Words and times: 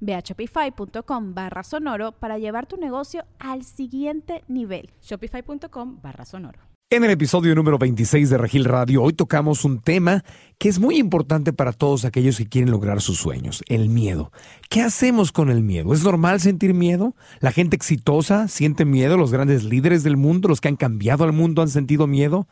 Ve 0.00 0.14
a 0.14 0.20
shopify.com 0.20 1.34
barra 1.34 1.62
sonoro 1.62 2.12
para 2.12 2.38
llevar 2.38 2.66
tu 2.66 2.76
negocio 2.76 3.24
al 3.38 3.64
siguiente 3.64 4.44
nivel. 4.48 4.90
Shopify.com 5.02 6.00
barra 6.02 6.24
sonoro. 6.24 6.68
En 6.90 7.04
el 7.04 7.10
episodio 7.10 7.54
número 7.54 7.76
26 7.76 8.30
de 8.30 8.38
Regil 8.38 8.64
Radio, 8.64 9.02
hoy 9.02 9.12
tocamos 9.12 9.66
un 9.66 9.78
tema 9.78 10.24
que 10.56 10.70
es 10.70 10.78
muy 10.78 10.96
importante 10.96 11.52
para 11.52 11.74
todos 11.74 12.06
aquellos 12.06 12.38
que 12.38 12.48
quieren 12.48 12.70
lograr 12.70 13.02
sus 13.02 13.18
sueños, 13.18 13.62
el 13.68 13.90
miedo. 13.90 14.32
¿Qué 14.70 14.80
hacemos 14.80 15.30
con 15.30 15.50
el 15.50 15.62
miedo? 15.62 15.92
¿Es 15.92 16.02
normal 16.02 16.40
sentir 16.40 16.72
miedo? 16.72 17.14
¿La 17.40 17.52
gente 17.52 17.76
exitosa 17.76 18.48
siente 18.48 18.86
miedo? 18.86 19.18
¿Los 19.18 19.32
grandes 19.32 19.64
líderes 19.64 20.02
del 20.02 20.16
mundo, 20.16 20.48
los 20.48 20.62
que 20.62 20.68
han 20.68 20.76
cambiado 20.76 21.24
al 21.24 21.34
mundo, 21.34 21.60
han 21.60 21.68
sentido 21.68 22.06
miedo? 22.06 22.48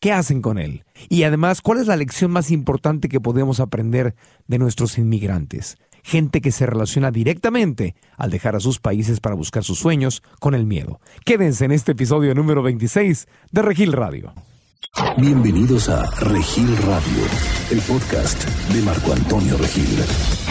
¿Qué 0.00 0.12
hacen 0.12 0.42
con 0.42 0.58
él? 0.58 0.84
Y 1.08 1.22
además, 1.22 1.62
¿cuál 1.62 1.78
es 1.78 1.86
la 1.86 1.96
lección 1.96 2.32
más 2.32 2.50
importante 2.50 3.08
que 3.08 3.20
podemos 3.20 3.60
aprender 3.60 4.16
de 4.48 4.58
nuestros 4.58 4.98
inmigrantes? 4.98 5.78
Gente 6.06 6.40
que 6.40 6.52
se 6.52 6.66
relaciona 6.66 7.10
directamente 7.10 7.96
al 8.16 8.30
dejar 8.30 8.54
a 8.54 8.60
sus 8.60 8.78
países 8.78 9.18
para 9.18 9.34
buscar 9.34 9.64
sus 9.64 9.80
sueños 9.80 10.22
con 10.38 10.54
el 10.54 10.64
miedo. 10.64 11.00
Quédense 11.24 11.64
en 11.64 11.72
este 11.72 11.92
episodio 11.92 12.32
número 12.32 12.62
26 12.62 13.26
de 13.50 13.62
Regil 13.62 13.92
Radio. 13.92 14.32
Bienvenidos 15.18 15.88
a 15.88 16.08
Regil 16.20 16.76
Radio, 16.78 17.24
el 17.72 17.80
podcast 17.80 18.44
de 18.72 18.82
Marco 18.82 19.12
Antonio 19.12 19.58
Regil. 19.58 20.45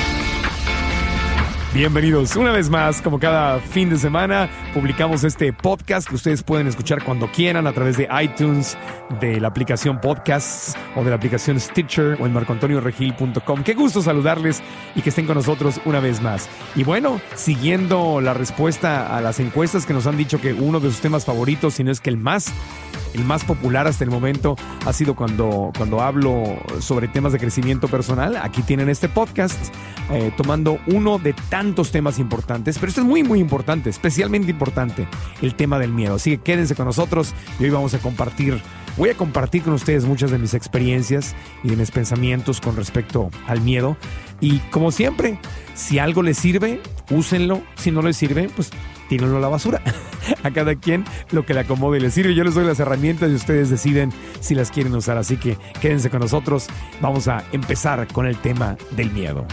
Bienvenidos 1.75 2.37
una 2.37 2.53
vez 2.53 2.69
más, 2.69 3.01
como 3.01 3.19
cada 3.19 3.59
fin 3.59 3.89
de 3.89 3.97
semana, 3.97 4.49
publicamos 4.73 5.25
este 5.25 5.51
podcast 5.51 6.07
que 6.07 6.15
ustedes 6.15 6.41
pueden 6.41 6.67
escuchar 6.67 7.03
cuando 7.03 7.29
quieran 7.29 7.67
a 7.67 7.73
través 7.73 7.97
de 7.97 8.07
iTunes, 8.23 8.77
de 9.19 9.41
la 9.41 9.49
aplicación 9.49 9.99
Podcasts 9.99 10.77
o 10.95 11.03
de 11.03 11.09
la 11.09 11.17
aplicación 11.17 11.59
Stitcher 11.59 12.17
o 12.21 12.25
en 12.25 12.31
marcoantonioregil.com. 12.31 13.63
Qué 13.63 13.73
gusto 13.73 14.01
saludarles 14.01 14.63
y 14.95 15.01
que 15.01 15.09
estén 15.09 15.25
con 15.25 15.35
nosotros 15.35 15.81
una 15.83 15.99
vez 15.99 16.21
más. 16.21 16.47
Y 16.77 16.85
bueno, 16.85 17.19
siguiendo 17.35 18.21
la 18.21 18.33
respuesta 18.33 19.13
a 19.13 19.19
las 19.19 19.41
encuestas 19.41 19.85
que 19.85 19.93
nos 19.93 20.07
han 20.07 20.15
dicho 20.15 20.39
que 20.39 20.53
uno 20.53 20.79
de 20.79 20.89
sus 20.89 21.01
temas 21.01 21.25
favoritos, 21.25 21.73
si 21.73 21.83
no 21.83 21.91
es 21.91 21.99
que 21.99 22.09
el 22.09 22.15
más, 22.15 22.53
el 23.13 23.25
más 23.25 23.43
popular 23.43 23.85
hasta 23.85 24.05
el 24.05 24.11
momento 24.11 24.55
ha 24.85 24.93
sido 24.93 25.13
cuando, 25.13 25.73
cuando 25.77 25.99
hablo 25.99 26.57
sobre 26.79 27.09
temas 27.09 27.33
de 27.33 27.39
crecimiento 27.39 27.89
personal. 27.89 28.37
Aquí 28.37 28.61
tienen 28.61 28.87
este 28.87 29.09
podcast 29.09 29.59
eh, 30.09 30.31
tomando 30.37 30.79
uno 30.87 31.17
de 31.17 31.33
tantos 31.49 31.64
temas 31.73 32.19
importantes, 32.19 32.77
pero 32.77 32.89
esto 32.89 33.01
es 33.01 33.07
muy, 33.07 33.23
muy 33.23 33.39
importante, 33.39 33.89
especialmente 33.89 34.51
importante, 34.51 35.07
el 35.41 35.55
tema 35.55 35.79
del 35.79 35.91
miedo. 35.91 36.15
Así 36.15 36.31
que 36.31 36.43
quédense 36.43 36.75
con 36.75 36.85
nosotros 36.85 37.33
y 37.59 37.63
hoy 37.63 37.69
vamos 37.71 37.93
a 37.93 37.99
compartir, 37.99 38.61
voy 38.97 39.09
a 39.09 39.17
compartir 39.17 39.63
con 39.63 39.73
ustedes 39.73 40.05
muchas 40.05 40.31
de 40.31 40.37
mis 40.37 40.53
experiencias 40.53 41.35
y 41.63 41.69
de 41.69 41.75
mis 41.75 41.91
pensamientos 41.91 42.61
con 42.61 42.75
respecto 42.75 43.29
al 43.47 43.61
miedo. 43.61 43.97
Y 44.41 44.59
como 44.69 44.91
siempre, 44.91 45.39
si 45.73 45.99
algo 45.99 46.21
les 46.21 46.37
sirve, 46.37 46.81
úsenlo. 47.09 47.61
Si 47.77 47.91
no 47.91 48.01
les 48.01 48.17
sirve, 48.17 48.49
pues 48.55 48.69
tírenlo 49.09 49.37
a 49.37 49.39
la 49.39 49.47
basura. 49.47 49.81
a 50.43 50.51
cada 50.51 50.75
quien 50.75 51.05
lo 51.31 51.45
que 51.45 51.53
le 51.53 51.61
acomode 51.61 51.97
y 51.97 52.01
le 52.01 52.11
sirve. 52.11 52.35
Yo 52.35 52.43
les 52.43 52.55
doy 52.55 52.65
las 52.65 52.79
herramientas 52.79 53.31
y 53.31 53.35
ustedes 53.35 53.69
deciden 53.69 54.11
si 54.39 54.55
las 54.55 54.71
quieren 54.71 54.95
usar. 54.95 55.17
Así 55.17 55.37
que 55.37 55.57
quédense 55.81 56.09
con 56.09 56.19
nosotros. 56.19 56.67
Vamos 57.01 57.27
a 57.27 57.43
empezar 57.51 58.07
con 58.11 58.25
el 58.25 58.37
tema 58.37 58.77
del 58.95 59.11
miedo. 59.11 59.45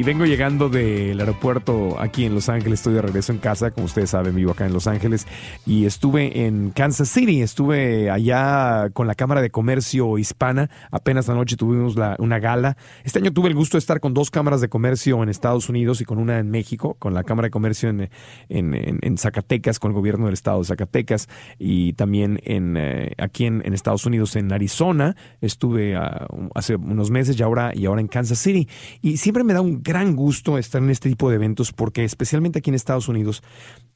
Y 0.00 0.02
vengo 0.02 0.24
llegando 0.24 0.70
del 0.70 1.20
aeropuerto 1.20 2.00
aquí 2.00 2.24
en 2.24 2.34
Los 2.34 2.48
Ángeles, 2.48 2.78
estoy 2.78 2.94
de 2.94 3.02
regreso 3.02 3.32
en 3.32 3.38
casa, 3.38 3.70
como 3.70 3.84
ustedes 3.84 4.08
saben, 4.08 4.34
vivo 4.34 4.52
acá 4.52 4.64
en 4.64 4.72
Los 4.72 4.86
Ángeles. 4.86 5.26
Y 5.66 5.84
estuve 5.84 6.46
en 6.46 6.70
Kansas 6.70 7.10
City, 7.10 7.42
estuve 7.42 8.08
allá 8.08 8.88
con 8.94 9.06
la 9.06 9.14
Cámara 9.14 9.42
de 9.42 9.50
Comercio 9.50 10.16
Hispana, 10.16 10.70
apenas 10.90 11.28
anoche 11.28 11.56
tuvimos 11.56 11.96
una 12.18 12.38
gala. 12.38 12.78
Este 13.04 13.18
año 13.18 13.30
tuve 13.30 13.48
el 13.48 13.54
gusto 13.54 13.76
de 13.76 13.80
estar 13.80 14.00
con 14.00 14.14
dos 14.14 14.30
cámaras 14.30 14.62
de 14.62 14.70
comercio 14.70 15.22
en 15.22 15.28
Estados 15.28 15.68
Unidos 15.68 16.00
y 16.00 16.06
con 16.06 16.16
una 16.16 16.38
en 16.38 16.50
México, 16.50 16.96
con 16.98 17.12
la 17.12 17.22
Cámara 17.22 17.48
de 17.48 17.50
Comercio 17.50 17.90
en, 17.90 18.08
en, 18.48 19.18
Zacatecas, 19.18 19.78
con 19.78 19.90
el 19.90 19.94
gobierno 19.96 20.24
del 20.24 20.32
estado 20.32 20.60
de 20.60 20.64
Zacatecas. 20.64 21.28
Y 21.58 21.92
también 21.92 22.40
en, 22.44 22.78
eh, 22.78 23.12
aquí 23.18 23.44
en, 23.44 23.70
Estados 23.74 24.06
Unidos, 24.06 24.34
en 24.36 24.50
Arizona, 24.50 25.14
estuve 25.42 25.94
ah, 25.94 26.26
hace 26.54 26.76
unos 26.76 27.10
meses 27.10 27.38
y 27.38 27.42
ahora, 27.42 27.72
y 27.74 27.84
ahora 27.84 28.00
en 28.00 28.08
Kansas 28.08 28.38
City. 28.38 28.66
Y 29.02 29.18
siempre 29.18 29.44
me 29.44 29.52
da 29.52 29.60
un 29.60 29.82
gran 29.90 30.14
gusto 30.14 30.56
estar 30.56 30.80
en 30.80 30.90
este 30.90 31.08
tipo 31.08 31.30
de 31.30 31.34
eventos 31.34 31.72
porque 31.72 32.04
especialmente 32.04 32.60
aquí 32.60 32.70
en 32.70 32.76
Estados 32.76 33.08
Unidos 33.08 33.42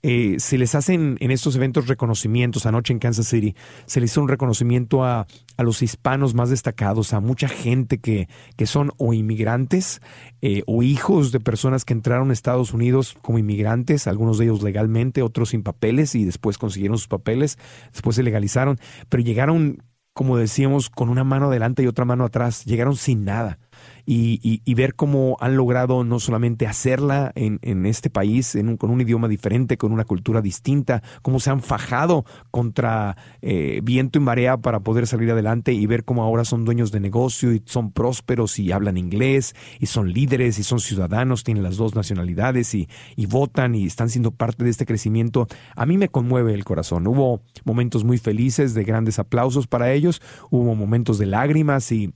eh, 0.02 0.34
se 0.40 0.58
les 0.58 0.74
hacen 0.74 1.16
en 1.20 1.30
estos 1.30 1.54
eventos 1.54 1.86
reconocimientos. 1.86 2.66
Anoche 2.66 2.92
en 2.92 2.98
Kansas 2.98 3.28
City 3.28 3.54
se 3.86 4.00
les 4.00 4.10
hizo 4.10 4.20
un 4.20 4.28
reconocimiento 4.28 5.04
a, 5.04 5.28
los 5.56 5.82
hispanos 5.82 6.34
más 6.34 6.50
destacados, 6.50 7.12
a 7.12 7.20
mucha 7.20 7.48
gente 7.48 7.98
que, 7.98 8.28
que 8.56 8.66
son 8.66 8.90
o 8.96 9.14
inmigrantes 9.14 10.00
eh, 10.42 10.64
o 10.66 10.82
hijos 10.82 11.30
de 11.30 11.38
personas 11.38 11.84
que 11.84 11.92
entraron 11.92 12.30
a 12.30 12.32
Estados 12.32 12.74
Unidos 12.74 13.16
como 13.22 13.38
inmigrantes, 13.38 14.08
algunos 14.08 14.38
de 14.38 14.46
ellos 14.46 14.64
legalmente, 14.64 15.22
otros 15.22 15.50
sin 15.50 15.62
papeles 15.62 16.16
y 16.16 16.24
después 16.24 16.58
consiguieron 16.58 16.98
sus 16.98 17.06
papeles, 17.06 17.56
después 17.92 18.16
se 18.16 18.24
legalizaron, 18.24 18.80
pero 19.08 19.22
llegaron 19.22 19.78
como 20.12 20.36
decíamos, 20.36 20.90
con 20.90 21.08
una 21.08 21.24
mano 21.24 21.46
adelante 21.46 21.82
y 21.82 21.88
otra 21.88 22.04
mano 22.04 22.24
atrás. 22.24 22.64
Llegaron 22.64 22.96
sin 22.96 23.24
nada 23.24 23.58
y, 24.06 24.74
ver 24.74 24.96
cómo 24.96 25.36
han 25.40 25.56
logrado 25.56 26.02
no 26.02 26.18
solamente 26.18 26.66
hacerla 26.66 27.30
en, 27.36 27.60
en 27.62 27.86
este 27.86 28.10
país 28.10 28.56
con 28.76 28.90
un 28.90 29.00
idioma 29.00 29.28
diferente, 29.28 29.78
con 29.78 29.92
una 29.92 30.04
cultura 30.04 30.40
distinta, 30.40 31.02
cómo 31.22 31.38
se 31.38 31.50
han 31.50 31.60
fajado 31.60 32.24
contra 32.50 33.16
eh, 33.40 33.80
viento 33.82 34.18
y 34.18 34.22
marea 34.22 34.56
para 34.56 34.80
poder 34.80 35.06
salir 35.06 35.30
adelante 35.30 35.72
y 35.72 35.86
ver 35.86 36.04
cómo 36.04 36.22
ahora 36.22 36.44
son 36.44 36.64
dueños 36.64 36.90
de 36.92 37.00
negocio 37.00 37.52
y 37.52 37.62
son 37.66 37.92
prósperos 37.92 38.58
y 38.58 38.72
hablan 38.72 38.96
inglés 38.96 39.54
y 39.78 39.86
son 39.86 40.12
líderes 40.12 40.58
y 40.58 40.64
son 40.64 40.80
ciudadanos, 40.80 41.44
tienen 41.44 41.62
las 41.62 41.76
dos 41.76 41.94
nacionalidades 41.94 42.74
y, 42.74 42.88
y 43.16 43.26
votan 43.26 43.74
y 43.74 43.86
están 43.86 44.10
siendo 44.10 44.32
parte 44.32 44.64
de 44.64 44.70
este 44.70 44.86
crecimiento. 44.86 45.46
A 45.76 45.86
mí 45.86 45.98
me 45.98 46.08
conmueve 46.08 46.54
el 46.54 46.64
corazón. 46.64 47.06
Hubo 47.06 47.42
momentos 47.64 48.04
muy 48.04 48.18
felices 48.18 48.74
de 48.74 48.84
grandes 48.84 49.18
aplausos 49.18 49.66
para 49.66 49.92
ellos, 49.92 50.20
hubo 50.50 50.74
momentos 50.74 51.18
de 51.18 51.26
lágrimas 51.26 51.90
y 51.92 52.12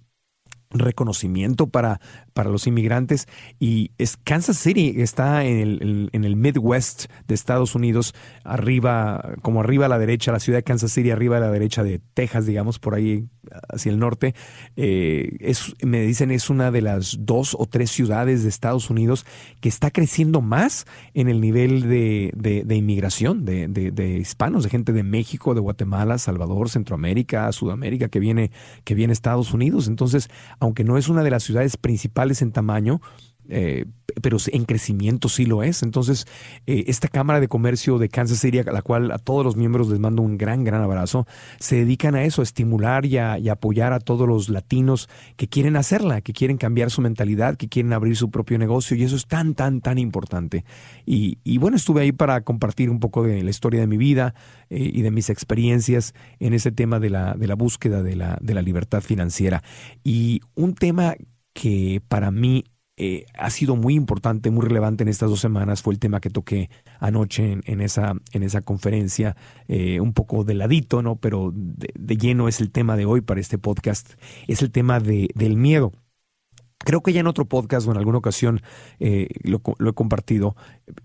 reconocimiento 0.70 1.68
para, 1.68 2.00
para 2.32 2.50
los 2.50 2.66
inmigrantes. 2.66 3.26
Y 3.58 3.92
es 3.98 4.16
Kansas 4.16 4.58
City 4.58 4.94
está 4.98 5.44
en 5.44 5.58
el, 5.58 6.10
en 6.12 6.24
el 6.24 6.36
Midwest 6.36 7.06
de 7.26 7.34
Estados 7.34 7.74
Unidos 7.74 8.14
arriba 8.44 9.34
como 9.42 9.60
arriba 9.60 9.86
a 9.86 9.88
la 9.88 9.98
derecha 9.98 10.32
la 10.32 10.40
ciudad 10.40 10.58
de 10.58 10.62
Kansas 10.64 10.92
City 10.92 11.10
arriba 11.10 11.38
a 11.38 11.40
la 11.40 11.50
derecha 11.50 11.82
de 11.82 12.00
Texas 12.14 12.46
digamos 12.46 12.78
por 12.78 12.94
ahí 12.94 13.26
hacia 13.68 13.90
el 13.90 13.98
norte. 13.98 14.34
Eh, 14.76 15.36
es 15.40 15.74
me 15.82 16.02
dicen 16.02 16.30
es 16.30 16.50
una 16.50 16.70
de 16.70 16.82
las 16.82 17.16
dos 17.20 17.56
o 17.58 17.66
tres 17.66 17.90
ciudades 17.90 18.42
de 18.42 18.48
Estados 18.48 18.90
Unidos 18.90 19.26
que 19.60 19.68
está 19.68 19.90
creciendo 19.90 20.40
más 20.40 20.86
en 21.14 21.28
el 21.28 21.40
nivel 21.40 21.88
de, 21.88 22.32
de, 22.34 22.76
inmigración 22.76 23.44
de, 23.44 23.68
de, 23.68 24.18
hispanos 24.18 24.64
de 24.64 24.70
gente 24.70 24.92
de 24.92 25.02
México 25.02 25.54
de 25.54 25.60
Guatemala 25.60 26.18
Salvador 26.18 26.68
Centroamérica 26.68 27.50
Sudamérica 27.52 28.08
que 28.08 28.20
viene 28.20 28.50
que 28.84 28.94
viene 28.94 29.12
Estados 29.12 29.52
Unidos. 29.52 29.88
Entonces 29.88 30.28
aunque 30.60 30.84
no 30.84 30.98
es 30.98 31.08
una 31.08 31.22
de 31.22 31.30
las 31.30 31.42
ciudades 31.42 31.76
principales 31.76 32.42
en 32.42 32.52
tamaño, 32.52 33.00
eh, 33.48 33.86
pero 34.22 34.38
en 34.52 34.64
crecimiento 34.64 35.28
sí 35.28 35.44
lo 35.44 35.62
es. 35.62 35.82
Entonces, 35.82 36.26
eh, 36.66 36.84
esta 36.86 37.08
Cámara 37.08 37.40
de 37.40 37.48
Comercio 37.48 37.98
de 37.98 38.08
Kansas 38.08 38.38
City, 38.40 38.58
a 38.58 38.64
la 38.64 38.82
cual 38.82 39.10
a 39.10 39.18
todos 39.18 39.44
los 39.44 39.56
miembros 39.56 39.88
les 39.88 39.98
mando 39.98 40.22
un 40.22 40.38
gran, 40.38 40.64
gran 40.64 40.82
abrazo, 40.82 41.26
se 41.58 41.76
dedican 41.76 42.14
a 42.14 42.24
eso, 42.24 42.42
a 42.42 42.44
estimular 42.44 43.04
y, 43.06 43.18
a, 43.18 43.38
apoyar 43.50 43.92
a 43.92 44.00
todos 44.00 44.28
los 44.28 44.48
latinos 44.48 45.08
que 45.36 45.48
quieren 45.48 45.76
hacerla, 45.76 46.20
que 46.20 46.32
quieren 46.32 46.58
cambiar 46.58 46.90
su 46.90 47.00
mentalidad, 47.00 47.56
que 47.56 47.68
quieren 47.68 47.92
abrir 47.92 48.16
su 48.16 48.30
propio 48.30 48.58
negocio 48.58 48.96
y 48.96 49.04
eso 49.04 49.16
es 49.16 49.26
tan, 49.26 49.54
tan, 49.54 49.80
tan 49.80 49.98
importante. 49.98 50.64
Y, 51.06 51.58
bueno, 51.58 51.76
estuve 51.76 52.02
ahí 52.02 52.12
para 52.12 52.42
compartir 52.42 52.90
un 52.90 53.00
poco 53.00 53.22
de 53.22 53.42
la 53.42 53.50
historia 53.50 53.80
de 53.80 53.86
mi 53.86 53.96
vida 53.96 54.34
eh, 54.70 54.90
y 54.92 55.02
de 55.02 55.10
mis 55.10 55.30
experiencias 55.30 56.14
en 56.40 56.54
ese 56.54 56.72
tema 56.72 57.00
de 57.00 57.10
la, 57.10 57.34
de 57.34 57.46
la 57.46 57.54
búsqueda 57.54 58.02
de 58.02 58.16
la, 58.16 58.38
de 58.40 58.54
la 58.54 58.62
libertad 58.62 59.00
financiera. 59.00 59.62
Y 60.04 60.40
un 60.54 60.74
tema 60.74 61.14
que 61.52 62.00
para 62.08 62.30
mí 62.30 62.64
eh, 63.00 63.26
ha 63.34 63.48
sido 63.50 63.76
muy 63.76 63.94
importante, 63.94 64.50
muy 64.50 64.66
relevante 64.66 65.04
en 65.04 65.08
estas 65.08 65.30
dos 65.30 65.38
semanas 65.38 65.82
fue 65.82 65.94
el 65.94 66.00
tema 66.00 66.20
que 66.20 66.30
toqué 66.30 66.68
anoche 66.98 67.58
en, 67.64 67.80
esa, 67.80 68.14
en 68.32 68.42
esa 68.42 68.62
conferencia, 68.62 69.36
eh, 69.68 70.00
un 70.00 70.12
poco 70.12 70.42
de 70.42 70.54
ladito, 70.54 71.00
¿no? 71.00 71.14
Pero 71.14 71.52
de, 71.54 72.16
lleno 72.16 72.48
es 72.48 72.60
el 72.60 72.72
tema 72.72 72.96
de 72.96 73.06
hoy 73.06 73.20
para 73.20 73.40
este 73.40 73.56
podcast, 73.56 74.14
es 74.48 74.62
el 74.62 74.72
tema 74.72 74.98
de, 74.98 75.30
del 75.36 75.56
miedo. 75.56 75.92
Creo 76.88 77.02
que 77.02 77.12
ya 77.12 77.20
en 77.20 77.26
otro 77.26 77.44
podcast 77.44 77.86
o 77.86 77.90
en 77.90 77.98
alguna 77.98 78.16
ocasión 78.16 78.62
eh, 78.98 79.28
lo, 79.42 79.60
he 79.86 79.92
compartido, 79.92 80.56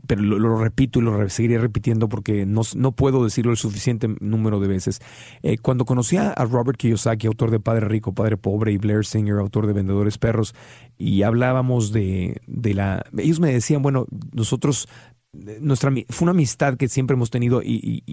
pero 0.08 0.22
lo, 0.22 0.58
repito 0.58 1.00
y 1.00 1.02
lo 1.02 1.28
seguiré 1.28 1.58
repitiendo 1.58 2.08
porque 2.08 2.46
no, 2.46 2.62
no, 2.78 2.94
puedo 2.94 3.22
decirlo 3.22 3.52
el 3.52 3.58
suficiente 3.58 4.08
número 4.22 4.62
de 4.62 4.70
veces. 4.70 5.02
Eh, 5.42 5.58
cuando 5.58 5.84
conocí 5.84 6.16
a 6.16 6.34
Robert 6.36 6.78
Kiyosaki, 6.78 7.28
autor 7.28 7.52
de 7.52 7.60
Padre 7.60 7.90
Rico, 7.90 8.14
Padre 8.14 8.38
Pobre, 8.38 8.72
y 8.72 8.78
Blair 8.78 9.06
Singer, 9.06 9.36
autor 9.36 9.68
de 9.68 9.74
Vendedores 9.74 10.18
Perros, 10.18 10.56
y 10.98 11.24
hablábamos 11.24 11.92
de, 11.92 12.42
de 12.48 12.74
la... 12.76 13.06
Ellos 13.18 13.42
me 13.42 13.52
decían, 13.52 13.82
bueno, 13.82 14.06
nosotros 14.32 14.88
nuestra, 15.34 15.92
fue 16.10 16.26
una 16.26 16.32
amistad 16.32 16.78
que 16.78 16.88
siempre 16.88 17.16
hemos 17.16 17.32
tenido 17.32 17.62
y, 17.64 18.04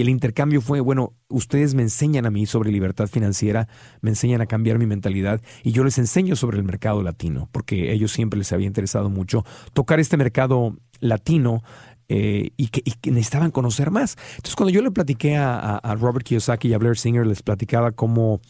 el 0.00 0.08
intercambio 0.08 0.62
fue, 0.62 0.80
bueno, 0.80 1.12
ustedes 1.28 1.74
me 1.74 1.82
enseñan 1.82 2.24
a 2.24 2.30
mí 2.30 2.46
sobre 2.46 2.72
libertad 2.72 3.06
financiera, 3.06 3.68
me 4.00 4.10
enseñan 4.10 4.40
a 4.40 4.46
cambiar 4.46 4.78
mi 4.78 4.86
mentalidad 4.86 5.42
y 5.62 5.72
yo 5.72 5.84
les 5.84 5.98
enseño 5.98 6.36
sobre 6.36 6.56
el 6.56 6.64
mercado 6.64 7.02
latino, 7.02 7.48
porque 7.52 7.92
ellos 7.92 8.12
siempre 8.12 8.38
les 8.38 8.52
había 8.52 8.66
interesado 8.66 9.10
mucho 9.10 9.44
tocar 9.74 10.00
este 10.00 10.16
mercado 10.16 10.76
latino 11.00 11.62
eh, 12.08 12.50
y, 12.56 12.68
que, 12.68 12.82
necesitaban 13.10 13.50
conocer 13.50 13.90
más. 13.90 14.16
Entonces, 14.36 14.56
cuando 14.56 14.72
yo 14.72 14.82
le 14.82 14.90
platiqué 14.90 15.36
a, 15.36 15.80
Robert 16.00 16.26
Kiyosaki 16.26 16.68
y 16.68 16.74
a 16.74 16.78
Blair 16.78 16.96
Singer, 16.96 17.26
les 17.26 17.42
platicaba 17.42 17.92
cómo 17.92 18.40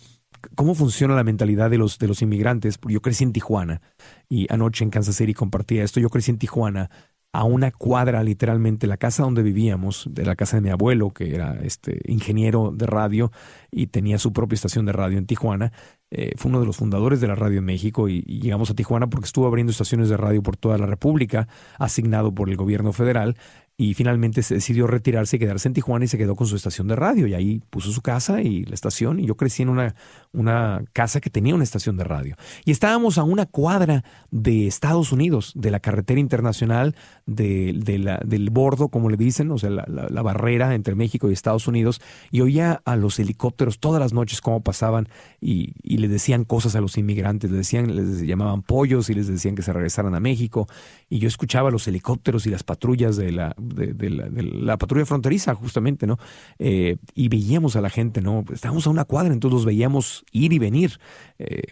cómo 0.55 0.75
funciona 0.75 1.15
la 1.15 1.25
mentalidad 1.25 1.69
de 1.69 1.77
los, 1.77 1.99
de 1.99 2.09
los 2.09 2.23
inmigrantes. 2.23 2.79
Yo 2.89 3.03
crecí 3.03 3.25
en 3.25 3.33
Tijuana 3.35 3.83
y 4.27 4.51
anoche 4.51 4.85
en 4.85 4.91
Kansas 4.91 5.17
City 5.17 5.35
compartía 5.35 5.85
esto. 5.85 6.01
Yo 6.01 6.09
crecí 6.09 6.31
en 6.31 6.39
Tijuana 6.39 6.91
a 7.33 7.45
una 7.45 7.71
cuadra 7.71 8.23
literalmente 8.23 8.87
la 8.87 8.97
casa 8.97 9.23
donde 9.23 9.43
vivíamos, 9.43 10.09
de 10.11 10.25
la 10.25 10.35
casa 10.35 10.57
de 10.57 10.63
mi 10.63 10.71
abuelo, 10.71 11.11
que 11.11 11.35
era 11.35 11.59
este 11.63 12.01
ingeniero 12.07 12.73
de 12.75 12.87
radio 12.87 13.31
y 13.71 13.87
tenía 13.87 14.19
su 14.19 14.33
propia 14.33 14.57
estación 14.57 14.85
de 14.87 14.93
radio 14.93 15.19
en 15.19 15.27
Tijuana. 15.27 15.73
Eh, 16.11 16.33
fue 16.37 16.49
uno 16.49 16.59
de 16.59 16.67
los 16.67 16.77
fundadores 16.77 17.21
de 17.21 17.29
la 17.29 17.37
radio 17.37 17.59
en 17.59 17.65
México 17.65 18.09
y, 18.09 18.25
y, 18.27 18.41
llegamos 18.41 18.69
a 18.71 18.75
Tijuana 18.75 19.09
porque 19.09 19.27
estuvo 19.27 19.47
abriendo 19.47 19.71
estaciones 19.71 20.09
de 20.09 20.17
radio 20.17 20.43
por 20.43 20.57
toda 20.57 20.77
la 20.77 20.87
República, 20.87 21.47
asignado 21.79 22.35
por 22.35 22.51
el 22.51 22.57
gobierno 22.57 22.93
federal 22.93 23.37
y 23.81 23.95
finalmente 23.95 24.43
se 24.43 24.57
decidió 24.57 24.87
retirarse 24.87 25.37
y 25.37 25.39
quedarse 25.39 25.67
en 25.67 25.73
Tijuana 25.73 26.05
y 26.05 26.09
se 26.09 26.19
quedó 26.19 26.37
con 26.37 26.47
su 26.47 26.55
estación 26.55 26.87
de 26.87 26.97
radio. 26.97 27.27
Y 27.27 27.33
ahí 27.33 27.63
puso 27.71 27.91
su 27.93 28.03
casa 28.03 28.43
y 28.43 28.67
la 28.67 28.75
estación 28.75 29.19
y 29.19 29.25
yo 29.25 29.39
crecí 29.39 29.63
en 29.63 29.71
una, 29.71 29.95
una 30.35 30.85
casa 30.93 31.23
que 31.23 31.31
tenía 31.31 31.55
una 31.55 31.65
estación 31.65 31.97
de 31.97 32.05
radio. 32.05 32.37
Y 32.67 32.73
estábamos 32.73 33.17
a 33.17 33.23
una 33.23 33.47
cuadra 33.47 34.05
de 34.31 34.67
Estados 34.67 35.13
Unidos, 35.13 35.55
de 35.57 35.71
la 35.71 35.81
carretera 35.81 36.21
internacional, 36.21 36.95
de, 37.25 37.73
la, 37.99 38.21
del 38.23 38.51
bordo, 38.51 38.89
como 38.89 39.09
le 39.09 39.17
dicen, 39.17 39.51
o 39.51 39.57
sea, 39.57 39.71
la, 39.71 39.87
la, 39.87 40.23
barrera 40.23 40.75
entre 40.75 40.95
México 40.95 41.31
y 41.31 41.33
Estados 41.33 41.67
Unidos 41.67 42.03
y 42.31 42.43
oía 42.43 42.83
a 42.85 42.97
los 42.97 43.19
helicópteros 43.19 43.79
todas 43.79 43.99
las 43.99 44.13
noches 44.13 44.43
cómo 44.43 44.61
pasaban 44.61 45.09
y, 45.41 45.73
y 45.83 45.97
le 45.97 46.09
decían 46.09 46.45
cosas 46.45 46.77
a 46.77 46.83
los 46.83 46.99
inmigrantes, 46.99 47.51
les 47.51 47.61
decían, 47.61 47.97
les 47.97 48.27
llamaban 48.27 48.61
pollos 48.61 49.09
y 49.09 49.15
les 49.15 49.27
decían 49.27 49.55
que 49.55 49.63
se 49.63 49.73
regresaran 49.73 50.15
a 50.15 50.21
México. 50.21 50.69
Y 51.09 51.19
yo 51.19 51.29
escuchaba 51.29 51.71
los 51.71 51.89
helicópteros 51.89 52.45
y 52.45 52.51
las 52.51 52.63
patrullas 52.63 53.17
de 53.17 53.33
la 53.33 53.55
de, 53.75 54.11
la, 54.11 54.77
patrulla 54.77 55.07
fronteriza, 55.07 55.55
justamente, 55.55 56.07
¿no? 56.07 56.19
Eh, 56.59 56.97
y 57.15 57.29
veíamos 57.29 57.77
a 57.77 57.81
la 57.81 57.91
gente, 57.91 58.21
¿no? 58.21 58.45
Estábamos 58.53 58.87
a 58.87 58.91
una 58.91 59.05
cuadra, 59.05 59.33
entonces 59.33 59.55
los 59.55 59.65
veíamos 59.65 60.25
ir 60.33 60.53
y 60.53 60.59
venir. 60.59 60.99
Eh, 61.39 61.63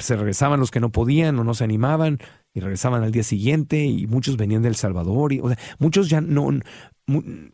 se 0.00 0.16
regresaban 0.16 0.60
los 0.60 0.70
que 0.70 0.80
no 0.80 0.90
podían 0.90 1.38
o 1.38 1.44
no 1.44 1.54
se 1.54 1.64
animaban 1.64 2.18
y 2.54 2.60
regresaban 2.60 3.02
al 3.02 3.10
día 3.10 3.24
siguiente 3.24 3.84
y 3.84 4.06
muchos 4.06 4.36
venían 4.36 4.62
de 4.62 4.68
El 4.68 4.76
Salvador 4.76 5.32
y 5.32 5.40
o 5.40 5.48
sea, 5.48 5.58
muchos 5.78 6.08
ya 6.08 6.20
no 6.20 6.50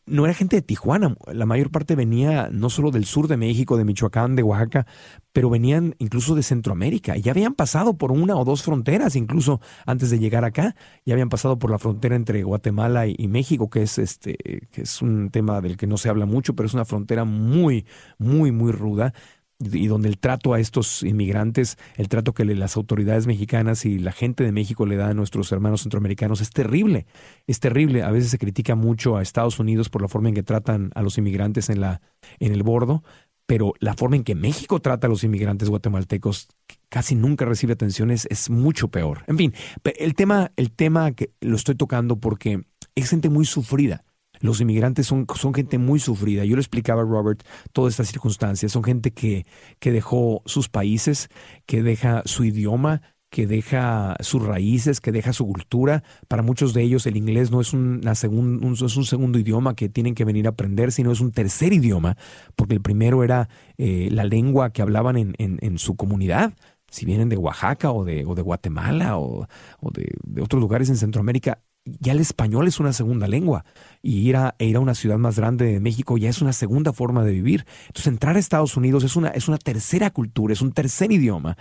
no 0.06 0.24
era 0.24 0.34
gente 0.34 0.56
de 0.56 0.62
Tijuana, 0.62 1.16
la 1.26 1.44
mayor 1.44 1.70
parte 1.70 1.96
venía 1.96 2.50
no 2.52 2.70
solo 2.70 2.92
del 2.92 3.04
sur 3.04 3.26
de 3.26 3.36
México, 3.36 3.76
de 3.76 3.84
Michoacán, 3.84 4.36
de 4.36 4.44
Oaxaca, 4.44 4.86
pero 5.32 5.50
venían 5.50 5.96
incluso 5.98 6.36
de 6.36 6.44
Centroamérica. 6.44 7.16
Y 7.16 7.22
ya 7.22 7.32
habían 7.32 7.54
pasado 7.54 7.94
por 7.98 8.12
una 8.12 8.36
o 8.36 8.44
dos 8.44 8.62
fronteras, 8.62 9.16
incluso 9.16 9.60
antes 9.86 10.10
de 10.10 10.20
llegar 10.20 10.44
acá, 10.44 10.76
ya 11.04 11.14
habían 11.14 11.30
pasado 11.30 11.58
por 11.58 11.72
la 11.72 11.78
frontera 11.78 12.14
entre 12.14 12.44
Guatemala 12.44 13.08
y, 13.08 13.26
México, 13.26 13.68
que 13.70 13.82
es 13.82 13.98
este, 13.98 14.36
que 14.70 14.82
es 14.82 15.02
un 15.02 15.30
tema 15.30 15.60
del 15.60 15.76
que 15.76 15.88
no 15.88 15.96
se 15.96 16.08
habla 16.08 16.26
mucho, 16.26 16.54
pero 16.54 16.68
es 16.68 16.74
una 16.74 16.84
frontera 16.84 17.24
muy, 17.24 17.86
muy, 18.18 18.52
muy 18.52 18.70
ruda 18.70 19.14
y 19.60 19.86
donde 19.86 20.08
el 20.08 20.18
trato 20.18 20.54
a 20.54 20.60
estos 20.60 21.02
inmigrantes, 21.02 21.76
el 21.96 22.08
trato 22.08 22.32
que 22.32 22.44
las 22.44 22.76
autoridades 22.76 23.26
mexicanas 23.26 23.84
y 23.84 23.98
la 23.98 24.12
gente 24.12 24.42
de 24.42 24.52
México 24.52 24.86
le 24.86 24.96
da 24.96 25.08
a 25.08 25.14
nuestros 25.14 25.52
hermanos 25.52 25.82
centroamericanos 25.82 26.40
es 26.40 26.50
terrible, 26.50 27.06
es 27.46 27.60
terrible. 27.60 28.02
A 28.02 28.10
veces 28.10 28.30
se 28.30 28.38
critica 28.38 28.74
mucho 28.74 29.16
a 29.16 29.22
Estados 29.22 29.58
Unidos 29.58 29.90
por 29.90 30.02
la 30.02 30.08
forma 30.08 30.30
en 30.30 30.34
que 30.34 30.42
tratan 30.42 30.90
a 30.94 31.02
los 31.02 31.18
inmigrantes 31.18 31.68
en, 31.68 31.80
la, 31.80 32.00
en 32.38 32.52
el 32.52 32.62
bordo, 32.62 33.02
pero 33.46 33.74
la 33.80 33.94
forma 33.94 34.16
en 34.16 34.24
que 34.24 34.34
México 34.34 34.80
trata 34.80 35.06
a 35.06 35.10
los 35.10 35.24
inmigrantes 35.24 35.68
guatemaltecos 35.68 36.48
casi 36.88 37.14
nunca 37.14 37.44
recibe 37.44 37.72
atención, 37.74 38.10
es, 38.10 38.26
es 38.30 38.48
mucho 38.48 38.88
peor. 38.88 39.24
En 39.26 39.36
fin, 39.36 39.54
el 39.98 40.14
tema, 40.14 40.52
el 40.56 40.72
tema 40.72 41.12
que 41.12 41.32
lo 41.40 41.56
estoy 41.56 41.74
tocando 41.74 42.16
porque 42.16 42.62
es 42.94 43.10
gente 43.10 43.28
muy 43.28 43.44
sufrida 43.44 44.04
los 44.40 44.60
inmigrantes 44.60 45.06
son, 45.06 45.26
son 45.34 45.54
gente 45.54 45.78
muy 45.78 46.00
sufrida. 46.00 46.44
Yo 46.44 46.56
le 46.56 46.62
explicaba 46.62 47.02
a 47.02 47.04
Robert 47.04 47.42
todas 47.72 47.94
estas 47.94 48.08
circunstancias. 48.08 48.72
Son 48.72 48.82
gente 48.82 49.12
que, 49.12 49.46
que 49.78 49.92
dejó 49.92 50.42
sus 50.46 50.68
países, 50.68 51.28
que 51.66 51.82
deja 51.82 52.22
su 52.24 52.44
idioma, 52.44 53.02
que 53.30 53.46
deja 53.46 54.16
sus 54.20 54.44
raíces, 54.44 55.00
que 55.00 55.12
deja 55.12 55.32
su 55.32 55.46
cultura. 55.46 56.02
Para 56.28 56.42
muchos 56.42 56.74
de 56.74 56.82
ellos 56.82 57.06
el 57.06 57.16
inglés 57.16 57.50
no 57.50 57.60
es, 57.60 57.72
un, 57.72 58.00
es 58.04 58.96
un 58.96 59.04
segundo 59.04 59.38
idioma 59.38 59.74
que 59.74 59.88
tienen 59.88 60.14
que 60.14 60.24
venir 60.24 60.46
a 60.46 60.50
aprender, 60.50 60.92
sino 60.92 61.12
es 61.12 61.20
un 61.20 61.30
tercer 61.30 61.72
idioma, 61.72 62.16
porque 62.56 62.74
el 62.74 62.80
primero 62.80 63.22
era 63.22 63.48
eh, 63.78 64.08
la 64.10 64.24
lengua 64.24 64.70
que 64.70 64.82
hablaban 64.82 65.16
en, 65.16 65.34
en, 65.38 65.78
su 65.78 65.94
comunidad. 65.96 66.54
Si 66.90 67.06
vienen 67.06 67.28
de 67.28 67.36
Oaxaca 67.36 67.92
o 67.92 68.04
de, 68.04 68.24
Guatemala 68.24 69.16
o, 69.16 69.46
de, 69.92 70.42
otros 70.42 70.60
lugares 70.60 70.90
en 70.90 70.96
Centroamérica, 70.96 71.60
ya 71.84 72.12
el 72.12 72.20
español 72.20 72.68
es 72.68 72.78
una 72.78 72.92
segunda 72.92 73.26
lengua 73.26 73.64
y 74.02 74.28
ir 74.28 74.36
a, 74.36 74.54
ir 74.58 74.76
a 74.76 74.80
una 74.80 74.94
ciudad 74.94 75.18
más 75.18 75.38
grande 75.38 75.66
de 75.66 75.80
México 75.80 76.18
ya 76.18 76.28
es 76.28 76.42
una 76.42 76.52
segunda 76.52 76.92
forma 76.92 77.24
de 77.24 77.32
vivir. 77.32 77.66
Entonces 77.86 78.08
entrar 78.08 78.36
a 78.36 78.38
Estados 78.38 78.76
Unidos 78.76 79.04
es 79.04 79.16
una, 79.16 79.28
es 79.28 79.48
una 79.48 79.58
tercera 79.58 80.10
cultura, 80.10 80.52
es 80.52 80.62
un 80.62 80.72
tercer 80.72 81.10
idioma 81.12 81.56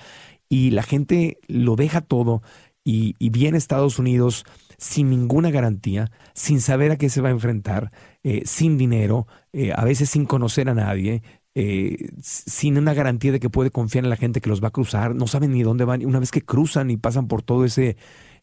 y 0.50 0.72
la 0.72 0.84
gente 0.84 1.38
lo 1.48 1.76
deja 1.76 2.02
todo 2.02 2.42
y, 2.84 3.30
viene 3.30 3.58
a 3.58 3.60
Estados 3.60 4.00
Unidos 4.00 4.46
sin 4.78 5.10
ninguna 5.10 5.52
garantía, 5.52 6.12
sin 6.34 6.60
saber 6.60 6.92
a 6.92 6.98
qué 6.98 7.10
se 7.10 7.22
va 7.22 7.30
a 7.30 7.32
enfrentar, 7.32 7.92
eh, 8.24 8.42
sin 8.46 8.78
dinero, 8.78 9.28
eh, 9.54 9.74
a 9.76 9.84
veces 9.84 10.10
sin 10.10 10.26
conocer 10.26 10.70
a 10.70 10.74
nadie, 10.74 11.22
eh, 11.54 12.10
sin 12.22 12.78
una 12.78 12.94
garantía 12.94 13.32
de 13.32 13.40
que 13.40 13.50
puede 13.50 13.70
confiar 13.70 14.06
en 14.06 14.10
la 14.10 14.16
gente 14.16 14.42
que 14.42 14.50
los 14.50 14.64
va 14.64 14.70
a 14.70 14.72
cruzar, 14.72 15.14
no 15.14 15.28
saben 15.28 15.52
ni 15.52 15.62
dónde 15.62 15.86
van. 15.86 16.06
Una 16.06 16.20
vez 16.20 16.32
que 16.32 16.42
cruzan 16.42 16.90
y 16.90 16.98
pasan 16.98 17.28
por 17.28 17.44
todo 17.44 17.66
ese 17.66 17.98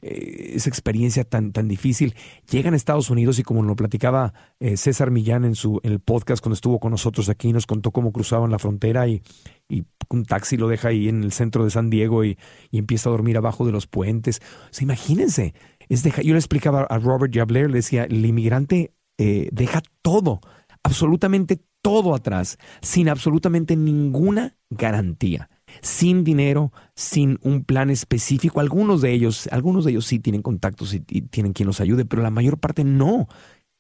eh, 0.07 0.53
esa 0.55 0.69
experiencia 0.69 1.25
tan, 1.25 1.53
tan 1.53 1.69
difícil. 1.69 2.15
Llegan 2.51 2.75
a 2.75 2.77
Estados 2.77 3.11
Unidos 3.11 3.39
y 3.39 3.43
como 3.43 3.63
lo 3.63 3.77
platicaba 3.77 4.33
eh, 4.61 4.77
César 4.77 5.11
Millán 5.11 5.45
en, 5.45 5.55
su, 5.55 5.81
en 5.83 5.93
el 5.93 6.01
podcast 6.01 6.43
cuando 6.43 6.55
estuvo 6.55 6.79
con 6.79 6.93
nosotros 6.93 7.29
aquí, 7.29 7.53
nos 7.53 7.67
contó 7.67 7.91
cómo 7.91 8.13
cruzaban 8.13 8.51
la 8.51 8.59
frontera 8.59 9.09
y, 9.09 9.23
y 9.69 9.85
un 10.11 10.25
taxi 10.25 10.57
lo 10.57 10.69
deja 10.69 10.89
ahí 10.89 11.09
en 11.09 11.23
el 11.23 11.33
centro 11.33 11.65
de 11.65 11.71
San 11.71 11.91
Diego 11.91 12.25
y, 12.25 12.39
empieza 12.73 13.09
a 13.09 13.13
dormir 13.13 13.37
abajo 13.37 13.65
de 13.65 13.73
los 13.73 13.87
puentes. 13.87 14.41
Imagínense, 14.81 15.55
es 15.89 16.03
yo 16.03 16.33
le 16.33 16.39
explicaba 16.39 16.83
a 16.83 16.99
Robert 16.99 17.35
y 17.35 17.39
le 17.39 17.69
decía, 17.69 18.05
el 18.05 18.25
inmigrante 18.25 18.93
eh, 19.19 19.49
deja 19.51 19.83
todo, 20.03 20.41
absolutamente 20.83 21.61
todo 21.81 22.15
atrás, 22.15 22.59
sin 22.83 23.09
absolutamente 23.09 23.77
ninguna 23.77 24.57
garantía 24.69 25.49
sin 25.83 26.25
dinero, 26.25 26.73
sin 26.95 27.39
un 27.43 27.65
plan 27.65 27.91
específico. 27.91 28.61
Algunos 28.61 29.01
de 29.01 29.13
ellos, 29.13 29.49
algunos 29.51 29.85
de 29.85 29.93
ellos 29.93 30.07
sí 30.07 30.19
tienen 30.19 30.43
contactos 30.43 30.95
y, 30.95 31.01
tienen 31.01 31.53
quien 31.53 31.67
los 31.67 31.81
ayude, 31.81 32.05
pero 32.05 32.23
la 32.23 32.31
mayor 32.31 32.59
parte 32.59 32.85
no. 32.85 33.29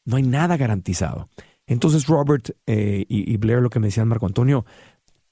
No 0.04 0.16
hay 0.16 0.22
nada 0.22 0.56
garantizado. 0.56 1.28
Entonces 1.66 2.06
Robert 2.06 2.50
eh, 2.66 3.04
y, 3.08 3.36
Blair, 3.38 3.60
lo 3.60 3.70
que 3.70 3.80
me 3.80 3.88
decían 3.88 4.06
Marco 4.06 4.26
Antonio, 4.26 4.64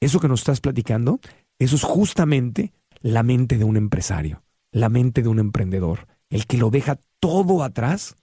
eso 0.00 0.18
que 0.18 0.28
nos 0.28 0.40
estás 0.40 0.60
platicando, 0.60 1.20
eso 1.58 1.76
es 1.76 1.82
justamente 1.82 2.72
la 3.00 3.22
mente 3.22 3.56
de 3.56 3.64
un 3.64 3.76
empresario, 3.76 4.42
la 4.72 4.88
mente 4.88 5.22
de 5.22 5.28
un 5.28 5.38
emprendedor. 5.38 6.08
el 6.30 6.46
que 6.46 6.58
lo 6.58 6.70
deja 6.70 6.98
todo 7.20 7.62
atrás 7.62 8.16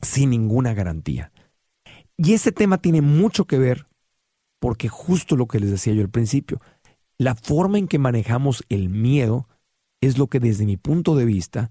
sin 0.00 0.30
ninguna 0.30 0.74
garantía. 0.74 1.30
Y 2.16 2.32
este 2.32 2.50
tema 2.52 2.78
tiene 2.78 3.00
mucho 3.00 3.46
que 3.46 3.58
ver 3.58 3.86
porque 4.58 4.88
justo 4.88 5.36
lo 5.36 5.46
que 5.46 5.58
les 5.58 5.70
decía 5.70 5.92
yo 5.92 6.02
al 6.02 6.08
principio, 6.08 6.60
la 7.18 7.34
forma 7.34 7.78
en 7.78 7.88
que 7.88 7.98
manejamos 7.98 8.64
el 8.68 8.88
miedo 8.88 9.48
es 10.00 10.18
lo 10.18 10.26
que 10.26 10.40
desde 10.40 10.66
mi 10.66 10.76
punto 10.76 11.14
de 11.16 11.24
vista 11.24 11.70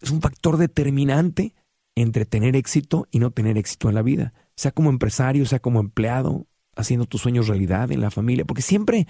es 0.00 0.10
un 0.10 0.20
factor 0.20 0.56
determinante 0.56 1.54
entre 1.94 2.24
tener 2.24 2.56
éxito 2.56 3.08
y 3.10 3.18
no 3.18 3.30
tener 3.30 3.58
éxito 3.58 3.88
en 3.88 3.94
la 3.94 4.02
vida, 4.02 4.32
sea 4.56 4.70
como 4.70 4.90
empresario, 4.90 5.46
sea 5.46 5.58
como 5.58 5.80
empleado, 5.80 6.46
haciendo 6.76 7.06
tus 7.06 7.22
sueños 7.22 7.48
realidad 7.48 7.90
en 7.90 8.00
la 8.00 8.10
familia, 8.10 8.44
porque 8.44 8.62
siempre 8.62 9.08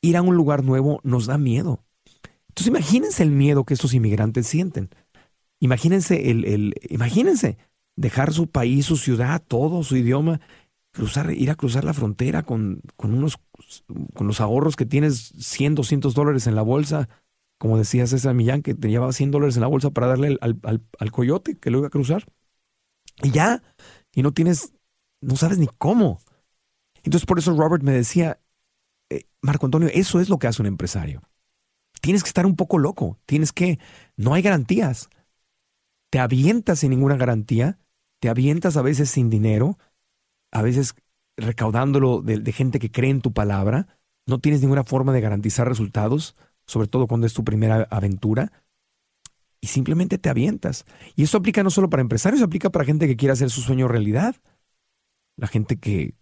ir 0.00 0.16
a 0.16 0.22
un 0.22 0.36
lugar 0.36 0.64
nuevo 0.64 1.00
nos 1.02 1.26
da 1.26 1.38
miedo. 1.38 1.84
Entonces 2.48 2.68
imagínense 2.68 3.22
el 3.22 3.30
miedo 3.30 3.64
que 3.64 3.74
estos 3.74 3.94
inmigrantes 3.94 4.46
sienten. 4.46 4.90
Imagínense 5.58 6.30
el, 6.30 6.44
el 6.44 6.74
imagínense 6.88 7.58
dejar 7.96 8.32
su 8.32 8.46
país, 8.46 8.86
su 8.86 8.96
ciudad, 8.96 9.42
todo, 9.46 9.82
su 9.82 9.96
idioma, 9.96 10.40
cruzar, 10.92 11.30
ir 11.32 11.50
a 11.50 11.54
cruzar 11.54 11.84
la 11.84 11.94
frontera 11.94 12.42
con, 12.42 12.82
con 12.96 13.14
unos, 13.14 13.38
con 14.14 14.26
los 14.26 14.40
ahorros 14.40 14.76
que 14.76 14.86
tienes 14.86 15.32
100, 15.38 15.76
200 15.76 16.14
dólares 16.14 16.46
en 16.46 16.54
la 16.54 16.62
bolsa, 16.62 17.08
como 17.58 17.78
decía 17.78 18.06
César 18.06 18.34
Millán, 18.34 18.62
que 18.62 18.74
te 18.74 18.88
llevaba 18.88 19.12
100 19.12 19.30
dólares 19.30 19.56
en 19.56 19.62
la 19.62 19.68
bolsa 19.68 19.90
para 19.90 20.08
darle 20.08 20.38
al, 20.40 20.58
al, 20.62 20.82
al, 20.98 21.12
coyote 21.12 21.58
que 21.58 21.70
lo 21.70 21.78
iba 21.78 21.88
a 21.88 21.90
cruzar. 21.90 22.26
Y 23.22 23.30
ya, 23.30 23.62
y 24.14 24.22
no 24.22 24.32
tienes, 24.32 24.72
no 25.20 25.36
sabes 25.36 25.58
ni 25.58 25.66
cómo. 25.66 26.20
Entonces 27.02 27.26
por 27.26 27.38
eso 27.38 27.54
Robert 27.54 27.82
me 27.82 27.92
decía, 27.92 28.40
eh, 29.10 29.24
Marco 29.42 29.66
Antonio, 29.66 29.90
eso 29.92 30.20
es 30.20 30.28
lo 30.28 30.38
que 30.38 30.46
hace 30.46 30.62
un 30.62 30.66
empresario. 30.66 31.22
Tienes 32.00 32.22
que 32.22 32.28
estar 32.28 32.46
un 32.46 32.56
poco 32.56 32.78
loco, 32.78 33.18
tienes 33.26 33.52
que, 33.52 33.78
no 34.16 34.34
hay 34.34 34.42
garantías. 34.42 35.10
Te 36.10 36.18
avientas 36.18 36.80
sin 36.80 36.90
ninguna 36.90 37.16
garantía, 37.16 37.78
te 38.20 38.28
avientas 38.28 38.76
a 38.76 38.82
veces 38.82 39.10
sin 39.10 39.30
dinero, 39.30 39.76
a 40.52 40.62
veces 40.62 40.94
recaudándolo 41.36 42.22
de, 42.22 42.52
gente 42.52 42.78
que 42.78 42.90
cree 42.90 43.10
en 43.10 43.22
tu 43.22 43.32
palabra, 43.32 43.98
no 44.26 44.38
tienes 44.38 44.60
ninguna 44.60 44.84
forma 44.84 45.12
de 45.12 45.20
garantizar 45.20 45.66
resultados 45.66 46.34
sobre 46.70 46.86
todo 46.86 47.08
cuando 47.08 47.26
es 47.26 47.34
tu 47.34 47.42
primera 47.44 47.86
aventura, 47.90 48.52
y 49.60 49.66
simplemente 49.66 50.18
te 50.18 50.30
avientas. 50.30 50.86
Y 51.16 51.24
esto 51.24 51.36
aplica 51.36 51.62
no 51.62 51.70
solo 51.70 51.90
para 51.90 52.00
empresarios, 52.00 52.42
aplica 52.42 52.70
para 52.70 52.84
gente 52.84 53.06
que 53.06 53.16
quiere 53.16 53.32
hacer 53.32 53.50
su 53.50 53.60
sueño 53.60 53.88
realidad. 53.88 54.36
La 55.36 55.48
gente 55.48 55.78
que, 55.78 56.14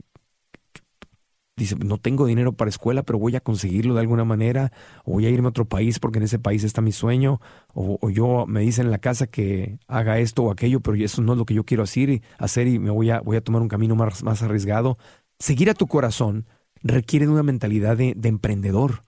dice, 1.58 1.76
no 1.76 1.98
tengo 1.98 2.26
dinero 2.26 2.52
para 2.52 2.68
escuela, 2.68 3.02
pero 3.02 3.18
voy 3.18 3.36
a 3.36 3.40
conseguirlo 3.40 3.94
de 3.94 4.00
alguna 4.00 4.24
manera, 4.24 4.72
o 5.04 5.12
voy 5.12 5.26
a 5.26 5.30
irme 5.30 5.46
a 5.46 5.50
otro 5.50 5.66
país 5.66 5.98
porque 5.98 6.18
en 6.18 6.24
ese 6.24 6.38
país 6.38 6.64
está 6.64 6.80
mi 6.80 6.92
sueño, 6.92 7.40
o, 7.74 8.10
yo 8.10 8.46
me 8.46 8.60
dicen 8.60 8.86
en 8.86 8.92
la 8.92 8.98
casa 8.98 9.26
que 9.26 9.78
haga 9.86 10.18
esto 10.18 10.44
o 10.44 10.50
aquello, 10.50 10.80
pero 10.80 10.96
eso 10.96 11.22
no 11.22 11.32
es 11.32 11.38
lo 11.38 11.44
que 11.44 11.54
yo 11.54 11.64
quiero 11.64 11.82
hacer, 11.82 12.22
hacer 12.38 12.68
y 12.68 12.78
me 12.78 12.90
voy 12.90 13.10
a, 13.10 13.20
voy 13.20 13.36
a 13.36 13.40
tomar 13.42 13.62
un 13.62 13.68
camino 13.68 13.94
más, 13.96 14.22
más 14.22 14.42
arriesgado. 14.42 14.96
Seguir 15.38 15.70
a 15.70 15.74
tu 15.74 15.86
corazón 15.86 16.46
requiere 16.82 17.26
de 17.26 17.32
una 17.32 17.42
mentalidad 17.42 17.96
de 17.96 18.14
emprendedor 18.28 19.02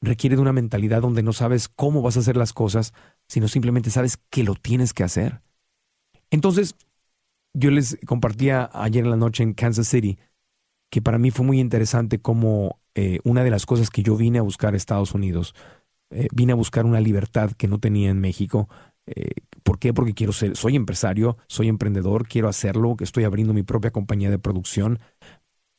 requiere 0.00 0.36
de 0.36 0.42
una 0.42 0.52
mentalidad 0.52 1.02
donde 1.02 1.22
no 1.22 1.32
sabes 1.32 1.68
cómo 1.68 2.02
vas 2.02 2.16
a 2.16 2.20
hacer 2.20 2.36
las 2.36 2.52
cosas, 2.52 2.92
sino 3.28 3.48
simplemente 3.48 3.90
sabes 3.90 4.18
que 4.30 4.44
lo 4.44 4.54
tienes 4.54 4.92
que 4.92 5.04
hacer. 5.04 5.42
Entonces, 6.30 6.76
yo 7.52 7.70
les 7.70 7.98
compartía 8.06 8.70
ayer 8.72 9.04
en 9.04 9.10
la 9.10 9.16
noche 9.16 9.42
en 9.42 9.54
Kansas 9.54 9.88
City 9.88 10.18
que 10.90 11.02
para 11.02 11.18
mí 11.18 11.30
fue 11.30 11.44
muy 11.44 11.60
interesante 11.60 12.20
como 12.20 12.80
eh, 12.94 13.18
una 13.24 13.44
de 13.44 13.50
las 13.50 13.66
cosas 13.66 13.90
que 13.90 14.02
yo 14.02 14.16
vine 14.16 14.38
a 14.38 14.42
buscar 14.42 14.74
a 14.74 14.76
Estados 14.76 15.14
Unidos, 15.14 15.54
eh, 16.10 16.28
vine 16.32 16.52
a 16.52 16.56
buscar 16.56 16.86
una 16.86 17.00
libertad 17.00 17.52
que 17.52 17.68
no 17.68 17.78
tenía 17.78 18.10
en 18.10 18.20
México. 18.20 18.68
Eh, 19.06 19.32
¿Por 19.62 19.78
qué? 19.78 19.92
Porque 19.92 20.14
quiero 20.14 20.32
ser, 20.32 20.56
soy 20.56 20.76
empresario, 20.76 21.36
soy 21.48 21.68
emprendedor, 21.68 22.26
quiero 22.28 22.48
hacerlo, 22.48 22.96
que 22.96 23.04
estoy 23.04 23.24
abriendo 23.24 23.54
mi 23.54 23.62
propia 23.62 23.90
compañía 23.90 24.30
de 24.30 24.38
producción 24.38 24.98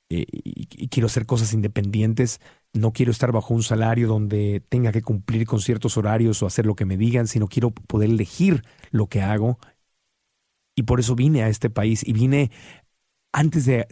y 0.09 0.87
quiero 0.87 1.07
hacer 1.07 1.25
cosas 1.25 1.51
independientes 1.51 2.39
no 2.73 2.93
quiero 2.93 3.11
estar 3.11 3.31
bajo 3.31 3.53
un 3.53 3.63
salario 3.63 4.07
donde 4.07 4.61
tenga 4.69 4.91
que 4.91 5.01
cumplir 5.01 5.45
con 5.45 5.59
ciertos 5.59 5.97
horarios 5.97 6.41
o 6.41 6.47
hacer 6.47 6.65
lo 6.65 6.75
que 6.75 6.85
me 6.85 6.97
digan, 6.97 7.27
sino 7.27 7.47
quiero 7.47 7.71
poder 7.71 8.09
elegir 8.09 8.63
lo 8.91 9.07
que 9.07 9.21
hago. 9.21 9.59
Y 10.75 10.83
por 10.83 10.99
eso 10.99 11.15
vine 11.15 11.43
a 11.43 11.49
este 11.49 11.69
país 11.69 12.07
y 12.07 12.13
vine 12.13 12.51
antes 13.33 13.65
de, 13.65 13.87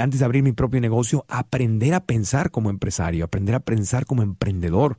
antes 0.00 0.20
de 0.20 0.24
abrir 0.24 0.42
mi 0.42 0.52
propio 0.52 0.80
negocio 0.80 1.24
aprender 1.28 1.94
a 1.94 2.06
pensar 2.06 2.50
como 2.50 2.70
empresario, 2.70 3.24
aprender 3.24 3.54
a 3.54 3.60
pensar 3.60 4.06
como 4.06 4.22
emprendedor. 4.22 4.98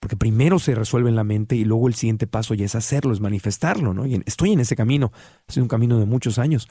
Porque 0.00 0.16
primero 0.16 0.60
se 0.60 0.76
resuelve 0.76 1.08
en 1.08 1.16
la 1.16 1.24
mente 1.24 1.56
y 1.56 1.64
luego 1.64 1.88
el 1.88 1.94
siguiente 1.94 2.28
paso 2.28 2.54
ya 2.54 2.66
es 2.66 2.76
hacerlo, 2.76 3.12
es 3.12 3.20
manifestarlo, 3.20 3.94
¿no? 3.94 4.04
Estoy 4.04 4.52
en 4.52 4.60
ese 4.60 4.76
camino, 4.76 5.10
ha 5.48 5.52
sido 5.52 5.64
un 5.64 5.68
camino 5.68 5.98
de 5.98 6.06
muchos 6.06 6.38
años. 6.38 6.68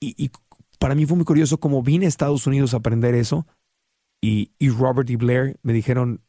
Y, 0.00 0.14
y 0.22 0.32
para 0.80 0.96
mí 0.96 1.06
fue 1.06 1.16
muy 1.16 1.24
curioso 1.24 1.60
cómo 1.60 1.82
vine 1.82 2.06
a 2.06 2.08
Estados 2.08 2.48
Unidos 2.48 2.74
a 2.74 2.78
aprender 2.78 3.14
eso, 3.14 3.46
y, 4.20 4.50
Robert 4.70 5.08
y 5.10 5.16
Blair 5.16 5.58
me 5.62 5.72
dijeron, 5.72 6.22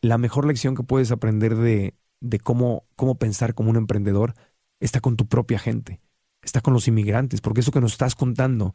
la 0.00 0.18
mejor 0.18 0.46
lección 0.46 0.74
que 0.74 0.82
puedes 0.82 1.10
aprender 1.10 1.56
de, 1.56 1.94
de 2.20 2.40
cómo, 2.40 2.86
cómo 2.96 3.16
pensar 3.18 3.54
como 3.54 3.70
un 3.70 3.76
emprendedor 3.76 4.34
está 4.80 5.00
con 5.00 5.16
tu 5.16 5.26
propia 5.26 5.58
gente, 5.58 6.00
está 6.48 6.60
con 6.60 6.74
los 6.74 6.88
inmigrantes, 6.88 7.40
porque 7.40 7.60
eso 7.60 7.70
que 7.70 7.80
nos 7.80 7.92
estás 7.92 8.14
contando, 8.14 8.74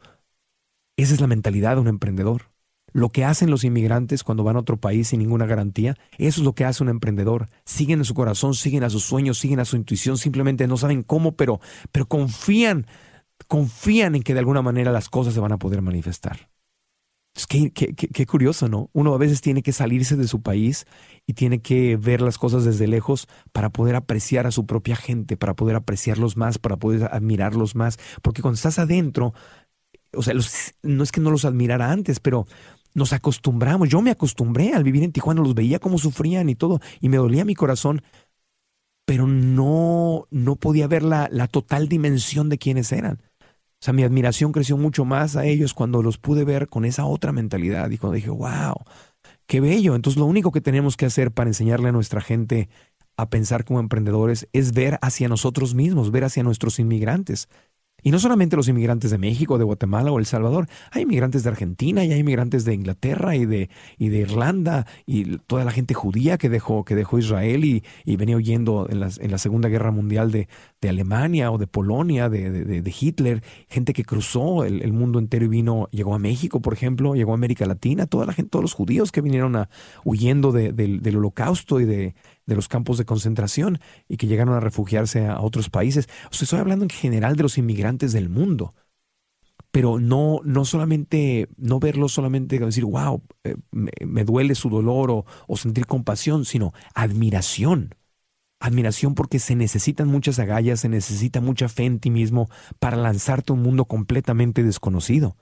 esa 0.96 1.14
es 1.14 1.20
la 1.20 1.26
mentalidad 1.26 1.74
de 1.74 1.82
un 1.82 1.88
emprendedor. 1.88 2.52
Lo 2.92 3.08
que 3.08 3.24
hacen 3.24 3.50
los 3.50 3.64
inmigrantes 3.64 4.22
cuando 4.22 4.44
van 4.44 4.54
a 4.54 4.60
otro 4.60 4.76
país 4.76 5.08
sin 5.08 5.18
ninguna 5.18 5.46
garantía, 5.46 5.96
eso 6.16 6.40
es 6.40 6.44
lo 6.44 6.54
que 6.54 6.64
hace 6.64 6.84
un 6.84 6.88
emprendedor. 6.88 7.48
Siguen 7.64 7.98
en 7.98 8.04
su 8.04 8.14
corazón, 8.14 8.54
siguen 8.54 8.84
a 8.84 8.90
sus 8.90 9.02
sueños, 9.02 9.38
siguen 9.38 9.58
a 9.58 9.64
su 9.64 9.76
intuición, 9.76 10.16
simplemente 10.16 10.68
no 10.68 10.76
saben 10.76 11.02
cómo, 11.02 11.36
pero, 11.36 11.60
pero 11.90 12.06
confían, 12.06 12.86
confían 13.48 14.14
en 14.14 14.22
que 14.22 14.34
de 14.34 14.38
alguna 14.38 14.62
manera 14.62 14.92
las 14.92 15.08
cosas 15.08 15.34
se 15.34 15.40
van 15.40 15.50
a 15.50 15.58
poder 15.58 15.82
manifestar. 15.82 16.53
Es 17.36 17.48
que, 17.48 17.72
qué, 17.72 18.26
curioso, 18.26 18.68
¿no? 18.68 18.90
Uno 18.92 19.12
a 19.12 19.18
veces 19.18 19.40
tiene 19.40 19.62
que 19.62 19.72
salirse 19.72 20.16
de 20.16 20.28
su 20.28 20.40
país 20.40 20.86
y 21.26 21.32
tiene 21.32 21.60
que 21.60 21.96
ver 21.96 22.20
las 22.20 22.38
cosas 22.38 22.64
desde 22.64 22.86
lejos 22.86 23.26
para 23.52 23.70
poder 23.70 23.96
apreciar 23.96 24.46
a 24.46 24.52
su 24.52 24.66
propia 24.66 24.94
gente, 24.94 25.36
para 25.36 25.54
poder 25.54 25.74
apreciarlos 25.74 26.36
más, 26.36 26.58
para 26.58 26.76
poder 26.76 27.08
admirarlos 27.12 27.74
más. 27.74 27.98
Porque 28.22 28.40
cuando 28.40 28.54
estás 28.54 28.78
adentro, 28.78 29.34
o 30.12 30.22
sea, 30.22 30.32
no 30.82 31.02
es 31.02 31.10
que 31.10 31.20
no 31.20 31.32
los 31.32 31.44
admirara 31.44 31.90
antes, 31.90 32.20
pero 32.20 32.46
nos 32.94 33.12
acostumbramos. 33.12 33.88
Yo 33.88 34.00
me 34.00 34.12
acostumbré 34.12 34.72
al 34.72 34.84
vivir 34.84 35.02
en 35.02 35.10
Tijuana, 35.10 35.42
los 35.42 35.54
veía 35.54 35.80
cómo 35.80 35.98
sufrían 35.98 36.48
y 36.48 36.54
todo, 36.54 36.80
y 37.00 37.08
me 37.08 37.16
dolía 37.16 37.44
mi 37.44 37.56
corazón, 37.56 38.02
pero 39.04 39.26
no, 39.26 40.28
no 40.30 40.54
podía 40.54 40.86
ver 40.86 41.02
la, 41.02 41.28
la 41.32 41.48
total 41.48 41.88
dimensión 41.88 42.48
de 42.48 42.58
quiénes 42.58 42.92
eran. 42.92 43.20
Sea, 43.84 43.92
mi 43.92 44.02
admiración 44.02 44.50
creció 44.50 44.78
mucho 44.78 45.04
más 45.04 45.36
a 45.36 45.44
ellos 45.44 45.74
cuando 45.74 46.02
los 46.02 46.16
pude 46.16 46.44
ver 46.44 46.68
con 46.68 46.86
esa 46.86 47.04
otra 47.04 47.32
mentalidad 47.32 47.90
y 47.90 47.98
cuando 47.98 48.14
dije, 48.14 48.30
wow, 48.30 48.76
qué 49.46 49.60
bello. 49.60 49.94
Entonces 49.94 50.18
lo 50.18 50.24
único 50.24 50.52
que 50.52 50.62
tenemos 50.62 50.96
que 50.96 51.04
hacer 51.04 51.32
para 51.32 51.50
enseñarle 51.50 51.90
a 51.90 51.92
nuestra 51.92 52.22
gente 52.22 52.70
a 53.18 53.28
pensar 53.28 53.66
como 53.66 53.80
emprendedores 53.80 54.48
es 54.54 54.72
ver 54.72 54.98
hacia 55.02 55.28
nosotros 55.28 55.74
mismos, 55.74 56.12
ver 56.12 56.24
hacia 56.24 56.42
nuestros 56.42 56.78
inmigrantes. 56.78 57.50
Y 58.04 58.10
no 58.10 58.18
solamente 58.18 58.54
los 58.54 58.68
inmigrantes 58.68 59.10
de 59.10 59.16
México, 59.16 59.56
de 59.56 59.64
Guatemala 59.64 60.12
o 60.12 60.18
El 60.18 60.26
Salvador, 60.26 60.68
hay 60.90 61.02
inmigrantes 61.02 61.42
de 61.42 61.48
Argentina 61.48 62.04
y 62.04 62.12
hay 62.12 62.20
inmigrantes 62.20 62.66
de 62.66 62.74
Inglaterra 62.74 63.34
y 63.34 63.46
de, 63.46 63.70
y 63.96 64.10
de 64.10 64.18
Irlanda 64.18 64.86
y 65.06 65.38
toda 65.38 65.64
la 65.64 65.70
gente 65.70 65.94
judía 65.94 66.36
que 66.36 66.50
dejó, 66.50 66.84
que 66.84 66.94
dejó 66.94 67.18
Israel 67.18 67.64
y, 67.64 67.82
y 68.04 68.16
venía 68.16 68.36
huyendo 68.36 68.86
en 68.90 69.00
la, 69.00 69.08
en 69.18 69.30
la, 69.30 69.38
Segunda 69.38 69.70
Guerra 69.70 69.90
Mundial 69.90 70.30
de, 70.30 70.48
de 70.82 70.88
Alemania 70.90 71.50
o 71.50 71.56
de 71.56 71.66
Polonia, 71.66 72.28
de, 72.28 72.50
de, 72.50 72.94
Hitler, 73.00 73.42
gente 73.68 73.94
que 73.94 74.04
cruzó 74.04 74.64
el, 74.64 74.92
mundo 74.92 75.18
entero 75.18 75.46
y 75.46 75.48
vino, 75.48 75.88
llegó 75.90 76.14
a 76.14 76.18
México, 76.18 76.60
por 76.60 76.74
ejemplo, 76.74 77.14
llegó 77.14 77.32
a 77.32 77.34
América 77.34 77.64
Latina, 77.64 78.06
toda 78.06 78.26
la 78.26 78.34
gente, 78.34 78.50
todos 78.50 78.62
los 78.62 78.74
judíos 78.74 79.12
que 79.12 79.22
vinieron 79.22 79.56
a, 79.56 79.70
huyendo 80.04 80.52
del 80.52 81.16
holocausto 81.16 81.80
y 81.80 81.86
de, 81.86 82.14
de 82.46 82.54
los 82.54 82.68
campos 82.68 82.98
de 82.98 83.04
concentración 83.04 83.78
y 84.08 84.16
que 84.16 84.26
llegaron 84.26 84.54
a 84.54 84.60
refugiarse 84.60 85.26
a 85.26 85.40
otros 85.40 85.70
países. 85.70 86.08
O 86.30 86.34
sea, 86.34 86.44
estoy 86.44 86.60
hablando 86.60 86.84
en 86.84 86.90
general 86.90 87.36
de 87.36 87.42
los 87.42 87.58
inmigrantes 87.58 88.12
del 88.12 88.28
mundo. 88.28 88.74
Pero 89.70 89.98
no, 89.98 90.40
no 90.44 90.64
solamente, 90.64 91.48
no 91.56 91.80
verlo 91.80 92.08
solamente 92.08 92.58
decir, 92.58 92.84
wow, 92.84 93.22
eh, 93.42 93.56
me, 93.72 94.24
duele 94.24 94.54
su 94.54 94.70
dolor 94.70 95.10
o, 95.10 95.24
o 95.48 95.56
sentir 95.56 95.86
compasión, 95.86 96.44
sino 96.44 96.72
admiración. 96.94 97.96
Admiración 98.60 99.16
porque 99.16 99.40
se 99.40 99.56
necesitan 99.56 100.06
muchas 100.06 100.38
agallas, 100.38 100.80
se 100.80 100.88
necesita 100.88 101.40
mucha 101.40 101.68
fe 101.68 101.86
en 101.86 101.98
ti 101.98 102.10
mismo 102.10 102.48
para 102.78 102.96
lanzarte 102.96 103.52
a 103.52 103.56
un 103.56 103.62
mundo 103.62 103.86
completamente 103.86 104.62
desconocido. 104.62 105.36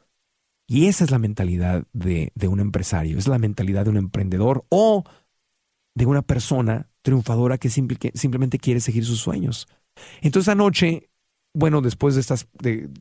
Y 0.66 0.86
esa 0.86 1.04
es 1.04 1.10
la 1.10 1.18
mentalidad 1.18 1.84
de, 1.92 2.32
de, 2.34 2.48
un 2.48 2.60
empresario, 2.60 3.18
es 3.18 3.28
la 3.28 3.38
mentalidad 3.38 3.84
de 3.84 3.90
un 3.90 3.98
emprendedor 3.98 4.64
o 4.70 5.04
de 5.94 6.06
una 6.06 6.22
persona 6.22 6.88
triunfadora 7.02 7.58
que, 7.58 7.68
simplemente 7.68 8.58
quiere 8.58 8.80
seguir 8.80 9.04
sus 9.04 9.20
sueños. 9.20 9.68
Entonces 10.20 10.48
anoche, 10.48 11.10
bueno, 11.54 11.82
después 11.82 12.14
de 12.14 12.22
estas, 12.22 12.48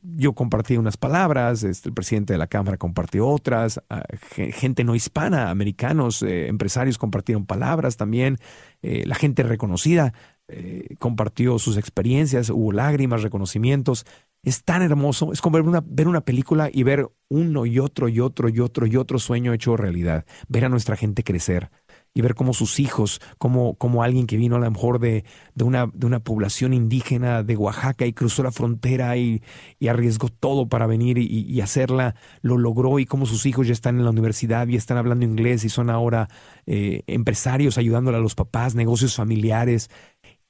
yo 0.02 0.34
compartí 0.34 0.76
unas 0.76 0.96
palabras, 0.96 1.62
este, 1.62 1.88
el 1.88 1.94
presidente 1.94 2.34
de 2.34 2.38
la 2.38 2.48
Cámara 2.48 2.76
compartió 2.76 3.26
otras, 3.26 3.80
ah, 3.88 4.02
gente 4.34 4.84
no 4.84 4.94
hispana, 4.94 5.50
americanos, 5.50 6.22
eh, 6.22 6.48
empresarios 6.48 6.98
compartieron 6.98 7.46
palabras 7.46 7.96
también, 7.96 8.38
eh, 8.82 9.04
la 9.06 9.14
gente 9.14 9.42
reconocida 9.42 10.12
eh, 10.48 10.96
compartió 10.98 11.58
sus 11.58 11.78
experiencias, 11.78 12.50
hubo 12.50 12.72
lágrimas, 12.72 13.22
reconocimientos. 13.22 14.04
Es 14.42 14.64
tan 14.64 14.82
hermoso, 14.82 15.32
es 15.32 15.40
como 15.40 15.56
ver 15.56 15.66
una, 15.66 15.82
ver 15.86 16.08
una 16.08 16.20
película 16.20 16.68
y 16.70 16.82
ver 16.82 17.08
uno 17.28 17.64
y 17.64 17.78
otro 17.78 18.08
y 18.08 18.20
otro 18.20 18.48
y 18.48 18.60
otro 18.60 18.86
y 18.86 18.96
otro 18.96 19.18
sueño 19.18 19.54
hecho 19.54 19.76
realidad, 19.76 20.26
ver 20.48 20.64
a 20.64 20.68
nuestra 20.68 20.96
gente 20.96 21.22
crecer 21.22 21.70
y 22.14 22.20
ver 22.20 22.34
cómo 22.34 22.52
sus 22.52 22.78
hijos, 22.78 23.20
como, 23.38 24.02
alguien 24.02 24.26
que 24.26 24.36
vino 24.36 24.56
a 24.56 24.58
lo 24.58 24.70
mejor 24.70 24.98
de, 24.98 25.24
de, 25.54 25.64
una, 25.64 25.86
de 25.92 26.06
una 26.06 26.20
población 26.20 26.74
indígena 26.74 27.42
de 27.42 27.56
Oaxaca 27.56 28.04
y 28.06 28.12
cruzó 28.12 28.42
la 28.42 28.52
frontera 28.52 29.16
y, 29.16 29.42
y 29.78 29.88
arriesgó 29.88 30.28
todo 30.28 30.68
para 30.68 30.86
venir 30.86 31.16
y, 31.16 31.26
y, 31.26 31.60
hacerla, 31.62 32.14
lo 32.42 32.58
logró 32.58 32.98
y 32.98 33.06
cómo 33.06 33.24
sus 33.24 33.46
hijos 33.46 33.66
ya 33.66 33.72
están 33.72 33.98
en 33.98 34.04
la 34.04 34.10
universidad 34.10 34.68
y 34.68 34.76
están 34.76 34.98
hablando 34.98 35.24
inglés 35.24 35.64
y 35.64 35.70
son 35.70 35.88
ahora 35.88 36.28
eh, 36.66 37.02
empresarios 37.06 37.78
ayudándole 37.78 38.18
a 38.18 38.20
los 38.20 38.34
papás, 38.34 38.74
negocios 38.74 39.16
familiares. 39.16 39.90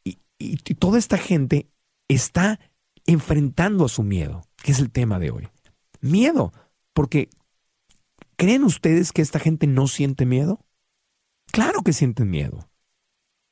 Y, 0.04 0.18
y 0.38 0.56
toda 0.56 0.98
esta 0.98 1.16
gente 1.16 1.68
está 2.08 2.58
enfrentando 3.06 3.84
a 3.84 3.88
su 3.88 4.02
miedo, 4.02 4.42
que 4.62 4.72
es 4.72 4.80
el 4.80 4.90
tema 4.90 5.20
de 5.20 5.30
hoy. 5.30 5.48
Miedo, 6.00 6.52
porque 6.92 7.30
¿creen 8.36 8.64
ustedes 8.64 9.12
que 9.12 9.22
esta 9.22 9.38
gente 9.38 9.68
no 9.68 9.86
siente 9.86 10.26
miedo? 10.26 10.64
Claro 11.52 11.82
que 11.82 11.92
sienten 11.92 12.30
miedo. 12.30 12.70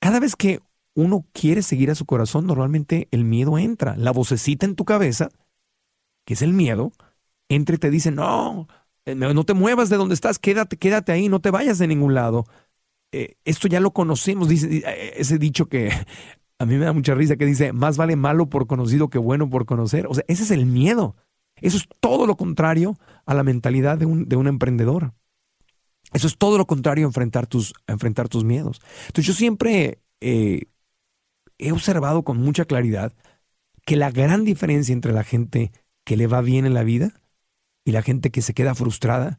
Cada 0.00 0.20
vez 0.20 0.34
que 0.34 0.60
uno 0.94 1.26
quiere 1.32 1.62
seguir 1.62 1.90
a 1.90 1.94
su 1.94 2.06
corazón, 2.06 2.46
normalmente 2.46 3.08
el 3.10 3.24
miedo 3.24 3.58
entra. 3.58 3.94
La 3.96 4.10
vocecita 4.10 4.66
en 4.66 4.74
tu 4.74 4.84
cabeza, 4.84 5.28
que 6.24 6.34
es 6.34 6.42
el 6.42 6.54
miedo, 6.54 6.92
entra 7.48 7.76
y 7.76 7.78
te 7.78 7.90
dice, 7.90 8.10
no, 8.10 8.68
eh, 9.04 9.14
no 9.14 9.44
te 9.44 9.54
muevas 9.54 9.90
de 9.90 9.96
donde 9.96 10.14
estás, 10.14 10.38
quédate, 10.38 10.78
quédate 10.78 11.12
ahí, 11.12 11.28
no 11.28 11.40
te 11.40 11.50
vayas 11.50 11.78
de 11.78 11.88
ningún 11.88 12.14
lado. 12.14 12.46
Eh, 13.12 13.36
esto 13.44 13.68
ya 13.68 13.80
lo 13.80 13.92
conocemos, 13.92 14.48
dice 14.48 14.78
eh, 14.78 15.14
ese 15.16 15.36
dicho 15.38 15.66
que 15.66 15.90
a 16.58 16.66
mí 16.66 16.76
me 16.76 16.86
da 16.86 16.92
mucha 16.94 17.14
risa, 17.14 17.36
que 17.36 17.46
dice, 17.46 17.72
más 17.74 17.98
vale 17.98 18.16
malo 18.16 18.48
por 18.48 18.66
conocido 18.66 19.10
que 19.10 19.18
bueno 19.18 19.50
por 19.50 19.66
conocer. 19.66 20.06
O 20.06 20.14
sea, 20.14 20.24
ese 20.26 20.44
es 20.44 20.50
el 20.50 20.64
miedo. 20.64 21.16
Eso 21.56 21.76
es 21.76 21.86
todo 22.00 22.26
lo 22.26 22.36
contrario 22.36 22.96
a 23.26 23.34
la 23.34 23.42
mentalidad 23.42 23.98
de 23.98 24.06
un, 24.06 24.26
de 24.26 24.36
un 24.36 24.46
emprendedor. 24.46 25.12
Eso 26.12 26.26
es 26.26 26.36
todo 26.36 26.58
lo 26.58 26.66
contrario 26.66 27.06
a 27.06 27.08
enfrentar 27.08 27.46
tus, 27.46 27.72
enfrentar 27.86 28.28
tus 28.28 28.44
miedos. 28.44 28.80
Entonces 29.06 29.26
yo 29.26 29.32
siempre 29.32 30.00
eh, 30.20 30.62
he 31.58 31.72
observado 31.72 32.22
con 32.24 32.38
mucha 32.38 32.64
claridad 32.64 33.12
que 33.84 33.96
la 33.96 34.10
gran 34.10 34.44
diferencia 34.44 34.92
entre 34.92 35.12
la 35.12 35.24
gente 35.24 35.72
que 36.04 36.16
le 36.16 36.26
va 36.26 36.40
bien 36.40 36.66
en 36.66 36.74
la 36.74 36.84
vida 36.84 37.20
y 37.84 37.92
la 37.92 38.02
gente 38.02 38.30
que 38.30 38.42
se 38.42 38.54
queda 38.54 38.74
frustrada 38.74 39.38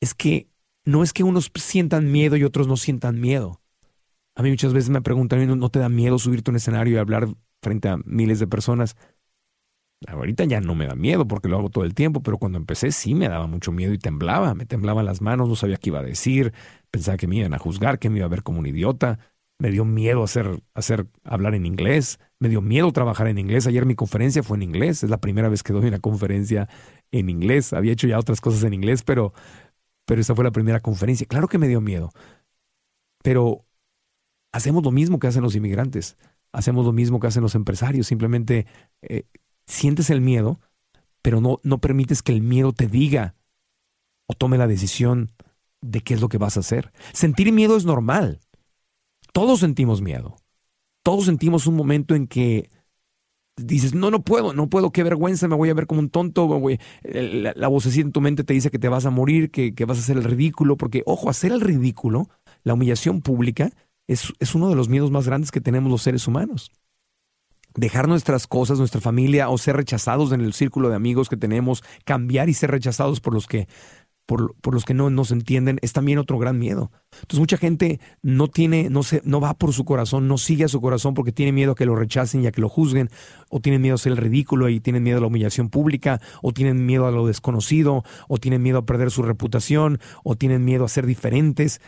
es 0.00 0.14
que 0.14 0.48
no 0.84 1.02
es 1.02 1.12
que 1.12 1.22
unos 1.22 1.50
sientan 1.54 2.10
miedo 2.10 2.36
y 2.36 2.44
otros 2.44 2.66
no 2.66 2.76
sientan 2.76 3.20
miedo. 3.20 3.60
A 4.34 4.42
mí 4.42 4.50
muchas 4.50 4.72
veces 4.72 4.90
me 4.90 5.02
preguntan, 5.02 5.58
¿no 5.58 5.68
te 5.70 5.78
da 5.78 5.88
miedo 5.88 6.18
subirte 6.18 6.50
a 6.50 6.52
un 6.52 6.56
escenario 6.56 6.94
y 6.94 6.98
hablar 6.98 7.28
frente 7.60 7.88
a 7.88 7.98
miles 8.04 8.40
de 8.40 8.46
personas? 8.46 8.96
Ahorita 10.08 10.44
ya 10.44 10.60
no 10.60 10.74
me 10.74 10.86
da 10.86 10.94
miedo 10.94 11.26
porque 11.26 11.48
lo 11.48 11.58
hago 11.58 11.70
todo 11.70 11.84
el 11.84 11.94
tiempo, 11.94 12.22
pero 12.22 12.38
cuando 12.38 12.58
empecé 12.58 12.92
sí 12.92 13.14
me 13.14 13.28
daba 13.28 13.46
mucho 13.46 13.72
miedo 13.72 13.92
y 13.92 13.98
temblaba, 13.98 14.54
me 14.54 14.66
temblaban 14.66 15.04
las 15.06 15.20
manos, 15.20 15.48
no 15.48 15.56
sabía 15.56 15.76
qué 15.76 15.90
iba 15.90 16.00
a 16.00 16.02
decir, 16.02 16.52
pensaba 16.90 17.16
que 17.16 17.26
me 17.26 17.36
iban 17.36 17.54
a 17.54 17.58
juzgar, 17.58 17.98
que 17.98 18.10
me 18.10 18.18
iba 18.18 18.26
a 18.26 18.28
ver 18.28 18.42
como 18.42 18.58
un 18.60 18.66
idiota, 18.66 19.18
me 19.58 19.70
dio 19.70 19.84
miedo 19.84 20.24
hacer, 20.24 20.62
hacer 20.74 21.06
hablar 21.24 21.54
en 21.54 21.66
inglés, 21.66 22.18
me 22.40 22.48
dio 22.48 22.60
miedo 22.60 22.92
trabajar 22.92 23.28
en 23.28 23.38
inglés. 23.38 23.66
Ayer 23.66 23.86
mi 23.86 23.94
conferencia 23.94 24.42
fue 24.42 24.56
en 24.56 24.62
inglés, 24.64 25.04
es 25.04 25.10
la 25.10 25.20
primera 25.20 25.48
vez 25.48 25.62
que 25.62 25.72
doy 25.72 25.86
una 25.86 26.00
conferencia 26.00 26.68
en 27.12 27.30
inglés. 27.30 27.72
Había 27.72 27.92
hecho 27.92 28.08
ya 28.08 28.18
otras 28.18 28.40
cosas 28.40 28.64
en 28.64 28.74
inglés, 28.74 29.04
pero, 29.04 29.32
pero 30.04 30.20
esa 30.20 30.34
fue 30.34 30.44
la 30.44 30.50
primera 30.50 30.80
conferencia. 30.80 31.26
Claro 31.28 31.48
que 31.48 31.58
me 31.58 31.68
dio 31.68 31.80
miedo, 31.80 32.10
pero 33.22 33.64
hacemos 34.52 34.82
lo 34.84 34.90
mismo 34.90 35.18
que 35.18 35.28
hacen 35.28 35.42
los 35.42 35.54
inmigrantes, 35.56 36.16
hacemos 36.52 36.84
lo 36.84 36.92
mismo 36.92 37.20
que 37.20 37.28
hacen 37.28 37.42
los 37.42 37.54
empresarios, 37.54 38.06
simplemente 38.06 38.66
eh, 39.02 39.24
sientes 39.66 40.10
el 40.10 40.20
miedo, 40.20 40.60
pero 41.22 41.40
no, 41.40 41.60
no 41.62 41.78
permites 41.78 42.22
que 42.22 42.32
el 42.32 42.42
miedo 42.42 42.72
te 42.72 42.86
diga 42.88 43.34
o 44.26 44.34
tome 44.34 44.58
la 44.58 44.66
decisión 44.66 45.30
de 45.80 46.00
qué 46.00 46.14
es 46.14 46.20
lo 46.20 46.28
que 46.28 46.38
vas 46.38 46.56
a 46.56 46.60
hacer. 46.60 46.92
Sentir 47.12 47.52
miedo 47.52 47.76
es 47.76 47.84
normal. 47.84 48.40
Todos 49.32 49.60
sentimos 49.60 50.02
miedo. 50.02 50.36
Todos 51.02 51.24
sentimos 51.24 51.66
un 51.66 51.74
momento 51.74 52.14
en 52.14 52.26
que 52.26 52.70
dices, 53.56 53.94
no, 53.94 54.10
no 54.10 54.22
puedo, 54.22 54.52
no 54.52 54.68
puedo, 54.68 54.92
qué 54.92 55.02
vergüenza, 55.02 55.48
me 55.48 55.56
voy 55.56 55.70
a 55.70 55.74
ver 55.74 55.86
como 55.86 56.00
un 56.00 56.10
tonto. 56.10 56.60
La, 57.02 57.52
la 57.56 57.68
vocecita 57.68 58.06
en 58.06 58.12
tu 58.12 58.20
mente 58.20 58.44
te 58.44 58.54
dice 58.54 58.70
que 58.70 58.78
te 58.78 58.88
vas 58.88 59.06
a 59.06 59.10
morir, 59.10 59.50
que, 59.50 59.74
que, 59.74 59.84
vas 59.84 59.98
a 59.98 60.00
hacer 60.00 60.16
el 60.16 60.24
ridículo, 60.24 60.76
porque, 60.76 61.02
ojo, 61.06 61.28
hacer 61.28 61.52
el 61.52 61.60
ridículo, 61.60 62.28
la 62.62 62.74
humillación 62.74 63.20
pública, 63.20 63.70
es, 64.06 64.32
es 64.38 64.54
uno 64.54 64.68
de 64.68 64.76
los 64.76 64.88
miedos 64.88 65.10
más 65.10 65.26
grandes 65.26 65.50
que 65.50 65.60
tenemos 65.60 65.90
los 65.90 66.02
seres 66.02 66.26
humanos 66.26 66.70
dejar 67.74 68.08
nuestras 68.08 68.46
cosas, 68.46 68.78
nuestra 68.78 69.00
familia 69.00 69.48
o 69.48 69.58
ser 69.58 69.76
rechazados 69.76 70.32
en 70.32 70.40
el 70.40 70.52
círculo 70.52 70.88
de 70.88 70.96
amigos 70.96 71.28
que 71.28 71.36
tenemos, 71.36 71.82
cambiar 72.04 72.48
y 72.48 72.54
ser 72.54 72.70
rechazados 72.70 73.20
por 73.20 73.34
los 73.34 73.46
que 73.46 73.68
por, 74.26 74.54
por, 74.60 74.72
los 74.72 74.84
que 74.84 74.94
no 74.94 75.10
nos 75.10 75.30
entienden, 75.30 75.78
es 75.82 75.92
también 75.92 76.18
otro 76.18 76.38
gran 76.38 76.58
miedo. 76.58 76.90
Entonces 77.12 77.38
mucha 77.38 77.56
gente 77.56 78.00
no 78.22 78.48
tiene, 78.48 78.88
no 78.88 79.02
se, 79.02 79.20
no 79.24 79.40
va 79.40 79.54
por 79.54 79.72
su 79.72 79.84
corazón, 79.84 80.28
no 80.28 80.38
sigue 80.38 80.64
a 80.64 80.68
su 80.68 80.80
corazón 80.80 81.14
porque 81.14 81.32
tiene 81.32 81.52
miedo 81.52 81.72
a 81.72 81.74
que 81.74 81.86
lo 81.86 81.96
rechacen 81.96 82.42
y 82.42 82.46
a 82.46 82.52
que 82.52 82.60
lo 82.60 82.68
juzguen, 82.68 83.10
o 83.50 83.60
tienen 83.60 83.82
miedo 83.82 83.96
a 83.96 83.98
ser 83.98 84.12
el 84.12 84.18
ridículo 84.18 84.68
y 84.68 84.80
tienen 84.80 85.02
miedo 85.02 85.18
a 85.18 85.20
la 85.20 85.26
humillación 85.26 85.70
pública, 85.70 86.20
o 86.40 86.52
tienen 86.52 86.86
miedo 86.86 87.06
a 87.06 87.10
lo 87.10 87.26
desconocido, 87.26 88.04
o 88.28 88.38
tienen 88.38 88.62
miedo 88.62 88.78
a 88.78 88.86
perder 88.86 89.10
su 89.10 89.22
reputación, 89.22 89.98
o 90.22 90.36
tienen 90.36 90.64
miedo 90.64 90.84
a 90.84 90.88
ser 90.88 91.06
diferentes. 91.06 91.80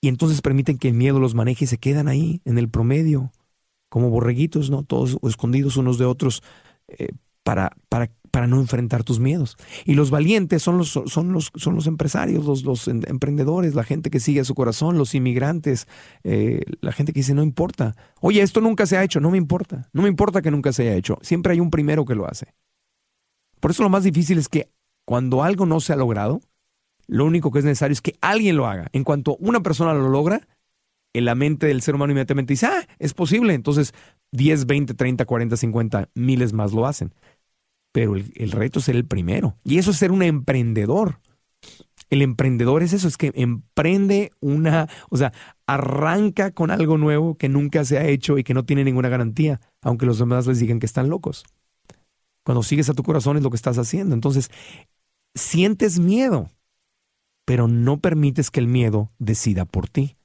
Y 0.00 0.08
entonces 0.08 0.40
permiten 0.40 0.78
que 0.78 0.88
el 0.88 0.94
miedo 0.94 1.20
los 1.20 1.34
maneje 1.34 1.66
y 1.66 1.68
se 1.68 1.78
quedan 1.78 2.08
ahí, 2.08 2.40
en 2.44 2.58
el 2.58 2.68
promedio, 2.68 3.30
como 3.92 4.08
borreguitos, 4.08 4.70
¿no? 4.70 4.84
Todos 4.84 5.18
escondidos 5.22 5.76
unos 5.76 5.98
de 5.98 6.06
otros 6.06 6.42
eh, 6.88 7.08
para, 7.42 7.76
para, 7.90 8.10
para 8.30 8.46
no 8.46 8.58
enfrentar 8.58 9.04
tus 9.04 9.20
miedos. 9.20 9.58
Y 9.84 9.96
los 9.96 10.10
valientes 10.10 10.62
son 10.62 10.78
los, 10.78 10.98
son 11.04 11.34
los, 11.34 11.52
son 11.56 11.74
los 11.74 11.86
empresarios, 11.86 12.46
los, 12.46 12.62
los 12.62 12.88
emprendedores, 12.88 13.74
la 13.74 13.84
gente 13.84 14.08
que 14.08 14.18
sigue 14.18 14.40
a 14.40 14.44
su 14.44 14.54
corazón, 14.54 14.96
los 14.96 15.14
inmigrantes, 15.14 15.88
eh, 16.24 16.62
la 16.80 16.92
gente 16.92 17.12
que 17.12 17.20
dice, 17.20 17.34
no 17.34 17.42
importa. 17.42 17.94
Oye, 18.22 18.40
esto 18.40 18.62
nunca 18.62 18.86
se 18.86 18.96
ha 18.96 19.04
hecho, 19.04 19.20
no 19.20 19.30
me 19.30 19.36
importa. 19.36 19.90
No 19.92 20.00
me 20.00 20.08
importa 20.08 20.40
que 20.40 20.50
nunca 20.50 20.72
se 20.72 20.84
haya 20.84 20.96
hecho. 20.96 21.18
Siempre 21.20 21.52
hay 21.52 21.60
un 21.60 21.70
primero 21.70 22.06
que 22.06 22.14
lo 22.14 22.26
hace. 22.26 22.54
Por 23.60 23.72
eso 23.72 23.82
lo 23.82 23.90
más 23.90 24.04
difícil 24.04 24.38
es 24.38 24.48
que 24.48 24.70
cuando 25.04 25.42
algo 25.42 25.66
no 25.66 25.80
se 25.80 25.92
ha 25.92 25.96
logrado, 25.96 26.40
lo 27.08 27.26
único 27.26 27.50
que 27.50 27.58
es 27.58 27.66
necesario 27.66 27.92
es 27.92 28.00
que 28.00 28.16
alguien 28.22 28.56
lo 28.56 28.66
haga. 28.66 28.88
En 28.94 29.04
cuanto 29.04 29.36
una 29.36 29.60
persona 29.60 29.92
lo 29.92 30.08
logra, 30.08 30.48
en 31.14 31.24
la 31.24 31.34
mente 31.34 31.66
del 31.66 31.82
ser 31.82 31.94
humano 31.94 32.12
inmediatamente 32.12 32.52
dice, 32.52 32.66
ah, 32.66 32.86
es 32.98 33.14
posible. 33.14 33.54
Entonces 33.54 33.92
10, 34.32 34.66
20, 34.66 34.94
30, 34.94 35.24
40, 35.24 35.56
50, 35.56 36.08
miles 36.14 36.52
más 36.52 36.72
lo 36.72 36.86
hacen. 36.86 37.14
Pero 37.92 38.16
el, 38.16 38.50
reto 38.50 38.78
es 38.78 38.86
ser 38.86 38.96
el 38.96 39.04
primero. 39.04 39.56
Y 39.64 39.78
eso 39.78 39.90
es 39.90 39.98
ser 39.98 40.12
un 40.12 40.22
emprendedor. 40.22 41.20
El 42.08 42.22
emprendedor 42.22 42.82
es 42.82 42.92
eso, 42.92 43.08
es 43.08 43.16
que 43.16 43.32
emprende 43.34 44.32
una, 44.40 44.88
o 45.08 45.16
sea, 45.16 45.32
arranca 45.66 46.50
con 46.50 46.70
algo 46.70 46.98
nuevo 46.98 47.36
que 47.36 47.48
nunca 47.48 47.84
se 47.84 47.98
ha 47.98 48.06
hecho 48.06 48.36
y 48.36 48.44
que 48.44 48.54
no 48.54 48.64
tiene 48.64 48.84
ninguna 48.84 49.08
garantía, 49.08 49.60
aunque 49.80 50.04
los 50.04 50.18
demás 50.18 50.46
les 50.46 50.58
digan 50.58 50.78
que 50.78 50.86
están 50.86 51.08
locos. 51.08 51.44
Cuando 52.44 52.62
sigues 52.62 52.90
a 52.90 52.94
tu 52.94 53.02
corazón 53.02 53.36
es 53.36 53.42
lo 53.42 53.50
que 53.50 53.56
estás 53.56 53.78
haciendo. 53.78 54.14
Entonces, 54.14 54.50
sientes 55.34 55.98
miedo, 56.00 56.50
pero 57.46 57.68
no 57.68 58.00
permites 58.00 58.50
que 58.50 58.60
el 58.60 58.68
miedo 58.68 59.08
decida 59.18 59.64
por 59.64 59.88
ti. 59.88 60.16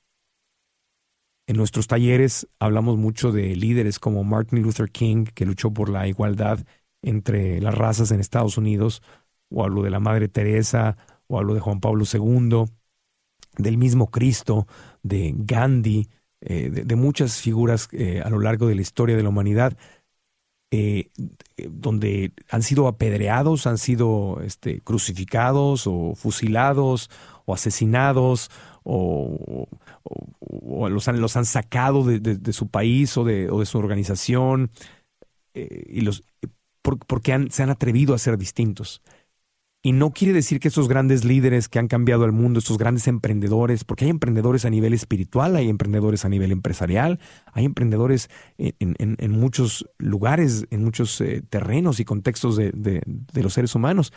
En 1.48 1.56
nuestros 1.56 1.88
talleres 1.88 2.48
hablamos 2.60 2.98
mucho 2.98 3.32
de 3.32 3.56
líderes 3.56 4.00
como 4.00 4.26
Martin 4.26 4.62
Luther 4.62 4.92
King, 4.92 5.24
que 5.34 5.46
luchó 5.46 5.72
por 5.72 5.88
la 5.88 6.06
igualdad 6.06 6.60
entre 7.02 7.62
las 7.62 7.74
razas 7.74 8.12
en 8.12 8.20
Estados 8.20 8.58
Unidos, 8.58 9.02
o 9.50 9.64
hablo 9.64 9.82
de 9.82 9.90
la 9.90 10.02
Madre 10.02 10.28
Teresa, 10.28 10.98
o 11.28 11.40
hablo 11.40 11.54
de 11.54 11.62
Juan 11.62 11.80
Pablo 11.80 12.04
II, 12.12 12.66
del 13.58 13.78
mismo 13.78 14.12
Cristo, 14.12 14.68
de 15.04 15.34
Gandhi, 15.38 16.10
eh, 16.42 16.70
de, 16.70 16.96
muchas 16.98 17.40
figuras 17.40 17.88
eh, 17.94 18.22
a 18.24 18.30
lo 18.30 18.40
largo 18.40 18.68
de 18.68 18.76
la 18.76 18.82
historia 18.82 19.16
de 19.16 19.24
la 19.24 19.30
humanidad, 19.30 19.78
eh, 20.70 21.12
donde 21.70 22.34
han 22.50 22.62
sido 22.62 22.90
apedreados, 22.90 23.68
han 23.68 23.78
sido 23.78 24.42
este, 24.44 24.82
crucificados 24.82 25.88
o 25.88 26.14
fusilados 26.14 27.10
o 27.46 27.54
asesinados 27.54 28.52
o, 28.90 29.68
los, 30.90 31.08
han, 31.08 31.20
los 31.20 31.36
han 31.36 31.46
sacado 31.46 32.04
de, 32.04 32.54
su 32.54 32.70
país 32.70 33.18
o 33.18 33.26
de, 33.26 33.50
o 33.50 33.60
de 33.60 33.66
su 33.66 33.78
organización 33.78 34.72
eh, 35.54 35.84
y 35.88 36.02
los, 36.02 36.24
porque 36.82 37.48
se 37.50 37.64
han 37.64 37.70
atrevido 37.70 38.16
a 38.16 38.20
ser 38.20 38.38
distintos. 38.38 39.02
Y 39.84 39.92
no 39.92 40.12
quiere 40.12 40.34
decir 40.34 40.60
que 40.60 40.70
estos 40.70 40.88
grandes 40.88 41.24
líderes 41.24 41.70
que 41.70 41.80
han 41.80 41.88
cambiado 41.88 42.26
el 42.26 42.32
mundo, 42.32 42.60
estos 42.60 42.78
grandes 42.78 43.08
emprendedores, 43.08 43.84
porque 43.84 44.06
hay 44.06 44.12
emprendedores 44.12 44.66
a 44.66 44.70
nivel 44.70 44.94
espiritual, 44.94 45.56
hay 45.56 45.70
emprendedores 45.70 46.26
a 46.26 46.30
nivel 46.30 46.52
empresarial, 46.52 47.20
hay 47.54 47.66
emprendedores 47.66 48.30
en, 48.58 49.32
muchos 49.32 49.90
lugares, 49.98 50.66
en 50.72 50.84
muchos 50.84 51.22
eh, 51.22 51.44
terrenos 51.48 52.00
y 52.00 52.06
contextos 52.06 52.58
de, 52.58 52.72
de 52.72 53.44
los 53.44 53.54
seres 53.54 53.76
humanos. 53.76 54.14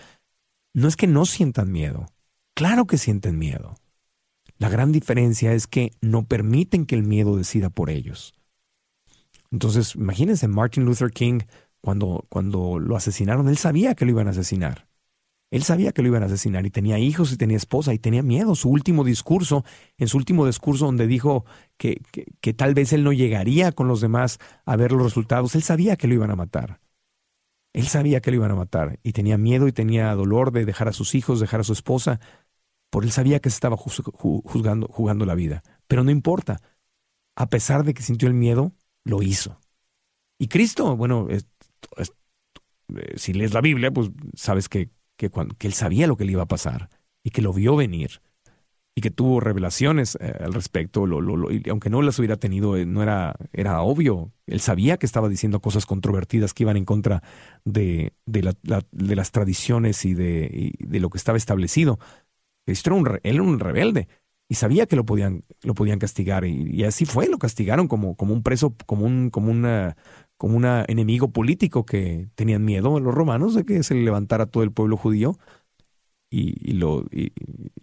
No 0.72 0.88
es 0.88 0.96
que 0.96 1.06
no 1.06 1.26
sientan 1.26 1.70
miedo, 1.70 2.06
claro 2.54 2.87
que 2.87 2.98
sienten 2.98 3.38
miedo. 3.38 3.76
La 4.61 4.68
gran 4.68 4.92
diferencia 4.92 5.55
es 5.55 5.66
que 5.66 5.92
no 6.03 6.27
permiten 6.27 6.85
que 6.85 6.94
el 6.94 7.03
miedo 7.03 7.35
decida 7.35 7.70
por 7.70 7.88
ellos. 7.88 8.35
Entonces, 9.51 9.94
imagínense, 9.94 10.49
Martin 10.49 10.85
Luther 10.85 11.11
King, 11.11 11.40
cuando, 11.81 12.27
cuando 12.29 12.79
lo 12.79 12.94
asesinaron, 12.94 13.49
él 13.49 13.57
sabía 13.57 13.94
que 13.94 14.05
lo 14.05 14.11
iban 14.11 14.27
a 14.27 14.33
asesinar. 14.33 14.87
Él 15.51 15.62
sabía 15.62 15.92
que 15.92 16.03
lo 16.03 16.09
iban 16.09 16.23
a 16.23 16.27
asesinar 16.27 16.66
y 16.66 16.70
tenía 16.70 16.99
hijos 16.99 17.33
y 17.33 17.38
tenía 17.38 17.57
esposa 17.57 17.94
y 17.94 17.99
tenía 17.99 18.23
miedo. 18.23 18.55
Su 18.55 18.68
último 18.68 19.03
discurso, 19.03 19.64
en 19.96 20.09
su 20.09 20.18
último 20.18 20.46
discurso 20.46 20.85
donde 20.85 21.07
dijo 21.07 21.46
que, 21.79 22.03
que, 22.42 22.53
tal 22.53 22.75
vez 22.75 22.92
él 22.92 23.03
no 23.03 23.14
llegaría 23.14 23.73
con 23.73 23.88
los 23.88 24.03
demás 24.03 24.38
a 24.66 24.77
ver 24.77 24.92
los 24.92 25.03
resultados, 25.03 25.55
él 25.55 25.62
sabía 25.62 25.96
que 25.96 26.07
lo 26.07 26.14
iban 26.14 26.31
a 26.31 26.37
matar. 26.37 26.81
Él 27.73 27.87
sabía 27.87 28.20
que 28.20 28.31
lo 28.31 28.37
iban 28.37 28.51
a 28.51 28.57
matar 28.57 28.99
y 29.03 29.12
tenía 29.12 29.38
miedo 29.38 29.68
y 29.68 29.73
tenía 29.73 30.14
dolor 30.14 30.53
de 30.53 30.66
dejar 30.66 30.88
a 30.88 30.92
sus 30.92 31.14
hijos, 31.14 31.40
dejar 31.40 31.61
a 31.61 31.64
su 31.64 31.73
esposa, 31.73 32.20
por 32.90 33.05
él 33.05 33.12
sabía 33.12 33.40
que 33.40 33.50
se 33.50 33.55
estaba 33.55 33.76
juzgando, 33.76 34.88
jugando 34.88 35.24
la 35.24 35.35
vida. 35.35 35.62
Pero 35.87 36.05
no 36.05 36.11
importa. 36.11 36.61
A 37.37 37.48
pesar 37.48 37.85
de 37.85 37.94
que 37.94 38.03
sintió 38.03 38.29
el 38.29 38.35
miedo, 38.35 38.72
lo 39.05 39.22
hizo. 39.22 39.59
Y 40.38 40.48
Cristo, 40.48 40.96
bueno, 40.96 41.29
eh, 41.31 41.40
si 43.16 43.33
lees 43.33 43.55
la 43.55 43.61
Biblia, 43.61 43.90
pues 43.90 44.11
sabes 44.35 44.68
que 44.68 44.90
que, 45.29 45.66
él 45.66 45.72
sabía 45.72 46.07
lo 46.07 46.16
que 46.16 46.24
le 46.24 46.33
iba 46.33 46.42
a 46.42 46.48
pasar 46.48 46.88
y 47.22 47.31
que 47.31 47.42
lo 47.42 47.53
vio 47.53 47.76
venir 47.76 48.22
y 48.94 49.03
que 49.03 49.11
tuvo 49.11 49.38
revelaciones 49.38 50.18
eh, 50.20 50.35
al 50.40 50.53
respecto, 50.53 51.07
y 51.50 51.68
aunque 51.68 51.90
no 51.90 52.03
las 52.03 52.18
hubiera 52.18 52.38
tenido, 52.38 52.76
eh, 52.76 52.87
no 52.87 53.03
era, 53.03 53.37
era 53.53 53.83
obvio. 53.83 54.33
Él 54.46 54.61
sabía 54.61 54.96
que 54.96 55.07
estaba 55.07 55.29
diciendo 55.29 55.61
cosas 55.61 55.87
controvertidas 55.87 56.55
que 56.55 56.64
iban 56.64 56.76
en 56.76 56.85
contra 56.85 57.22
de, 57.64 58.12
las 58.26 59.31
tradiciones 59.31 60.05
y 60.05 60.14
de, 60.14 60.74
lo 60.98 61.09
que 61.09 61.18
estaba 61.18 61.38
establecido. 61.38 62.00
Era 62.66 62.94
un, 62.94 63.07
él 63.07 63.20
era 63.23 63.42
un 63.42 63.59
rebelde 63.59 64.09
y 64.49 64.57
sabía 64.57 64.87
que 64.87 64.96
lo 64.96 65.05
podían, 65.05 65.44
lo 65.62 65.75
podían 65.75 66.01
castigar 66.01 66.44
y, 66.44 66.83
así 66.85 67.07
fue, 67.07 67.29
lo 67.29 67.38
castigaron 67.38 67.87
como, 67.87 68.16
como 68.16 68.35
un 68.35 68.42
preso, 68.42 68.75
como 68.87 69.07
un, 69.07 69.31
como 69.31 69.51
una, 69.51 69.96
como 70.37 70.57
un 70.57 70.64
enemigo 70.88 71.31
político 71.33 71.87
que 71.87 72.29
tenían 72.35 72.64
miedo 72.64 72.99
los 72.99 73.14
romanos 73.14 73.55
de 73.55 73.64
que 73.64 73.83
se 73.85 73.94
le 73.94 74.03
levantara 74.03 74.46
todo 74.46 74.64
el 74.64 74.73
pueblo 74.73 74.96
judío 74.96 75.38
y, 76.31 76.73
lo, 76.73 77.07
y, 77.12 77.33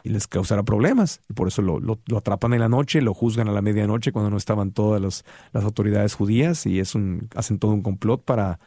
les 0.03 0.27
causara 0.27 0.63
problemas. 0.63 1.21
Y 1.29 1.33
por 1.33 1.47
eso 1.47 1.61
lo, 1.61 1.79
lo, 1.79 2.17
atrapan 2.17 2.53
en 2.53 2.61
la 2.61 2.69
noche, 2.69 3.01
lo 3.01 3.13
juzgan 3.13 3.47
a 3.47 3.51
la 3.51 3.61
medianoche 3.61 4.11
cuando 4.11 4.29
no 4.29 4.37
estaban 4.37 4.71
todas 4.71 5.23
las 5.53 5.63
autoridades 5.63 6.15
judías 6.15 6.65
y 6.65 6.79
es 6.79 6.95
un, 6.95 7.29
hacen 7.35 7.59
todo 7.59 7.71
un 7.71 7.81
complot 7.81 8.23
para 8.23 8.59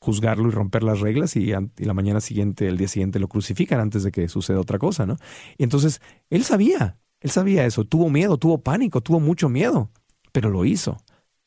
juzgarlo 0.00 0.48
y 0.48 0.52
romper 0.52 0.82
las 0.82 1.00
reglas 1.00 1.36
y, 1.36 1.52
la 1.52 1.94
mañana 1.94 2.20
siguiente, 2.20 2.68
el 2.68 2.76
día 2.76 2.88
siguiente 2.88 3.18
lo 3.18 3.28
crucifican 3.28 3.80
antes 3.80 4.02
de 4.02 4.12
que 4.12 4.28
suceda 4.28 4.60
otra 4.60 4.78
cosa, 4.78 5.06
¿no? 5.06 5.16
Y 5.56 5.64
entonces 5.64 6.00
él 6.30 6.44
sabía, 6.44 6.98
él 7.20 7.30
sabía 7.30 7.66
eso, 7.66 7.84
tuvo 7.84 8.08
miedo, 8.08 8.36
tuvo 8.38 8.62
pánico, 8.62 9.00
tuvo 9.00 9.20
mucho 9.20 9.48
miedo, 9.48 9.90
pero 10.32 10.50
lo 10.50 10.64
hizo. 10.64 10.98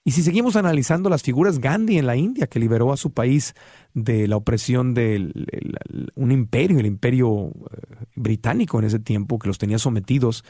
Y 0.04 0.12
si 0.12 0.24
seguimos 0.24 0.56
analizando 0.56 1.10
las 1.10 1.22
figuras 1.22 1.60
Gandhi 1.60 2.00
en 2.00 2.08
la 2.08 2.16
India, 2.16 2.48
que 2.48 2.60
liberó 2.60 2.92
a 2.92 2.98
su 2.98 3.14
país 3.14 3.54
de 3.94 4.28
la 4.28 4.36
opresión 4.36 4.96
de 4.96 5.32
un 6.16 6.32
imperio, 6.32 6.80
el 6.80 6.88
imperio 6.88 7.50
eh, 7.50 8.06
británico 8.16 8.80
en 8.80 8.86
ese 8.86 9.00
tiempo, 9.00 9.38
que 9.38 9.48
los 9.48 9.60
tenía 9.60 9.78
sometidos, 9.78 10.44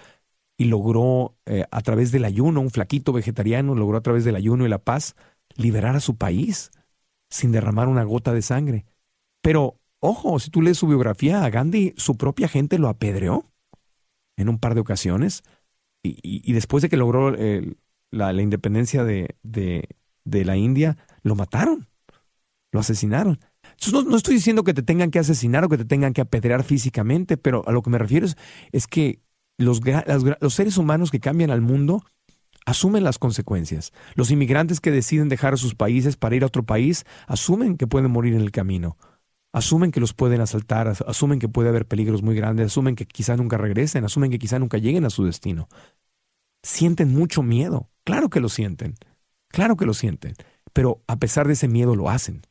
y 0.57 0.65
logró 0.65 1.35
eh, 1.45 1.65
a 1.69 1.81
través 1.81 2.11
del 2.11 2.23
ayuno, 2.23 2.61
un 2.61 2.69
flaquito 2.69 3.11
vegetariano, 3.11 3.75
logró 3.75 3.97
a 3.97 4.01
través 4.01 4.23
del 4.23 4.35
ayuno 4.35 4.65
y 4.65 4.69
la 4.69 4.79
paz 4.79 5.15
liberar 5.57 5.97
a 5.97 5.99
su 5.99 6.15
país 6.15 6.71
sin 7.31 7.51
derramar 7.51 7.87
una 7.87 8.03
gota 8.03 8.33
de 8.33 8.43
sangre. 8.43 8.85
Pero, 9.41 9.79
ojo, 9.99 10.37
si 10.39 10.51
tú 10.51 10.61
lees 10.61 10.77
su 10.77 10.87
biografía, 10.87 11.43
a 11.43 11.49
Gandhi 11.49 11.95
su 11.97 12.17
propia 12.17 12.47
gente 12.47 12.77
lo 12.77 12.89
apedreó 12.89 13.45
en 14.37 14.49
un 14.49 14.59
par 14.59 14.75
de 14.75 14.81
ocasiones. 14.81 15.41
Y, 16.03 16.51
después 16.53 16.81
de 16.81 16.89
que 16.89 16.97
logró 16.97 17.31
la, 18.11 18.41
independencia 18.41 19.03
de, 19.03 19.35
la 20.23 20.57
India, 20.57 20.97
lo 21.23 21.35
mataron, 21.35 21.87
lo 22.71 22.79
asesinaron. 22.79 23.39
no, 23.91 24.01
no, 24.01 24.17
estoy 24.17 24.35
diciendo 24.35 24.63
que 24.63 24.73
te 24.73 24.83
tengan 24.83 25.11
que 25.11 25.19
asesinar 25.19 25.63
o 25.63 25.69
que 25.69 25.77
te 25.77 25.85
tengan 25.85 26.13
que 26.13 26.21
apedrear 26.21 26.63
físicamente, 26.63 27.37
pero 27.37 27.67
a 27.67 27.71
lo 27.71 27.81
que 27.81 27.91
me 27.91 27.99
refiero 27.99 28.27
es, 28.71 28.87
que 28.87 29.21
los, 29.57 29.79
los 30.39 30.53
seres 30.53 30.77
humanos 30.77 31.11
que 31.11 31.19
cambian 31.19 31.51
al 31.51 31.61
mundo 31.61 32.03
asumen 32.65 33.03
las 33.03 33.19
consecuencias. 33.19 33.91
Los 34.15 34.31
inmigrantes 34.31 34.79
que 34.79 34.91
deciden 34.91 35.29
dejar 35.29 35.57
sus 35.57 35.75
países 35.75 36.17
para 36.17 36.35
ir 36.35 36.43
a 36.43 36.47
otro 36.47 36.63
país 36.63 37.05
asumen 37.27 37.77
que 37.77 37.87
pueden 37.87 38.11
morir 38.11 38.33
en 38.33 38.41
el 38.41 38.51
camino. 38.51 38.97
Asumen 39.53 39.91
que 39.91 39.99
los 39.99 40.13
pueden 40.13 40.39
asaltar, 40.39 40.87
asumen 40.87 41.39
que 41.39 41.49
puede 41.49 41.69
haber 41.69 41.85
peligros 41.85 42.23
muy 42.23 42.35
grandes, 42.35 42.67
asumen 42.67 42.95
que 42.95 43.05
quizá 43.05 43.35
nunca 43.35 43.57
regresen, 43.57 44.05
asumen 44.05 44.31
que 44.31 44.39
quizá 44.39 44.59
nunca 44.59 44.77
lleguen 44.77 45.03
a 45.03 45.09
su 45.09 45.25
destino. 45.25 45.67
Sienten 46.63 47.13
mucho 47.13 47.43
miedo. 47.43 47.89
Claro 48.03 48.29
que 48.29 48.39
lo 48.39 48.49
sienten, 48.49 48.95
claro 49.49 49.75
que 49.75 49.85
lo 49.85 49.93
sienten, 49.93 50.33
pero 50.73 51.03
a 51.07 51.17
pesar 51.17 51.47
de 51.47 51.53
ese 51.53 51.67
miedo 51.67 51.95
lo 51.95 52.09
hacen. 52.09 52.41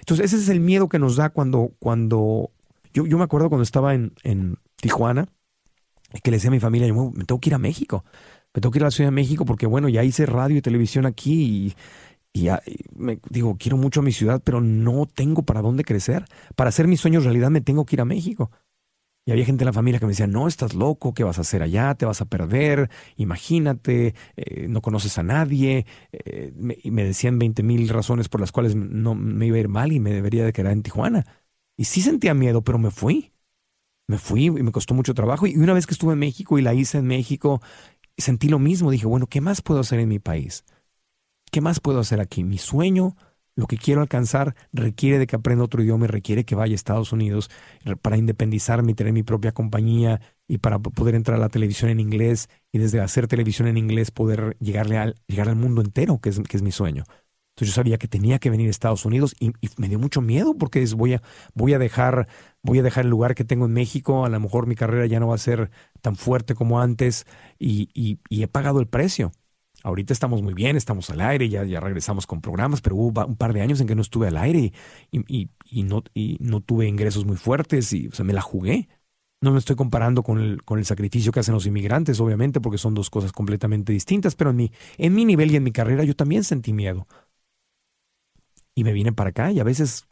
Entonces 0.00 0.32
ese 0.32 0.42
es 0.42 0.48
el 0.48 0.60
miedo 0.60 0.88
que 0.88 0.98
nos 0.98 1.16
da 1.16 1.30
cuando, 1.30 1.72
cuando 1.78 2.50
yo, 2.92 3.06
yo 3.06 3.18
me 3.18 3.24
acuerdo 3.24 3.48
cuando 3.48 3.62
estaba 3.62 3.94
en, 3.94 4.12
en 4.22 4.56
Tijuana, 4.76 5.28
que 6.22 6.30
le 6.30 6.36
decía 6.36 6.48
a 6.48 6.52
mi 6.52 6.60
familia, 6.60 6.88
yo 6.88 7.10
me 7.12 7.24
tengo 7.24 7.40
que 7.40 7.50
ir 7.50 7.54
a 7.54 7.58
México, 7.58 8.04
me 8.58 8.60
tengo 8.60 8.72
que 8.72 8.78
ir 8.78 8.82
a 8.82 8.86
la 8.86 8.90
Ciudad 8.90 9.08
de 9.08 9.14
México 9.14 9.44
porque 9.44 9.66
bueno, 9.66 9.88
ya 9.88 10.02
hice 10.02 10.26
radio 10.26 10.56
y 10.56 10.62
televisión 10.62 11.06
aquí 11.06 11.74
y, 12.34 12.46
y 12.46 12.50
me 12.96 13.20
digo, 13.30 13.56
quiero 13.56 13.76
mucho 13.76 14.00
a 14.00 14.02
mi 14.02 14.12
ciudad, 14.12 14.42
pero 14.44 14.60
no 14.60 15.06
tengo 15.06 15.44
para 15.44 15.62
dónde 15.62 15.84
crecer. 15.84 16.24
Para 16.56 16.68
hacer 16.68 16.88
mis 16.88 17.00
sueños 17.00 17.22
realidad 17.24 17.50
me 17.50 17.60
tengo 17.60 17.86
que 17.86 17.94
ir 17.96 18.00
a 18.00 18.04
México. 18.04 18.50
Y 19.24 19.30
había 19.30 19.44
gente 19.44 19.62
en 19.62 19.66
la 19.66 19.72
familia 19.72 20.00
que 20.00 20.06
me 20.06 20.12
decía, 20.12 20.26
no, 20.26 20.48
estás 20.48 20.74
loco, 20.74 21.14
¿qué 21.14 21.22
vas 21.22 21.38
a 21.38 21.42
hacer 21.42 21.62
allá? 21.62 21.94
Te 21.94 22.06
vas 22.06 22.20
a 22.20 22.24
perder, 22.24 22.90
imagínate, 23.16 24.14
eh, 24.36 24.66
no 24.68 24.80
conoces 24.80 25.18
a 25.18 25.22
nadie. 25.22 25.86
Eh, 26.12 26.52
y 26.82 26.90
me 26.90 27.04
decían 27.04 27.38
20 27.38 27.62
mil 27.62 27.88
razones 27.90 28.28
por 28.28 28.40
las 28.40 28.50
cuales 28.50 28.74
no 28.74 29.14
me 29.14 29.46
iba 29.46 29.56
a 29.56 29.60
ir 29.60 29.68
mal 29.68 29.92
y 29.92 30.00
me 30.00 30.12
debería 30.12 30.44
de 30.44 30.52
quedar 30.52 30.72
en 30.72 30.82
Tijuana. 30.82 31.26
Y 31.76 31.84
sí 31.84 32.00
sentía 32.00 32.34
miedo, 32.34 32.62
pero 32.64 32.78
me 32.78 32.90
fui. 32.90 33.32
Me 34.08 34.16
fui 34.16 34.46
y 34.46 34.50
me 34.50 34.72
costó 34.72 34.94
mucho 34.94 35.12
trabajo. 35.12 35.46
Y 35.46 35.56
una 35.58 35.74
vez 35.74 35.86
que 35.86 35.92
estuve 35.92 36.14
en 36.14 36.20
México 36.20 36.58
y 36.58 36.62
la 36.62 36.72
hice 36.72 36.96
en 36.96 37.06
México, 37.06 37.60
sentí 38.18 38.48
lo 38.48 38.58
mismo. 38.58 38.90
Dije, 38.90 39.06
bueno, 39.06 39.26
¿qué 39.26 39.40
más 39.40 39.62
puedo 39.62 39.80
hacer 39.80 40.00
en 40.00 40.08
mi 40.08 40.18
país? 40.18 40.64
¿Qué 41.50 41.60
más 41.60 41.80
puedo 41.80 42.00
hacer 42.00 42.20
aquí? 42.20 42.44
Mi 42.44 42.58
sueño 42.58 43.16
lo 43.58 43.66
que 43.66 43.76
quiero 43.76 44.02
alcanzar 44.02 44.54
requiere 44.72 45.18
de 45.18 45.26
que 45.26 45.34
aprenda 45.34 45.64
otro 45.64 45.82
idioma 45.82 46.04
y 46.04 46.08
requiere 46.08 46.44
que 46.44 46.54
vaya 46.54 46.74
a 46.74 46.76
Estados 46.76 47.12
Unidos 47.12 47.50
para 48.02 48.16
independizarme 48.16 48.92
y 48.92 48.94
tener 48.94 49.12
mi 49.12 49.24
propia 49.24 49.50
compañía 49.50 50.20
y 50.46 50.58
para 50.58 50.78
poder 50.78 51.16
entrar 51.16 51.38
a 51.38 51.40
la 51.40 51.48
televisión 51.48 51.90
en 51.90 51.98
inglés 51.98 52.48
y 52.70 52.78
desde 52.78 53.00
hacer 53.00 53.26
televisión 53.26 53.66
en 53.66 53.76
inglés 53.76 54.12
poder 54.12 54.56
llegarle 54.60 54.98
al, 54.98 55.16
llegar 55.26 55.48
al 55.48 55.56
mundo 55.56 55.80
entero, 55.80 56.20
que 56.20 56.28
es, 56.28 56.38
que 56.38 56.56
es 56.56 56.62
mi 56.62 56.70
sueño. 56.70 57.02
Entonces 57.58 57.74
yo 57.74 57.80
sabía 57.80 57.98
que 57.98 58.06
tenía 58.06 58.38
que 58.38 58.50
venir 58.50 58.68
a 58.68 58.70
Estados 58.70 59.04
Unidos 59.04 59.34
y, 59.40 59.50
me 59.78 59.88
dio 59.88 59.98
mucho 59.98 60.20
miedo 60.20 60.54
porque 60.56 60.84
voy, 60.96 61.14
a, 61.14 61.22
voy, 61.54 61.74
a 61.74 61.80
dejar, 61.80 62.28
voy 62.62 62.78
a 62.78 62.84
dejar 62.84 63.04
el 63.04 63.10
lugar 63.10 63.34
que 63.34 63.42
tengo 63.42 63.66
en 63.66 63.72
México, 63.72 64.24
a 64.24 64.28
lo 64.28 64.38
mejor 64.38 64.68
mi 64.68 64.76
carrera 64.76 65.06
ya 65.06 65.18
no 65.18 65.26
va 65.26 65.34
a 65.34 65.38
ser 65.38 65.72
tan 66.00 66.14
fuerte 66.14 66.54
como 66.54 66.80
antes 66.80 67.26
y, 67.58 68.20
he 68.30 68.46
pagado 68.46 68.78
el 68.78 68.86
precio. 68.86 69.32
Ahorita 69.82 70.12
estamos 70.12 70.40
muy 70.40 70.54
bien, 70.54 70.76
estamos 70.76 71.10
al 71.10 71.20
aire, 71.20 71.48
ya, 71.48 71.64
ya 71.64 71.80
regresamos 71.80 72.28
con 72.28 72.40
programas, 72.40 72.80
pero 72.80 72.94
hubo 72.94 73.26
un 73.26 73.36
par 73.36 73.52
de 73.52 73.60
años 73.60 73.80
en 73.80 73.88
que 73.88 73.96
no 73.96 74.02
estuve 74.02 74.28
al 74.28 74.36
aire 74.36 74.72
y, 75.10 75.50
y, 75.64 75.82
no, 75.82 76.04
y 76.14 76.36
no 76.40 76.60
tuve 76.60 76.86
ingresos 76.86 77.24
muy 77.24 77.36
fuertes 77.36 77.92
y 77.92 78.06
o 78.06 78.12
sea, 78.12 78.24
me 78.24 78.34
la 78.34 78.40
jugué. 78.40 78.88
No 79.40 79.50
me 79.52 79.58
estoy 79.58 79.74
comparando 79.74 80.22
con 80.22 80.38
el, 80.40 80.62
con 80.64 80.78
el 80.78 80.84
sacrificio 80.84 81.32
que 81.32 81.40
hacen 81.40 81.54
los 81.54 81.66
inmigrantes, 81.66 82.20
obviamente, 82.20 82.60
porque 82.60 82.78
son 82.78 82.94
dos 82.94 83.10
cosas 83.10 83.32
completamente 83.32 83.92
distintas, 83.92 84.34
pero 84.36 84.50
en 84.50 84.56
mi, 84.56 84.72
en 84.96 85.14
mi 85.14 85.24
nivel 85.24 85.50
y 85.52 85.56
en 85.56 85.64
mi 85.64 85.72
carrera 85.72 86.04
yo 86.04 86.14
también 86.14 86.44
sentí 86.44 86.72
miedo. 86.72 87.06
Y 88.78 88.84
me 88.84 88.92
vine 88.92 89.12
para 89.12 89.30
acá 89.30 89.50
y 89.50 89.58
a 89.58 89.64
veces 89.64 90.06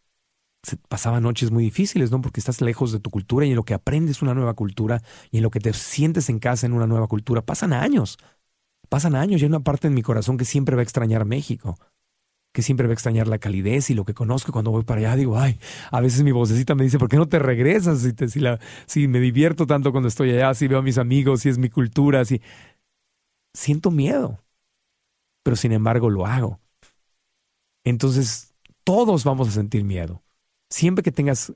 se 0.64 0.76
pasaban 0.76 1.22
noches 1.22 1.52
muy 1.52 1.62
difíciles, 1.62 2.10
¿no? 2.10 2.20
Porque 2.20 2.40
estás 2.40 2.60
lejos 2.60 2.90
de 2.90 2.98
tu 2.98 3.10
cultura 3.10 3.46
y 3.46 3.50
en 3.50 3.54
lo 3.54 3.62
que 3.62 3.74
aprendes 3.74 4.22
una 4.22 4.34
nueva 4.34 4.54
cultura 4.54 5.00
y 5.30 5.36
en 5.36 5.44
lo 5.44 5.52
que 5.52 5.60
te 5.60 5.72
sientes 5.72 6.28
en 6.30 6.40
casa 6.40 6.66
en 6.66 6.72
una 6.72 6.88
nueva 6.88 7.06
cultura, 7.06 7.42
pasan 7.42 7.72
años. 7.72 8.18
Pasan 8.88 9.14
años 9.14 9.40
y 9.40 9.44
hay 9.44 9.50
una 9.50 9.60
parte 9.60 9.86
en 9.86 9.94
mi 9.94 10.02
corazón 10.02 10.36
que 10.36 10.44
siempre 10.44 10.74
va 10.74 10.80
a 10.80 10.82
extrañar 10.82 11.24
México, 11.26 11.78
que 12.52 12.62
siempre 12.62 12.88
va 12.88 12.90
a 12.90 12.94
extrañar 12.94 13.28
la 13.28 13.38
calidez 13.38 13.88
y 13.90 13.94
lo 13.94 14.04
que 14.04 14.14
conozco 14.14 14.50
cuando 14.50 14.72
voy 14.72 14.82
para 14.82 14.98
allá. 14.98 15.14
Digo, 15.14 15.38
ay, 15.38 15.60
a 15.92 16.00
veces 16.00 16.24
mi 16.24 16.32
vocecita 16.32 16.74
me 16.74 16.82
dice, 16.82 16.98
¿por 16.98 17.08
qué 17.08 17.18
no 17.18 17.28
te 17.28 17.38
regresas? 17.38 18.00
Si, 18.00 18.14
te, 18.14 18.26
si 18.28 19.06
me 19.06 19.20
divierto 19.20 19.68
tanto 19.68 19.92
cuando 19.92 20.08
estoy 20.08 20.32
allá, 20.32 20.54
si 20.54 20.66
veo 20.66 20.80
a 20.80 20.82
mis 20.82 20.98
amigos, 20.98 21.42
si 21.42 21.50
es 21.50 21.58
mi 21.58 21.68
cultura, 21.70 22.24
si... 22.24 22.42
Siento 23.54 23.92
miedo, 23.92 24.44
pero 25.44 25.54
sin 25.54 25.70
embargo 25.70 26.10
lo 26.10 26.26
hago. 26.26 26.58
Entonces, 27.84 28.55
todos 28.86 29.24
vamos 29.24 29.48
a 29.48 29.50
sentir 29.50 29.82
miedo. 29.82 30.22
Siempre 30.70 31.02
que 31.02 31.10
tengas 31.10 31.52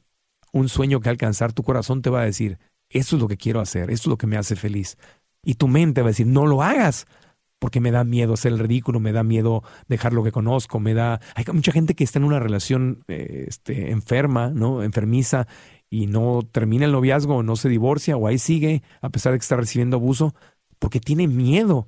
un 0.53 0.69
sueño 0.69 1.01
que 1.01 1.11
alcanzar, 1.11 1.53
tu 1.53 1.63
corazón 1.63 2.03
te 2.03 2.11
va 2.11 2.23
a 2.23 2.25
decir, 2.25 2.59
esto 2.89 3.15
es 3.15 3.23
lo 3.23 3.29
que 3.29 3.37
quiero 3.37 3.61
hacer, 3.61 3.93
esto 3.93 4.09
es 4.09 4.11
lo 4.11 4.19
que 4.19 4.27
me 4.27 4.37
hace 4.37 4.57
feliz. 4.57 4.99
Y 5.45 5.55
tu 5.55 5.69
mente 5.69 6.03
va 6.03 6.09
a 6.09 6.11
decir, 6.11 6.27
no 6.27 6.47
lo 6.47 6.61
hagas, 6.61 7.07
porque 7.61 7.79
me 7.79 7.93
da 7.93 8.03
miedo 8.03 8.35
hacer 8.35 8.51
el 8.53 8.59
ridículo, 8.59 8.99
me 8.99 9.13
da 9.13 9.23
miedo 9.23 9.63
dejar 9.87 10.13
lo 10.13 10.25
que 10.25 10.33
conozco, 10.33 10.81
me 10.81 10.93
da... 10.93 11.21
Hay 11.37 11.45
mucha 11.53 11.71
gente 11.71 11.95
que 11.95 12.03
está 12.03 12.19
en 12.19 12.25
una 12.25 12.41
relación 12.41 13.05
eh, 13.07 13.45
este, 13.47 13.93
enferma, 13.93 14.49
¿no? 14.49 14.83
Enfermiza 14.83 15.47
y 15.89 16.09
no 16.09 16.41
termina 16.51 16.85
el 16.85 16.93
noviazgo, 16.93 17.45
no 17.45 17.55
se 17.55 17.69
divorcia, 17.69 18.17
o 18.17 18.27
ahí 18.27 18.39
sigue, 18.39 18.83
a 19.03 19.11
pesar 19.11 19.33
de 19.33 19.39
que 19.39 19.43
está 19.43 19.57
recibiendo 19.57 19.99
abuso, 19.99 20.35
porque 20.81 20.99
tiene 20.99 21.29
miedo 21.29 21.87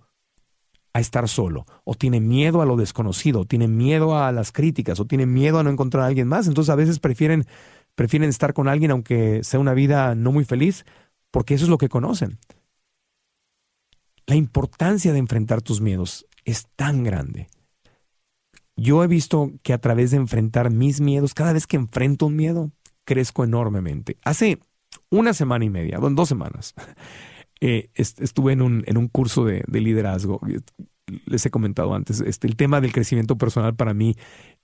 a 0.94 1.00
estar 1.00 1.28
solo, 1.28 1.64
o 1.84 1.94
tiene 1.94 2.20
miedo 2.20 2.60
a 2.60 2.66
lo 2.66 2.76
desconocido, 2.76 3.40
o 3.40 3.44
tiene 3.44 3.68
miedo 3.68 4.18
a 4.18 4.30
las 4.32 4.52
críticas, 4.52 5.00
o 5.00 5.06
tiene 5.06 5.26
miedo 5.26 5.58
a 5.58 5.62
no 5.62 5.70
encontrar 5.70 6.04
a 6.04 6.06
alguien 6.06 6.28
más. 6.28 6.46
Entonces 6.46 6.70
a 6.70 6.76
veces 6.76 6.98
prefieren, 6.98 7.46
prefieren 7.94 8.28
estar 8.28 8.52
con 8.52 8.68
alguien 8.68 8.90
aunque 8.90 9.42
sea 9.42 9.60
una 9.60 9.74
vida 9.74 10.14
no 10.14 10.32
muy 10.32 10.44
feliz, 10.44 10.84
porque 11.30 11.54
eso 11.54 11.64
es 11.64 11.70
lo 11.70 11.78
que 11.78 11.88
conocen. 11.88 12.38
La 14.26 14.36
importancia 14.36 15.12
de 15.12 15.18
enfrentar 15.18 15.62
tus 15.62 15.80
miedos 15.80 16.26
es 16.44 16.66
tan 16.76 17.04
grande. 17.04 17.48
Yo 18.76 19.02
he 19.04 19.06
visto 19.06 19.52
que 19.62 19.72
a 19.72 19.78
través 19.78 20.10
de 20.10 20.16
enfrentar 20.16 20.70
mis 20.70 21.00
miedos, 21.00 21.34
cada 21.34 21.52
vez 21.52 21.66
que 21.66 21.76
enfrento 21.76 22.26
un 22.26 22.36
miedo, 22.36 22.70
crezco 23.04 23.44
enormemente. 23.44 24.18
Hace 24.24 24.58
una 25.10 25.34
semana 25.34 25.64
y 25.64 25.70
media, 25.70 25.98
dos 25.98 26.28
semanas, 26.28 26.74
eh, 27.64 27.90
estuve 27.94 28.52
en 28.52 28.60
un, 28.60 28.82
en 28.88 28.98
un 28.98 29.06
curso 29.06 29.44
de, 29.44 29.62
de, 29.68 29.80
liderazgo. 29.80 30.40
Les 31.26 31.46
he 31.46 31.50
comentado 31.50 31.94
antes, 31.94 32.20
este, 32.20 32.48
el 32.48 32.56
tema 32.56 32.80
del 32.80 32.92
crecimiento 32.92 33.38
personal 33.38 33.76
para 33.76 33.94
mí 33.94 34.16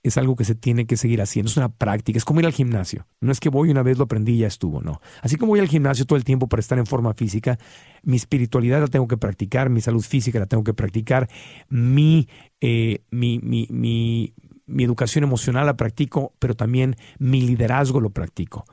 es 0.03 0.17
algo 0.17 0.35
que 0.35 0.43
se 0.43 0.53
tiene 0.53 0.85
que 0.85 0.97
seguir 0.97 1.21
haciendo, 1.21 1.49
es 1.49 1.55
una 1.55 1.69
práctica, 1.69 2.17
es 2.17 2.25
como 2.25 2.41
ir 2.41 2.45
al 2.45 2.51
gimnasio. 2.51 3.07
No 3.21 3.31
es 3.31 3.39
que 3.39 3.47
voy 3.47 3.69
una 3.69 3.83
vez, 3.83 3.97
lo 3.97 4.03
aprendí 4.03 4.33
y 4.33 4.37
ya 4.39 4.47
estuvo, 4.47 4.81
no. 4.81 4.99
Así 5.21 5.37
como 5.37 5.51
voy 5.51 5.61
al 5.61 5.69
gimnasio 5.69 6.05
todo 6.05 6.17
el 6.17 6.25
tiempo 6.25 6.49
para 6.49 6.59
estar 6.59 6.77
en 6.77 6.85
forma 6.85 7.13
física, 7.13 7.57
mi 8.03 8.17
espiritualidad 8.17 8.81
la 8.81 8.87
tengo 8.87 9.07
que 9.07 9.15
practicar, 9.15 9.69
mi 9.69 9.79
salud 9.79 10.01
física 10.01 10.37
la 10.37 10.47
tengo 10.47 10.65
que 10.65 10.73
practicar, 10.73 11.29
mi, 11.69 12.27
eh, 12.59 13.05
mi, 13.11 13.39
mi, 13.39 13.65
mi, 13.69 14.33
mi 14.65 14.83
educación 14.83 15.23
emocional 15.23 15.67
la 15.67 15.77
practico, 15.77 16.33
pero 16.37 16.53
también 16.53 16.97
mi 17.17 17.41
liderazgo 17.43 18.01
lo 18.01 18.09
practico. 18.09 18.65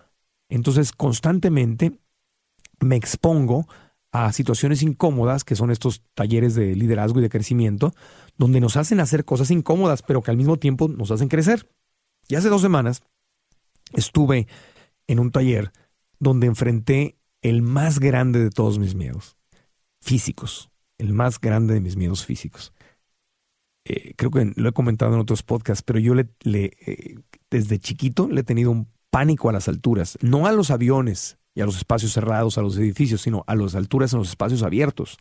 Entonces, 0.49 0.91
constantemente 0.91 2.01
me 2.81 2.97
expongo 2.97 3.69
a 4.17 4.33
situaciones 4.33 4.83
incómodas, 4.83 5.45
que 5.45 5.57
son 5.57 5.71
estos 5.71 6.03
talleres 6.15 6.55
de 6.55 6.75
liderazgo 6.75 7.19
y 7.19 7.23
de 7.23 7.29
crecimiento, 7.29 7.95
donde 8.39 8.61
nos 8.61 8.79
hacen 8.79 9.01
hacer 9.01 9.27
cosas 9.27 9.51
incómodas, 9.51 10.03
pero 10.03 10.23
que 10.23 10.31
al 10.31 10.39
mismo 10.39 10.59
tiempo 10.59 10.89
nos 10.89 11.11
hacen 11.11 11.29
crecer. 11.29 11.69
Y 12.27 12.37
hace 12.37 12.49
dos 12.49 12.63
semanas 12.63 13.03
estuve 13.93 14.47
en 15.07 15.19
un 15.19 15.31
taller 15.31 15.71
donde 16.19 16.47
enfrenté 16.47 17.19
el 17.43 17.61
más 17.61 17.99
grande 17.99 18.43
de 18.43 18.49
todos 18.49 18.79
mis 18.79 18.95
miedos 18.95 19.37
físicos, 20.01 20.71
el 20.97 21.13
más 21.13 21.39
grande 21.39 21.75
de 21.75 21.81
mis 21.81 21.97
miedos 21.97 22.25
físicos. 22.25 22.73
Eh, 23.85 24.15
creo 24.17 24.31
que 24.31 24.53
lo 24.57 24.69
he 24.69 24.73
comentado 24.73 25.13
en 25.13 25.21
otros 25.21 25.43
podcasts, 25.43 25.83
pero 25.83 25.99
yo 25.99 26.15
le, 26.15 26.31
eh, 26.45 27.19
desde 27.51 27.79
chiquito 27.79 28.29
le 28.29 28.41
he 28.41 28.45
tenido 28.45 28.71
un 28.71 28.89
pánico 29.11 29.51
a 29.51 29.53
las 29.53 29.69
alturas, 29.69 30.17
no 30.23 30.47
a 30.47 30.53
los 30.53 30.71
aviones 30.71 31.39
y 31.57 31.63
a 31.63 31.67
los 31.67 31.79
espacios 31.79 32.13
cerrados, 32.13 32.59
a 32.59 32.63
los 32.63 32.77
edificios, 32.77 33.23
sino 33.23 33.43
a 33.49 33.57
las 33.57 33.75
alturas 33.75 34.13
en 34.13 34.21
los 34.21 34.29
espacios 34.29 34.63
abiertos. 34.63 35.19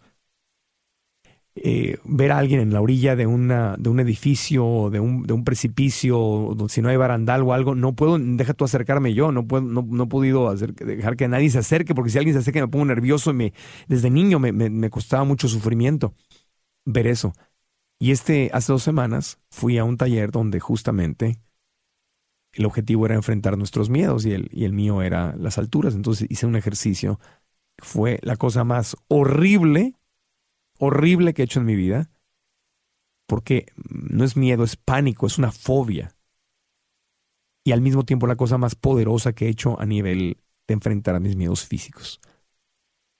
Eh, 1.58 1.98
ver 2.04 2.34
a 2.34 2.38
alguien 2.38 2.60
en 2.60 2.74
la 2.74 2.82
orilla 2.82 3.16
de, 3.16 3.26
una, 3.26 3.78
de 3.80 3.90
un 3.90 4.02
edificio, 4.02 4.90
de 4.92 5.00
un, 5.00 5.24
de 5.24 5.32
un 5.32 5.46
precipicio, 5.46 6.54
si 6.68 6.82
no 6.82 6.90
hay 6.90 6.98
barandal 6.98 7.44
o 7.44 7.54
algo, 7.54 7.74
no 7.74 7.96
puedo, 7.96 8.20
deja 8.20 8.54
tú 8.54 8.66
acercarme 8.66 9.14
yo, 9.14 9.32
no, 9.32 9.48
puedo, 9.48 9.64
no, 9.64 9.88
no 9.90 10.04
he 10.04 10.08
podido 10.08 10.50
hacer, 10.50 10.76
dejar 10.76 11.16
que 11.16 11.30
nadie 11.30 11.50
se 11.50 11.60
acerque, 11.60 11.96
porque 11.96 12.12
si 12.12 12.18
alguien 12.18 12.34
se 12.34 12.42
acerca 12.42 12.60
me 12.60 12.68
pongo 12.68 12.84
nervioso 12.84 13.32
y 13.32 13.36
me, 13.36 13.54
desde 13.88 14.10
niño 14.10 14.38
me, 14.38 14.52
me, 14.52 14.70
me 14.70 14.90
costaba 14.90 15.24
mucho 15.24 15.48
sufrimiento 15.48 16.14
ver 16.84 17.08
eso. 17.08 17.34
Y 18.00 18.12
este, 18.12 18.50
hace 18.54 18.74
dos 18.74 18.84
semanas 18.84 19.40
fui 19.50 19.78
a 19.78 19.86
un 19.86 19.96
taller 19.96 20.32
donde 20.32 20.60
justamente 20.60 21.40
el 22.56 22.66
objetivo 22.66 23.06
era 23.06 23.16
enfrentar 23.16 23.58
nuestros 23.58 23.90
miedos 23.90 24.26
y 24.26 24.32
el, 24.32 24.50
y 24.52 24.64
el 24.64 24.72
mío 24.72 25.02
era 25.02 25.36
las 25.36 25.58
alturas. 25.58 25.94
Entonces 25.94 26.28
hice 26.30 26.46
un 26.46 26.56
ejercicio. 26.56 27.20
Fue 27.78 28.18
la 28.24 28.38
cosa 28.38 28.64
más 28.64 28.96
horrible, 29.10 29.96
horrible 30.80 31.34
que 31.34 31.42
he 31.42 31.46
hecho 31.46 31.60
en 31.60 31.66
mi 31.66 31.76
vida. 31.76 32.10
Porque 33.28 33.66
no 33.90 34.24
es 34.24 34.38
miedo, 34.38 34.64
es 34.64 34.78
pánico, 34.78 35.28
es 35.28 35.38
una 35.38 35.52
fobia. 35.52 36.16
Y 37.66 37.74
al 37.74 37.82
mismo 37.82 38.06
tiempo 38.06 38.26
la 38.26 38.38
cosa 38.38 38.58
más 38.58 38.76
poderosa 38.76 39.34
que 39.34 39.48
he 39.48 39.50
hecho 39.50 39.80
a 39.80 39.86
nivel 39.86 40.38
de 40.68 40.74
enfrentar 40.74 41.16
a 41.16 41.20
mis 41.20 41.36
miedos 41.36 41.66
físicos. 41.66 42.22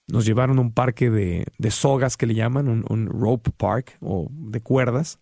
Nos 0.08 0.26
llevaron 0.26 0.60
a 0.60 0.62
un 0.62 0.72
parque 0.72 1.10
de, 1.10 1.46
de 1.58 1.72
sogas 1.72 2.16
que 2.16 2.28
le 2.28 2.36
llaman, 2.36 2.70
un, 2.70 2.86
un 2.90 3.08
rope 3.08 3.52
park 3.52 3.98
o 4.00 4.28
de 4.30 4.62
cuerdas 4.62 5.20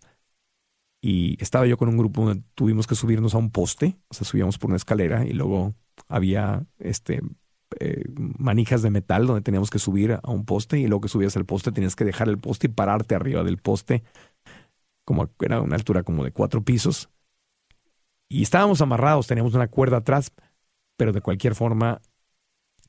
y 1.06 1.36
estaba 1.38 1.66
yo 1.66 1.76
con 1.76 1.90
un 1.90 1.98
grupo 1.98 2.24
donde 2.24 2.42
tuvimos 2.54 2.86
que 2.86 2.94
subirnos 2.94 3.34
a 3.34 3.38
un 3.38 3.50
poste, 3.50 3.98
o 4.08 4.14
sea, 4.14 4.26
subíamos 4.26 4.56
por 4.56 4.70
una 4.70 4.78
escalera 4.78 5.26
y 5.26 5.34
luego 5.34 5.74
había 6.08 6.64
este 6.78 7.20
eh, 7.78 8.04
manijas 8.16 8.80
de 8.80 8.88
metal 8.88 9.26
donde 9.26 9.42
teníamos 9.42 9.68
que 9.68 9.78
subir 9.78 10.12
a 10.12 10.30
un 10.30 10.46
poste 10.46 10.78
y 10.78 10.86
luego 10.86 11.02
que 11.02 11.08
subías 11.10 11.36
al 11.36 11.44
poste 11.44 11.72
tenías 11.72 11.94
que 11.94 12.06
dejar 12.06 12.30
el 12.30 12.38
poste 12.38 12.68
y 12.68 12.70
pararte 12.70 13.14
arriba 13.14 13.44
del 13.44 13.58
poste, 13.58 14.02
como 15.04 15.28
era 15.42 15.60
una 15.60 15.76
altura 15.76 16.04
como 16.04 16.24
de 16.24 16.32
cuatro 16.32 16.64
pisos. 16.64 17.10
Y 18.30 18.42
estábamos 18.42 18.80
amarrados, 18.80 19.26
teníamos 19.26 19.52
una 19.52 19.68
cuerda 19.68 19.98
atrás, 19.98 20.32
pero 20.96 21.12
de 21.12 21.20
cualquier 21.20 21.54
forma 21.54 22.00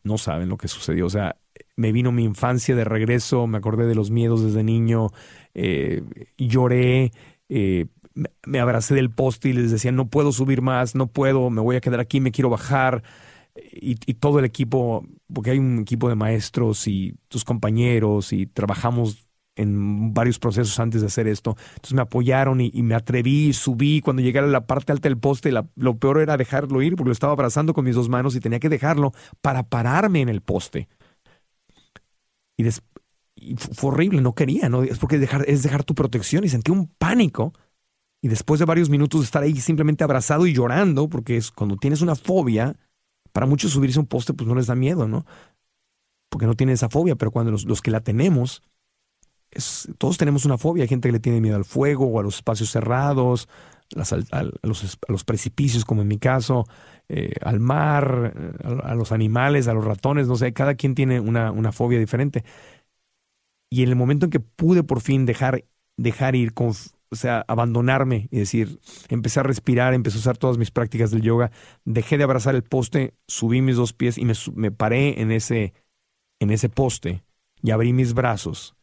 no 0.04 0.17
saben 0.17 0.47
lo 0.47 0.56
que 0.56 0.69
sucedió. 0.69 1.08
O 1.08 1.10
sea, 1.10 1.36
me 1.75 1.91
vino 1.91 2.13
mi 2.13 2.23
infancia 2.23 2.78
de 2.78 2.86
regreso, 2.86 3.45
me 3.45 3.58
acordé 3.58 3.88
de 3.88 3.95
los 3.95 4.10
miedos 4.10 4.41
desde 4.41 4.63
niño, 4.63 5.10
eh, 5.54 6.01
lloré, 6.38 7.12
eh, 7.49 7.88
me 8.45 8.60
abracé 8.60 8.95
del 8.95 9.12
poste 9.12 9.49
y 9.49 9.54
les 9.54 9.71
decía, 9.71 9.91
no 9.91 10.10
puedo 10.10 10.32
subir 10.32 10.62
más, 10.62 10.95
no 10.95 11.08
puedo, 11.08 11.49
me 11.49 11.62
voy 11.62 11.75
a 11.75 11.82
quedar 11.82 11.99
aquí, 11.99 12.19
me 12.21 12.32
quiero 12.32 12.49
bajar. 12.49 13.04
Y, 13.71 13.95
todo 14.15 14.39
el 14.39 14.45
equipo, 14.45 15.06
porque 15.34 15.51
hay 15.51 15.60
un 15.60 15.80
equipo 15.80 16.10
de 16.10 16.15
maestros 16.15 16.88
y 16.88 17.15
tus 17.30 17.45
compañeros 17.45 18.34
y 18.34 18.47
trabajamos 18.47 19.30
en 19.56 20.13
varios 20.13 20.39
procesos 20.39 20.78
antes 20.80 21.01
de 21.01 21.08
hacer 21.08 21.28
esto. 21.28 21.56
Entonces 21.75 21.93
me 21.93 22.01
apoyaron 22.01 22.60
y, 22.62 22.71
me 22.84 22.95
atreví, 22.95 23.54
subí. 23.54 24.01
Cuando 24.01 24.21
llegué 24.21 24.39
a 24.39 24.41
la 24.43 24.67
parte 24.67 24.91
alta 24.91 25.08
del 25.08 25.17
poste, 25.17 25.54
lo 25.75 25.97
peor 25.97 26.19
era 26.19 26.38
dejarlo 26.38 26.82
ir 26.82 26.95
porque 26.95 27.10
lo 27.10 27.13
estaba 27.13 27.34
abrazando 27.34 27.73
con 27.73 27.86
mis 27.86 27.95
dos 27.95 28.10
manos 28.10 28.36
y 28.36 28.41
tenía 28.41 28.60
que 28.60 28.69
dejarlo 28.69 29.13
para 29.41 29.63
pararme 29.63 30.21
en 30.21 30.30
el 30.30 30.41
poste. 30.41 30.89
Y, 32.58 32.65
fue 33.58 33.91
horrible, 33.91 34.21
no 34.21 34.34
quería, 34.34 34.69
¿no? 34.69 34.84
Es 34.84 34.97
porque 34.97 35.17
dejar, 35.17 35.45
es 35.47 35.63
dejar 35.63 35.84
tu 35.84 35.93
protección 35.95 36.43
y 36.43 36.49
sentí 36.49 36.71
un 36.71 36.88
pánico 36.88 37.54
y 38.25 38.27
después 38.27 38.57
de 38.59 38.65
varios 38.65 38.89
minutos 38.89 39.21
de 39.21 39.25
estar 39.25 39.43
ahí 39.43 39.55
simplemente 39.57 40.03
abrazado 40.03 40.47
y 40.47 40.53
llorando, 40.53 41.07
porque 41.07 41.38
es 41.38 41.51
cuando 41.51 41.77
tienes 41.77 42.01
una 42.01 42.15
fobia, 42.15 42.75
para 43.31 43.45
muchos 43.45 43.71
subirse 43.71 43.99
a 43.99 44.01
un 44.01 44.07
poste 44.07 44.33
pues 44.33 44.47
no 44.47 44.55
les 44.55 44.65
da 44.65 44.73
miedo, 44.73 45.07
¿no? 45.07 45.27
Porque 46.29 46.47
no 46.47 46.55
tienen 46.55 46.73
esa 46.73 46.89
fobia, 46.89 47.15
pero 47.17 47.29
cuando 47.29 47.51
los, 47.51 47.81
que 47.83 47.91
la 47.91 47.99
tenemos, 47.99 48.63
todos 49.99 50.17
tenemos 50.17 50.43
una 50.43 50.57
fobia. 50.57 50.81
Hay 50.81 50.88
gente 50.88 51.07
que 51.07 51.11
le 51.11 51.19
tiene 51.19 51.39
miedo 51.39 51.55
al 51.55 51.65
fuego 51.65 52.07
o 52.07 52.19
a 52.19 52.23
los 52.23 52.38
espacios 52.38 52.71
cerrados, 52.71 53.47
a, 53.95 54.43
los, 54.63 55.23
precipicios, 55.23 55.85
como 55.85 56.01
en 56.01 56.07
mi 56.07 56.17
caso, 56.17 56.65
eh, 57.07 57.33
al 57.43 57.59
mar, 57.59 58.33
a, 58.63 58.95
los 58.95 59.11
animales, 59.11 59.67
a 59.67 59.75
los 59.75 59.85
ratones, 59.85 60.27
no 60.27 60.35
sé, 60.35 60.51
cada 60.51 60.73
quien 60.73 60.95
tiene 60.95 61.19
una, 61.19 61.51
una 61.51 61.71
fobia 61.71 61.99
diferente. 61.99 62.43
Y 63.69 63.83
en 63.83 63.89
el 63.89 63.95
momento 63.95 64.25
en 64.25 64.31
que 64.31 64.39
pude 64.39 64.81
por 64.81 65.01
fin 65.01 65.27
dejar, 65.27 65.65
dejar 65.95 66.35
ir, 66.35 66.55
con, 66.55 66.73
o 67.09 67.15
sea, 67.15 67.45
abandonarme 67.47 68.27
y 68.31 68.39
decir, 68.39 68.79
empecé 69.09 69.39
a 69.39 69.43
respirar, 69.43 69.93
empecé 69.93 70.17
a 70.17 70.19
usar 70.19 70.37
todas 70.37 70.57
mis 70.57 70.71
prácticas 70.71 71.11
del 71.11 71.21
yoga, 71.21 71.51
dejé 71.83 72.17
de 72.17 72.23
abrazar 72.23 72.55
el 72.55 72.63
poste, 72.63 73.13
subí 73.27 73.61
mis 73.61 73.75
dos 73.75 73.93
pies 73.93 74.17
y 74.17 74.25
me, 74.55 74.71
paré 74.71 75.21
en 75.21 75.31
ese, 75.31 75.73
en 76.39 76.51
ese 76.51 76.69
poste 76.69 77.23
y 77.61 77.71
abrí 77.71 77.93
mis 77.93 78.13
brazos. 78.13 78.75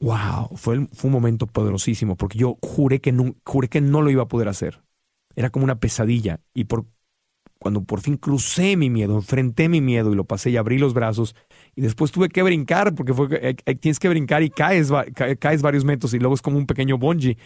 Wow, 0.00 0.56
fue, 0.56 0.86
fue 0.92 1.08
un 1.08 1.12
momento 1.12 1.46
poderosísimo 1.46 2.16
porque 2.16 2.38
yo 2.38 2.56
juré 2.62 3.00
que, 3.00 3.12
no, 3.12 3.34
juré 3.44 3.68
que 3.68 3.80
no 3.80 4.02
lo 4.02 4.10
iba 4.10 4.22
a 4.22 4.28
poder 4.28 4.48
hacer. 4.48 4.82
Era 5.34 5.50
como 5.50 5.64
una 5.64 5.80
pesadilla 5.80 6.40
y 6.54 6.64
por, 6.64 6.86
cuando 7.58 7.82
por 7.82 8.00
fin 8.00 8.16
crucé 8.16 8.76
mi 8.76 8.90
miedo, 8.90 9.16
enfrenté 9.16 9.68
mi 9.68 9.80
miedo 9.80 10.12
y 10.12 10.16
lo 10.16 10.24
pasé 10.24 10.50
y 10.50 10.56
abrí 10.56 10.78
los 10.78 10.94
brazos 10.94 11.34
y 11.74 11.80
después 11.80 12.12
tuve 12.12 12.28
que 12.28 12.42
brincar 12.42 12.94
porque 12.94 13.14
fue, 13.14 13.28
eh, 13.32 13.56
eh, 13.64 13.74
tienes 13.76 13.98
que 13.98 14.08
brincar 14.08 14.42
y 14.42 14.50
caes, 14.50 14.90
caes 15.38 15.62
varios 15.62 15.84
metros 15.84 16.14
y 16.14 16.18
luego 16.18 16.34
es 16.34 16.42
como 16.42 16.58
un 16.58 16.66
pequeño 16.66 16.98
bungee. 16.98 17.38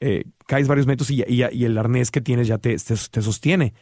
Eh, 0.00 0.24
caes 0.46 0.68
varios 0.68 0.86
metros 0.86 1.10
y, 1.10 1.24
y, 1.26 1.64
el 1.64 1.78
arnés 1.78 2.10
que 2.10 2.20
tienes 2.20 2.48
ya 2.48 2.58
te, 2.58 2.78
sostiene. 2.78 3.74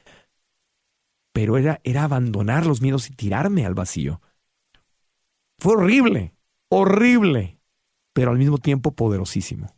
Pero 1.33 1.57
era, 1.57 1.81
era 1.85 2.05
abandonar 2.05 2.67
los 2.67 2.83
miedos 2.83 3.09
y 3.09 3.15
tirarme 3.15 3.65
al 3.65 3.75
vacío. 3.75 4.21
Fue 5.59 5.75
horrible, 5.75 6.35
horrible, 6.69 7.59
pero 8.13 8.31
al 8.31 8.39
mismo 8.39 8.59
tiempo 8.59 8.93
poderosísimo. 8.93 9.75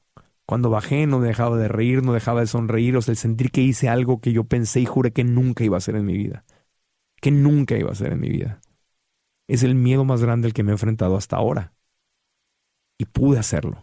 Cuando 0.47 0.69
bajé 0.69 1.07
no 1.07 1.21
dejaba 1.21 1.57
de 1.57 1.69
reír, 1.69 2.03
no 2.03 2.13
dejaba 2.13 2.41
de 2.41 2.47
sonreír, 2.47 2.97
o 2.97 3.03
sea, 3.03 3.13
el 3.13 3.19
sentir 3.19 3.51
que 3.51 3.63
hice 3.63 3.89
algo 3.89 4.21
que 4.21 4.33
yo 4.33 4.45
pensé 4.45 4.81
y 4.81 4.87
juré 4.87 5.13
que 5.13 5.25
nunca 5.25 5.65
iba 5.65 5.77
a 5.77 5.79
hacer 5.79 5.97
en 5.97 6.05
mi 6.05 6.17
vida. 6.17 6.45
Que 7.21 7.31
nunca 7.31 7.77
iba 7.79 7.91
a 7.91 7.93
hacer 7.93 8.13
en 8.13 8.21
mi 8.21 8.29
vida 8.29 8.61
es 9.49 9.63
el 9.63 9.75
miedo 9.75 10.05
más 10.05 10.23
grande 10.23 10.47
al 10.47 10.55
que 10.55 10.63
me 10.63 10.71
he 10.71 10.75
enfrentado 10.75 11.17
hasta 11.17 11.37
ahora. 11.37 11.73
Y 12.99 13.07
pude 13.07 13.39
hacerlo. 13.39 13.81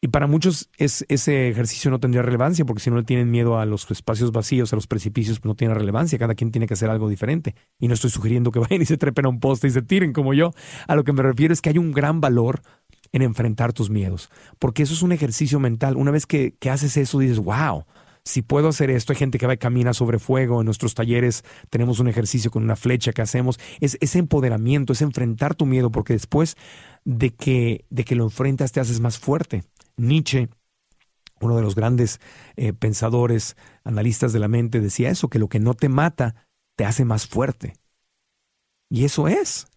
Y 0.00 0.08
para 0.08 0.26
muchos 0.26 0.68
es, 0.76 1.04
ese 1.08 1.48
ejercicio 1.48 1.90
no 1.90 1.98
tendría 1.98 2.22
relevancia 2.22 2.64
porque 2.64 2.82
si 2.82 2.90
no 2.90 2.96
le 2.96 3.02
tienen 3.02 3.30
miedo 3.30 3.58
a 3.58 3.64
los 3.64 3.90
espacios 3.90 4.30
vacíos, 4.30 4.72
a 4.72 4.76
los 4.76 4.86
precipicios, 4.86 5.40
pues 5.40 5.48
no 5.48 5.54
tiene 5.56 5.74
relevancia. 5.74 6.18
Cada 6.18 6.34
quien 6.34 6.52
tiene 6.52 6.66
que 6.66 6.74
hacer 6.74 6.90
algo 6.90 7.08
diferente. 7.08 7.54
Y 7.78 7.88
no 7.88 7.94
estoy 7.94 8.10
sugiriendo 8.10 8.52
que 8.52 8.58
vayan 8.60 8.82
y 8.82 8.86
se 8.86 8.98
trepen 8.98 9.26
a 9.26 9.28
un 9.30 9.40
poste 9.40 9.68
y 9.68 9.70
se 9.70 9.82
tiren 9.82 10.12
como 10.12 10.34
yo. 10.34 10.52
A 10.86 10.94
lo 10.94 11.04
que 11.04 11.12
me 11.12 11.22
refiero 11.22 11.52
es 11.52 11.62
que 11.62 11.70
hay 11.70 11.78
un 11.78 11.92
gran 11.92 12.20
valor 12.20 12.62
en 13.12 13.22
enfrentar 13.22 13.72
tus 13.72 13.88
miedos. 13.88 14.30
Porque 14.58 14.82
eso 14.82 14.92
es 14.92 15.02
un 15.02 15.12
ejercicio 15.12 15.58
mental. 15.60 15.96
Una 15.96 16.10
vez 16.10 16.26
que, 16.26 16.54
que 16.58 16.70
haces 16.70 16.96
eso, 16.96 17.18
dices, 17.18 17.38
wow, 17.38 17.84
si 18.26 18.42
puedo 18.42 18.68
hacer 18.68 18.90
esto, 18.90 19.12
hay 19.12 19.18
gente 19.18 19.38
que 19.38 19.46
va 19.46 19.54
y 19.54 19.58
camina 19.58 19.94
sobre 19.94 20.18
fuego, 20.18 20.60
en 20.60 20.64
nuestros 20.64 20.94
talleres 20.94 21.44
tenemos 21.70 22.00
un 22.00 22.08
ejercicio 22.08 22.50
con 22.50 22.64
una 22.64 22.74
flecha 22.74 23.12
que 23.12 23.22
hacemos, 23.22 23.60
es 23.80 23.96
ese 24.00 24.18
empoderamiento, 24.18 24.92
es 24.92 25.00
enfrentar 25.00 25.54
tu 25.54 25.64
miedo, 25.64 25.92
porque 25.92 26.12
después 26.12 26.56
de 27.04 27.32
que, 27.32 27.84
de 27.88 28.04
que 28.04 28.16
lo 28.16 28.24
enfrentas 28.24 28.72
te 28.72 28.80
haces 28.80 28.98
más 28.98 29.20
fuerte. 29.20 29.62
Nietzsche, 29.96 30.48
uno 31.40 31.54
de 31.54 31.62
los 31.62 31.76
grandes 31.76 32.20
eh, 32.56 32.72
pensadores, 32.72 33.56
analistas 33.84 34.32
de 34.32 34.40
la 34.40 34.48
mente, 34.48 34.80
decía 34.80 35.08
eso, 35.08 35.28
que 35.28 35.38
lo 35.38 35.48
que 35.48 35.60
no 35.60 35.74
te 35.74 35.88
mata 35.88 36.34
te 36.74 36.84
hace 36.84 37.04
más 37.04 37.28
fuerte. 37.28 37.74
Y 38.90 39.04
eso 39.04 39.28
es. 39.28 39.68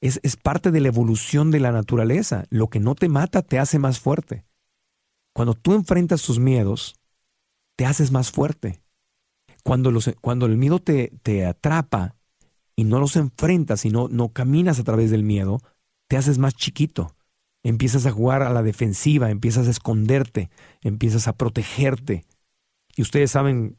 es. 0.00 0.18
Es 0.24 0.36
parte 0.36 0.72
de 0.72 0.80
la 0.80 0.88
evolución 0.88 1.52
de 1.52 1.60
la 1.60 1.70
naturaleza. 1.70 2.46
Lo 2.50 2.66
que 2.66 2.80
no 2.80 2.96
te 2.96 3.08
mata 3.08 3.42
te 3.42 3.60
hace 3.60 3.78
más 3.78 4.00
fuerte. 4.00 4.44
Cuando 5.32 5.54
tú 5.54 5.74
enfrentas 5.74 6.22
tus 6.22 6.40
miedos, 6.40 6.96
te 7.76 7.86
haces 7.86 8.12
más 8.12 8.30
fuerte. 8.30 8.80
Cuando, 9.64 9.90
los, 9.90 10.10
cuando 10.20 10.46
el 10.46 10.56
miedo 10.56 10.80
te, 10.80 11.12
te 11.22 11.46
atrapa 11.46 12.16
y 12.74 12.84
no 12.84 12.98
los 12.98 13.16
enfrentas 13.16 13.84
y 13.84 13.90
no, 13.90 14.08
caminas 14.32 14.80
a 14.80 14.84
través 14.84 15.10
del 15.10 15.22
miedo, 15.22 15.60
te 16.08 16.16
haces 16.16 16.38
más 16.38 16.54
chiquito 16.54 17.14
empiezas 17.62 18.06
a 18.06 18.12
jugar 18.12 18.42
a 18.42 18.50
la 18.50 18.62
defensiva, 18.62 19.30
empiezas 19.30 19.68
a 19.68 19.70
esconderte, 19.70 20.50
empiezas 20.82 21.28
a 21.28 21.36
protegerte. 21.36 22.24
Y 22.96 23.02
ustedes 23.02 23.30
saben, 23.30 23.78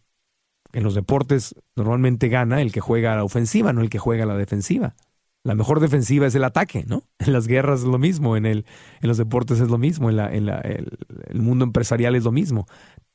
en 0.71 0.83
los 0.83 0.95
deportes 0.95 1.55
normalmente 1.75 2.29
gana 2.29 2.61
el 2.61 2.71
que 2.71 2.79
juega 2.79 3.13
a 3.13 3.17
la 3.17 3.23
ofensiva, 3.23 3.73
no 3.73 3.81
el 3.81 3.89
que 3.89 3.99
juega 3.99 4.23
a 4.23 4.27
la 4.27 4.37
defensiva. 4.37 4.95
La 5.43 5.55
mejor 5.55 5.81
defensiva 5.81 6.25
es 6.25 6.35
el 6.35 6.45
ataque, 6.45 6.85
¿no? 6.87 7.03
En 7.19 7.33
las 7.33 7.47
guerras 7.47 7.81
es 7.81 7.85
lo 7.85 7.97
mismo, 7.97 8.37
en, 8.37 8.45
el, 8.45 8.65
en 9.01 9.07
los 9.07 9.17
deportes 9.17 9.59
es 9.59 9.69
lo 9.69 9.77
mismo, 9.77 10.09
en, 10.09 10.15
la, 10.15 10.33
en 10.33 10.45
la, 10.45 10.59
el 10.59 11.41
mundo 11.41 11.65
empresarial 11.65 12.15
es 12.15 12.23
lo 12.23 12.31
mismo. 12.31 12.65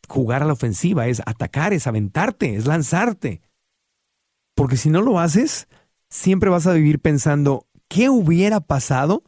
Jugar 0.09 0.43
a 0.43 0.47
la 0.47 0.55
ofensiva 0.55 1.07
es 1.07 1.23
atacar, 1.27 1.73
es 1.73 1.87
aventarte, 1.87 2.57
es 2.57 2.67
lanzarte. 2.67 3.43
Porque 4.55 4.77
si 4.77 4.91
no 4.91 5.03
lo 5.03 5.21
haces, 5.21 5.69
siempre 6.09 6.51
vas 6.51 6.67
a 6.67 6.73
vivir 6.73 7.01
pensando, 7.01 7.67
¿qué 7.89 8.09
hubiera 8.11 8.61
pasado 8.61 9.23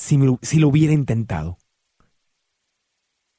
si, 0.00 0.18
si 0.40 0.58
lo 0.58 0.68
hubiera 0.68 0.94
intentado. 0.94 1.58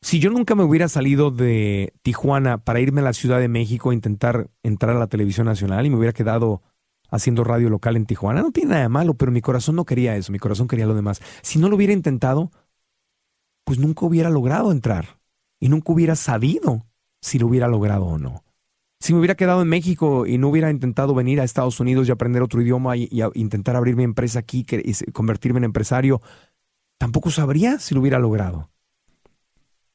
Si 0.04 0.20
yo 0.20 0.30
nunca 0.30 0.56
me 0.56 0.64
hubiera 0.64 0.88
salido 0.88 1.32
de 1.32 1.94
Tijuana 2.02 2.60
para 2.60 2.80
irme 2.80 3.02
a 3.02 3.04
la 3.04 3.14
Ciudad 3.14 3.40
de 3.40 3.48
México 3.48 3.90
a 3.90 3.94
intentar 3.94 4.50
entrar 4.64 4.96
a 4.96 5.00
la 5.00 5.08
televisión 5.08 5.46
nacional 5.46 5.86
y 5.86 5.90
me 5.90 5.98
hubiera 5.98 6.14
quedado 6.14 6.62
haciendo 7.10 7.44
radio 7.44 7.70
local 7.70 7.98
en 7.98 8.06
Tijuana, 8.06 8.42
no 8.42 8.52
tiene 8.52 8.70
nada 8.70 8.84
de 8.84 8.90
malo, 8.90 9.16
pero 9.16 9.32
mi 9.32 9.42
corazón 9.42 9.76
no 9.76 9.86
quería 9.86 10.16
eso, 10.16 10.32
mi 10.32 10.40
corazón 10.40 10.68
quería 10.68 10.86
lo 10.86 10.96
demás. 10.96 11.22
Si 11.42 11.60
no 11.60 11.68
lo 11.68 11.76
hubiera 11.76 11.94
intentado, 11.94 12.52
pues 13.66 13.80
nunca 13.80 14.06
hubiera 14.06 14.30
logrado 14.30 14.72
entrar 14.72 15.20
y 15.62 15.70
nunca 15.70 15.94
hubiera 15.94 16.18
sabido 16.18 16.86
si 17.22 17.40
lo 17.40 17.48
hubiera 17.48 17.70
logrado 17.70 18.06
o 18.06 18.18
no. 18.18 18.44
Si 19.00 19.14
me 19.14 19.20
hubiera 19.20 19.36
quedado 19.36 19.62
en 19.62 19.70
México 19.70 20.28
y 20.28 20.38
no 20.38 20.50
hubiera 20.50 20.70
intentado 20.70 21.16
venir 21.16 21.40
a 21.40 21.46
Estados 21.46 21.80
Unidos 21.80 22.08
y 22.08 22.12
aprender 22.12 22.42
otro 22.42 22.62
idioma 22.62 22.98
y, 22.98 23.10
intentar 23.36 23.78
abrir 23.78 23.96
mi 23.96 24.04
empresa 24.04 24.40
aquí 24.40 24.66
y 24.70 25.12
convertirme 25.12 25.60
en 25.60 25.64
empresario, 25.64 26.22
tampoco 26.98 27.32
sabría 27.32 27.80
si 27.80 27.96
lo 27.96 28.02
hubiera 28.02 28.20
logrado. 28.20 28.70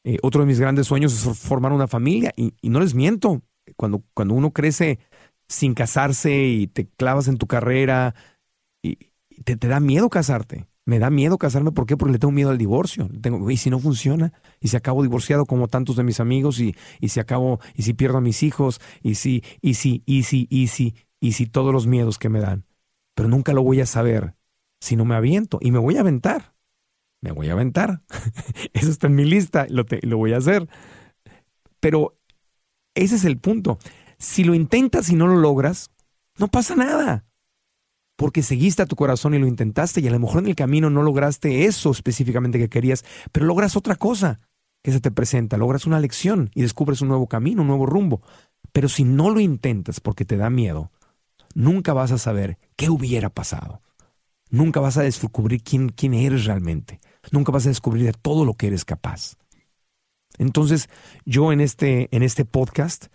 Eh, 0.03 0.19
otro 0.23 0.41
de 0.41 0.47
mis 0.47 0.61
grandes 0.61 0.87
sueños 0.87 1.13
es 1.13 1.39
formar 1.39 1.73
una 1.73 1.89
familia 1.89 2.33
y, 2.37 2.53
no 2.63 2.81
les 2.81 2.95
miento, 2.95 3.43
cuando, 3.77 4.03
cuando 4.15 4.35
uno 4.35 4.53
crece 4.53 5.01
sin 5.49 5.75
casarse 5.75 6.45
y 6.47 6.67
te 6.69 6.87
clavas 6.87 7.29
en 7.29 7.39
tu 7.39 7.47
carrera 7.47 8.15
y, 8.83 8.97
te, 9.45 9.57
da 9.57 9.81
miedo 9.81 10.09
casarte. 10.09 10.67
Me 10.87 10.99
da 10.99 11.11
miedo 11.11 11.37
casarme, 11.37 11.73
¿por 11.73 11.87
qué? 11.87 11.97
Porque 11.97 12.13
le 12.13 12.19
tengo 12.19 12.33
miedo 12.33 12.51
al 12.51 12.59
divorcio. 12.59 13.11
Tengo, 13.21 13.51
y 13.51 13.57
si 13.59 13.69
no 13.71 13.79
funciona, 13.79 14.33
y 14.61 14.69
si 14.69 14.77
acabo 14.77 15.03
divorciado 15.03 15.45
como 15.45 15.69
tantos 15.69 15.97
de 15.97 16.05
mis 16.05 16.21
amigos, 16.21 16.61
y, 16.61 16.75
y 17.01 17.09
si 17.11 17.21
acabo, 17.21 17.61
y 17.75 17.83
si 17.83 17.93
pierdo 17.93 18.19
a 18.19 18.21
mis 18.23 18.43
hijos, 18.43 18.81
y 19.03 19.17
si, 19.17 19.43
y 19.61 19.75
si, 19.75 20.03
y 20.07 20.23
si, 20.23 20.47
y 20.49 20.69
si, 20.69 20.95
y 21.21 21.33
si 21.33 21.47
todos 21.47 21.73
los 21.73 21.87
miedos 21.87 22.19
que 22.19 22.31
me 22.31 22.41
dan. 22.41 22.65
Pero 23.15 23.29
nunca 23.29 23.53
lo 23.53 23.63
voy 23.63 23.81
a 23.81 23.87
saber 23.87 24.37
si 24.81 24.97
no 24.97 25.05
me 25.05 25.17
aviento, 25.17 25.59
y 25.61 25.73
me 25.73 25.79
voy 25.79 25.97
a 25.97 26.01
aventar 26.01 26.57
me 27.27 27.33
voy 27.33 27.49
a 27.49 27.53
aventar. 27.53 28.03
Eso 28.73 28.91
está 28.91 29.09
en 29.09 29.17
mi 29.17 29.25
lista, 29.25 29.67
lo, 29.69 29.85
lo 30.03 30.17
voy 30.17 30.33
a 30.33 30.39
hacer. 30.39 30.69
Pero 31.81 32.19
ese 32.95 33.17
es 33.17 33.25
el 33.25 33.39
punto. 33.39 33.79
Si 34.19 34.45
lo 34.45 34.55
intentas 34.55 35.11
y 35.11 35.17
no 35.17 35.27
lo 35.27 35.37
logras, 35.37 35.91
no 36.39 36.49
pasa 36.49 36.75
nada. 36.77 37.27
Porque 38.17 38.43
seguiste 38.43 38.83
a 38.83 38.87
tu 38.87 38.97
corazón 38.97 39.35
y 39.35 39.39
lo 39.39 39.47
intentaste 39.47 40.01
y 40.01 40.09
a 40.09 40.11
lo 40.11 40.19
mejor 40.19 40.41
en 40.41 40.49
el 40.49 40.57
camino 40.57 40.91
no 40.91 41.03
lograste 41.03 41.67
eso 41.67 41.91
específicamente 41.91 42.59
que 42.59 42.69
querías, 42.69 43.05
pero 43.31 43.47
logras 43.47 43.77
otra 43.77 43.95
cosa 43.95 44.41
que 44.83 44.93
se 44.93 45.01
te 45.01 45.11
presenta, 45.11 45.57
logras 45.57 45.87
una 45.87 46.01
lección 46.01 46.51
y 46.55 46.63
descubres 46.63 47.03
un 47.03 47.09
nuevo 47.09 47.27
camino, 47.27 47.63
un 47.63 47.69
nuevo 47.69 47.87
rumbo. 47.87 48.23
Pero 48.73 48.89
si 48.89 49.05
no 49.05 49.31
lo 49.31 49.41
intentas 49.41 50.01
porque 50.01 50.25
te 50.25 50.37
da 50.37 50.49
miedo, 50.49 50.91
nunca 51.55 51.93
vas 51.93 52.13
a 52.13 52.19
saber 52.19 52.59
qué 52.77 52.89
hubiera 52.89 53.29
pasado. 53.29 53.81
Nunca 54.49 54.81
vas 54.81 54.97
a 54.97 55.03
descubrir 55.03 55.63
quién, 55.63 55.89
quién 55.89 56.15
eres 56.15 56.45
realmente. 56.45 57.01
Nunca 57.33 57.53
vas 57.53 57.67
a 57.67 57.71
descubrir 57.71 58.05
de 58.05 58.13
todo 58.13 58.45
lo 58.45 58.55
que 58.55 58.69
eres 58.69 58.85
capaz. 58.85 59.37
Entonces, 60.39 60.89
yo 61.25 61.53
en 61.53 61.61
este, 61.61 62.09
en 62.15 62.23
este 62.23 62.45
podcast, 62.45 63.07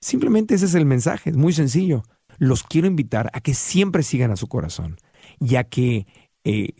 simplemente 0.00 0.54
ese 0.54 0.66
es 0.66 0.74
el 0.74 0.86
mensaje, 0.86 1.30
es 1.30 1.36
muy 1.36 1.52
sencillo. 1.52 2.04
Los 2.38 2.62
quiero 2.62 2.86
invitar 2.86 3.30
a 3.32 3.40
que 3.40 3.54
siempre 3.54 4.02
sigan 4.02 4.30
a 4.30 4.36
su 4.36 4.48
corazón 4.48 4.96
y 5.40 5.56
a 5.56 5.64
que 5.64 6.06
eh, 6.44 6.74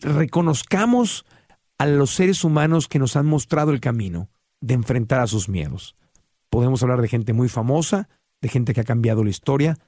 reconozcamos 0.00 1.24
a 1.78 1.86
los 1.86 2.10
seres 2.10 2.44
humanos 2.44 2.88
que 2.88 2.98
nos 2.98 3.16
han 3.16 3.26
mostrado 3.26 3.72
el 3.72 3.80
camino 3.80 4.28
de 4.60 4.74
enfrentar 4.74 5.20
a 5.20 5.26
sus 5.26 5.48
miedos. 5.48 5.96
Podemos 6.48 6.82
hablar 6.82 7.02
de 7.02 7.08
gente 7.08 7.32
muy 7.32 7.48
famosa, 7.48 8.08
de 8.40 8.48
gente 8.48 8.72
que 8.72 8.80
ha 8.80 8.84
cambiado 8.84 9.24
la 9.24 9.30
historia, 9.30 9.78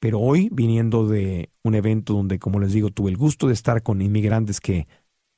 pero 0.00 0.20
hoy, 0.20 0.48
viniendo 0.52 1.08
de 1.08 1.50
un 1.64 1.74
evento 1.74 2.12
donde, 2.12 2.38
como 2.38 2.60
les 2.60 2.72
digo, 2.72 2.90
tuve 2.90 3.10
el 3.10 3.16
gusto 3.16 3.48
de 3.48 3.54
estar 3.54 3.82
con 3.82 4.00
inmigrantes 4.00 4.60
que 4.60 4.86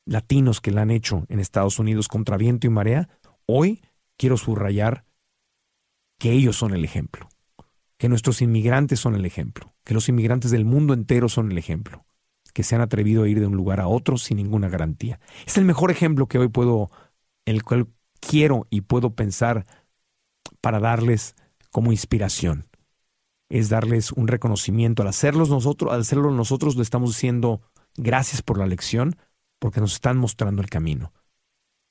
latinos 0.05 0.61
que 0.61 0.71
la 0.71 0.83
han 0.83 0.91
hecho 0.91 1.25
en 1.29 1.41
Estados 1.41 1.79
Unidos 1.79 2.09
contra 2.09 2.37
viento 2.37 2.67
y 2.67 2.71
marea, 2.71 3.09
hoy 3.47 3.81
quiero 4.19 4.37
subrayar 4.37 5.05
que 6.19 6.33
ellos 6.33 6.57
son 6.57 6.75
el 6.75 6.85
ejemplo, 6.85 7.29
que 8.01 8.09
nuestros 8.09 8.41
inmigrantes 8.41 8.99
son 8.99 9.15
el 9.15 9.27
ejemplo, 9.27 9.75
que 9.85 9.93
los 9.93 10.09
inmigrantes 10.09 10.51
del 10.51 10.65
mundo 10.65 10.95
entero 10.95 11.29
son 11.29 11.53
el 11.53 11.59
ejemplo, 11.59 12.07
que 12.55 12.63
se 12.63 12.75
han 12.75 12.81
atrevido 12.81 13.25
a 13.25 13.29
ir 13.29 13.39
de 13.41 13.47
un 13.47 13.55
lugar 13.55 13.79
a 13.79 13.89
otro 13.89 14.17
sin 14.17 14.39
ninguna 14.39 14.71
garantía. 14.71 15.21
Es 15.47 15.59
el 15.59 15.67
mejor 15.67 15.91
ejemplo 15.91 16.27
que 16.27 16.39
hoy 16.39 16.49
puedo, 16.49 16.91
el 17.45 17.63
cual 17.63 17.89
quiero 18.19 18.67
y 18.71 18.81
puedo 18.81 19.15
pensar 19.15 19.67
para 20.63 20.81
darles 20.81 21.35
como 21.71 21.93
inspiración. 21.93 22.65
Es 23.51 23.69
darles 23.69 24.13
un 24.13 24.29
reconocimiento. 24.29 25.03
Al 25.03 25.09
hacerlos 25.09 25.51
nosotros, 25.51 25.93
al 25.93 26.01
hacerlo 26.01 26.31
nosotros, 26.31 26.77
le 26.77 26.83
estamos 26.83 27.11
diciendo 27.11 27.61
gracias 27.99 28.41
por 28.41 28.57
la 28.57 28.67
lección, 28.67 29.17
porque 29.59 29.83
nos 29.83 29.93
están 29.93 30.17
mostrando 30.17 30.63
el 30.63 30.71
camino. 30.71 31.13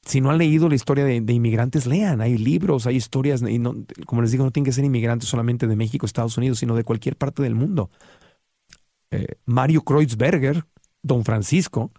Si 0.05 0.21
no 0.21 0.31
han 0.31 0.37
leído 0.37 0.69
la 0.69 0.75
historia 0.75 1.05
de, 1.05 1.33
inmigrantes, 1.33 1.85
lean. 1.85 2.21
Hay 2.21 2.37
libros, 2.37 2.87
hay 2.87 2.95
historias. 2.95 3.41
Y 3.41 3.59
no, 3.59 3.75
como 4.05 4.21
les 4.21 4.31
digo, 4.31 4.43
no 4.43 4.51
tienen 4.51 4.65
que 4.65 4.71
ser 4.71 4.85
inmigrantes 4.85 5.29
solamente 5.29 5.67
de 5.67 5.75
México, 5.75 6.05
Estados 6.05 6.37
Unidos, 6.37 6.59
sino 6.59 6.75
de 6.75 6.83
cualquier 6.83 7.15
parte 7.15 7.43
del 7.43 7.55
mundo. 7.55 7.89
Eh, 9.11 9.35
Mario 9.45 9.83
Kreuzberger, 9.83 10.65
Don 11.01 11.25
Francisco, 11.25 11.91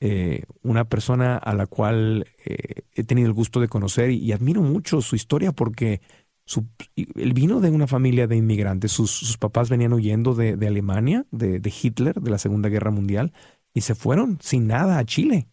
eh, 0.00 0.44
una 0.62 0.84
persona 0.84 1.36
a 1.36 1.54
la 1.54 1.66
cual 1.66 2.26
eh, 2.44 2.82
he 2.92 3.04
tenido 3.04 3.28
el 3.28 3.34
gusto 3.34 3.60
de 3.60 3.68
conocer 3.68 4.10
y, 4.10 4.32
admiro 4.32 4.62
mucho 4.62 5.00
su 5.02 5.16
historia 5.16 5.52
porque 5.52 6.00
él 6.96 7.34
vino 7.34 7.60
de 7.60 7.70
una 7.70 7.86
familia 7.86 8.26
de 8.26 8.36
inmigrantes. 8.36 8.92
Sus, 8.92 9.36
papás 9.38 9.68
venían 9.70 9.92
huyendo 9.92 10.34
de, 10.34 10.54
Alemania, 10.66 11.26
de, 11.30 11.60
de 11.60 11.74
Hitler, 11.82 12.20
de 12.20 12.30
la 12.30 12.38
Segunda 12.38 12.68
Guerra 12.68 12.90
Mundial 12.90 13.32
y 13.74 13.82
se 13.82 13.94
fueron 13.94 14.38
sin 14.40 14.66
nada 14.66 14.98
a 14.98 15.04
Chile. 15.04 15.48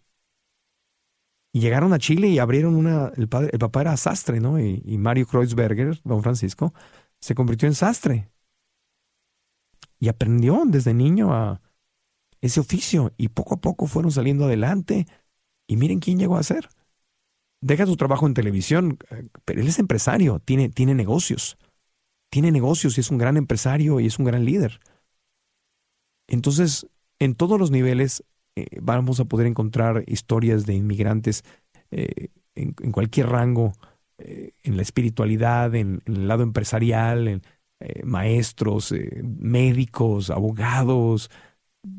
Y 1.55 1.61
llegaron 1.61 1.93
a 1.93 1.99
Chile 1.99 2.27
y 2.27 2.39
abrieron 2.39 2.75
una. 2.75 3.13
El, 3.15 3.29
padre, 3.29 3.49
el 3.53 3.59
papá 3.59 3.79
era 3.79 3.95
sastre, 3.95 4.41
¿no? 4.41 4.59
Y, 4.59 4.97
Mario 4.97 5.25
Kreuzberger, 5.25 6.01
don 6.03 6.21
Francisco, 6.21 6.73
se 7.21 7.33
convirtió 7.33 7.65
en 7.69 7.75
sastre. 7.75 8.29
Y 9.97 10.09
aprendió 10.09 10.63
desde 10.65 10.93
niño 10.93 11.33
a 11.33 11.61
ese 12.41 12.59
oficio. 12.59 13.13
Y 13.15 13.29
poco 13.29 13.53
a 13.53 13.61
poco 13.61 13.87
fueron 13.87 14.11
saliendo 14.11 14.43
adelante. 14.43 15.05
Y 15.65 15.77
miren 15.77 15.99
quién 15.99 16.19
llegó 16.19 16.35
a 16.35 16.43
ser. 16.43 16.67
Deja 17.61 17.85
su 17.85 17.95
trabajo 17.95 18.27
en 18.27 18.33
televisión, 18.33 18.97
pero 19.45 19.61
él 19.61 19.67
es 19.69 19.79
empresario, 19.79 20.41
tiene, 20.43 20.67
tiene 20.67 20.93
negocios. 20.93 21.55
Tiene 22.29 22.51
negocios 22.51 22.97
y 22.97 22.99
es 22.99 23.11
un 23.11 23.17
gran 23.17 23.37
empresario 23.37 24.01
y 24.01 24.07
es 24.07 24.19
un 24.19 24.25
gran 24.25 24.43
líder. 24.43 24.81
Entonces, 26.27 26.87
en 27.19 27.33
todos 27.33 27.57
los 27.57 27.71
niveles 27.71 28.25
eh, 28.55 28.79
vamos 28.81 29.19
a 29.19 29.25
poder 29.25 29.47
encontrar 29.47 30.03
historias 30.07 30.65
de 30.65 30.75
inmigrantes 30.75 31.43
eh, 31.91 32.29
en, 32.55 32.71
cualquier 32.91 33.27
rango, 33.27 33.73
eh, 34.17 34.51
en 34.63 34.77
la 34.77 34.81
espiritualidad, 34.81 35.75
en, 35.75 36.01
el 36.05 36.27
lado 36.27 36.43
empresarial, 36.43 37.27
en 37.27 37.41
maestros, 38.03 38.95
médicos, 39.21 40.31
abogados, 40.31 41.29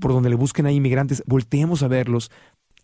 por 0.01 0.13
donde 0.13 0.31
le 0.31 0.35
busquen 0.35 0.67
a 0.67 0.73
inmigrantes, 0.73 1.23
volteemos 1.27 1.83
a 1.83 1.89
verlos 1.89 2.33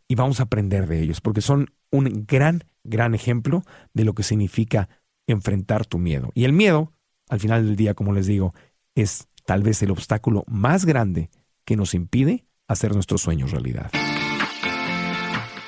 y 0.07 0.15
vamos 0.15 0.39
a 0.39 0.45
aprender 0.45 0.87
de 0.87 1.01
ellos, 1.01 1.21
porque 1.21 1.41
son 1.41 1.73
un 1.91 2.27
gran, 2.29 2.65
gran 2.85 3.15
ejemplo 3.15 3.63
de 3.95 4.05
lo 4.05 4.15
que 4.15 4.23
significa 4.23 4.89
enfrentar 5.27 5.87
tu 5.87 5.99
miedo. 5.99 6.31
Y 6.35 6.45
el 6.45 6.53
miedo, 6.53 6.93
al 7.29 7.41
final 7.41 7.65
del 7.65 7.77
día, 7.77 7.95
como 7.95 8.13
les 8.13 8.27
digo, 8.27 8.55
es 8.95 9.27
tal 9.47 9.63
vez 9.63 9.83
el 9.83 9.91
obstáculo 9.91 10.45
más 10.47 10.85
grande 10.85 11.31
que 11.65 11.77
nos 11.77 11.95
impide 11.95 12.45
hacer 12.73 12.95
nuestros 12.95 13.23
sueños 13.23 13.51
realidad. 13.51 13.91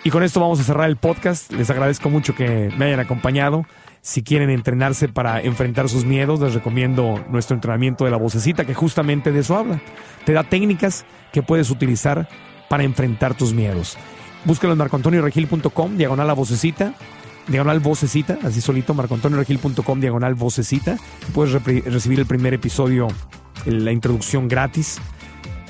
Y 0.04 0.10
con 0.10 0.22
esto 0.22 0.38
vamos 0.38 0.60
a 0.60 0.64
cerrar 0.64 0.90
el 0.90 0.96
podcast. 0.96 1.50
Les 1.52 1.70
agradezco 1.70 2.10
mucho 2.10 2.34
que 2.34 2.70
me 2.76 2.84
hayan 2.84 3.00
acompañado. 3.00 3.64
Si 4.02 4.22
quieren 4.22 4.50
entrenarse 4.50 5.08
para 5.08 5.40
enfrentar 5.40 5.88
sus 5.88 6.04
miedos, 6.04 6.40
les 6.40 6.52
recomiendo 6.52 7.24
nuestro 7.30 7.54
entrenamiento 7.54 8.04
de 8.04 8.10
la 8.10 8.18
vocecita, 8.18 8.66
que 8.66 8.74
justamente 8.74 9.32
de 9.32 9.40
eso 9.40 9.56
habla. 9.56 9.80
Te 10.26 10.34
da 10.34 10.44
técnicas 10.44 11.06
que 11.32 11.42
puedes 11.42 11.70
utilizar 11.70 12.28
para 12.68 12.84
enfrentar 12.84 13.34
tus 13.34 13.54
miedos. 13.54 13.96
Búscalo 14.44 14.74
en 14.74 14.78
marcoantonioregil.com, 14.80 15.96
diagonal 15.96 16.26
la 16.26 16.34
vocecita, 16.34 16.92
diagonal 17.48 17.80
vocecita, 17.80 18.36
así 18.42 18.60
solito, 18.60 18.92
marcoantonioregil.com, 18.92 20.00
diagonal 20.00 20.34
vocecita. 20.34 20.98
Puedes 21.32 21.64
recibir 21.86 22.20
el 22.20 22.26
primer 22.26 22.52
episodio, 22.52 23.08
la 23.64 23.90
introducción 23.90 24.48
gratis 24.48 25.00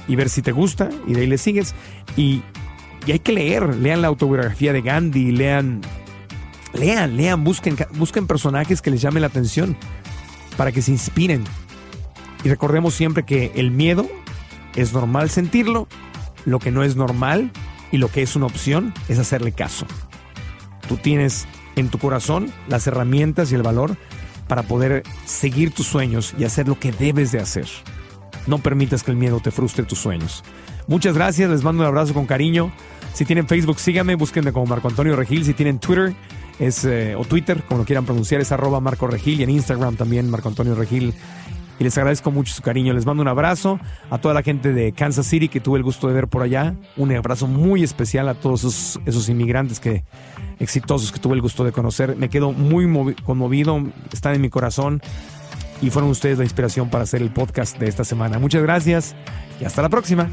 y 0.09 0.17
ver 0.17 0.29
si 0.29 0.43
te 0.43 0.53
gusta 0.53 0.91
y 1.07 1.15
de 1.15 1.23
ahí 1.23 1.27
le 1.27 1.39
sigues. 1.39 1.75
Y 2.17 2.43
y 3.07 3.13
hay 3.13 3.19
que 3.19 3.33
leer, 3.33 3.77
lean 3.77 4.03
la 4.03 4.09
autobiografía 4.09 4.73
de 4.73 4.81
Gandhi, 4.81 5.31
lean, 5.31 5.83
lean, 6.73 7.17
lean, 7.17 7.45
busquen, 7.45 7.77
busquen 7.95 8.27
personajes 8.27 8.81
que 8.81 8.91
les 8.91 9.03
llamen 9.03 9.21
la 9.21 9.27
atención 9.27 9.77
para 10.57 10.73
que 10.73 10.81
se 10.81 10.91
inspiren. 10.91 11.45
Y 12.45 12.49
recordemos 12.49 12.95
siempre 12.95 13.25
que 13.25 13.53
el 13.57 13.71
miedo 13.71 14.09
es 14.75 14.93
normal 14.93 15.29
sentirlo, 15.29 15.87
lo 16.47 16.59
que 16.59 16.71
no 16.71 16.83
es 16.83 16.97
normal 16.97 17.51
y 17.93 17.99
lo 17.99 18.09
que 18.09 18.23
es 18.23 18.37
una 18.37 18.47
opción 18.47 18.95
es 19.09 19.19
hacerle 19.19 19.53
caso. 19.53 19.87
Tú 20.89 20.97
tienes 20.97 21.47
en 21.77 21.89
tu 21.89 21.99
corazón 21.99 22.53
las 22.69 22.87
herramientas 22.87 23.53
y 23.53 23.55
el 23.55 23.63
valor 23.63 23.97
para 24.49 24.63
poder 24.63 25.03
seguir 25.27 25.73
tus 25.73 25.87
sueños 25.87 26.35
y 26.39 26.45
hacer 26.45 26.69
lo 26.69 26.79
que 26.79 26.93
debes 26.93 27.33
de 27.33 27.41
hacer. 27.41 27.67
No 28.47 28.59
permitas 28.59 29.03
que 29.03 29.11
el 29.11 29.16
miedo 29.16 29.40
te 29.40 29.51
frustre 29.51 29.84
tus 29.84 29.99
sueños. 29.99 30.42
Muchas 30.86 31.14
gracias, 31.14 31.51
les 31.51 31.62
mando 31.62 31.82
un 31.82 31.88
abrazo 31.88 32.12
con 32.14 32.26
cariño. 32.26 32.70
Si 33.14 33.24
tienen 33.24 33.47
Facebook, 33.47 33.78
síganme, 33.78 34.16
búsquenme 34.16 34.53
como 34.53 34.66
Marco 34.66 34.88
Antonio 34.88 35.16
Regil. 35.16 35.45
Si 35.45 35.55
tienen 35.55 35.78
Twitter 35.78 36.14
es, 36.59 36.84
eh, 36.84 37.14
o 37.14 37.24
Twitter, 37.24 37.62
como 37.62 37.78
lo 37.78 37.84
quieran 37.84 38.05
pronunciar, 38.05 38.40
es 38.40 38.53
arroba 38.53 38.80
Marco 38.80 39.07
Regil. 39.07 39.40
Y 39.40 39.45
en 39.45 39.51
Instagram 39.51 39.97
también, 39.97 40.28
Marco 40.28 40.49
Antonio 40.49 40.74
Regil. 40.74 41.14
Y 41.78 41.84
les 41.84 41.97
agradezco 41.97 42.30
mucho 42.30 42.53
su 42.53 42.62
cariño. 42.62 42.92
Les 42.92 43.07
mando 43.07 43.22
un 43.22 43.28
abrazo 43.28 43.80
a 44.11 44.18
toda 44.18 44.34
la 44.34 44.42
gente 44.42 44.72
de 44.72 44.92
Kansas 44.92 45.26
City 45.26 45.49
que 45.49 45.61
tuve 45.61 45.78
el 45.78 45.84
gusto 45.84 46.07
de 46.09 46.14
ver 46.14 46.28
por 46.28 46.42
allá. 46.42 46.74
Un 46.97 47.14
abrazo 47.14 47.47
muy 47.47 47.82
especial 47.82 48.28
a 48.28 48.34
todos 48.34 48.61
esos, 48.61 49.01
esos 49.07 49.28
inmigrantes 49.28 49.80
que 49.80 50.05
exitosos 50.61 51.11
que 51.11 51.18
tuve 51.18 51.34
el 51.34 51.40
gusto 51.40 51.64
de 51.64 51.72
conocer. 51.72 52.16
Me 52.16 52.28
quedo 52.28 52.53
muy 52.53 53.14
conmovido, 53.24 53.82
están 54.12 54.34
en 54.34 54.40
mi 54.40 54.51
corazón 54.51 55.03
y 55.81 55.91
fueron 55.91 56.11
ustedes 56.11 56.39
la 56.39 56.45
inspiración 56.45 56.91
para 56.91 57.05
hacer 57.05 57.22
el 57.22 57.31
podcast 57.31 57.79
de 57.79 57.89
esta 57.89 58.05
semana. 58.05 58.39
Muchas 58.39 58.62
gracias 58.62 59.14
y 59.61 59.64
hasta 59.64 59.83
la 59.83 59.89
próxima. 59.89 60.31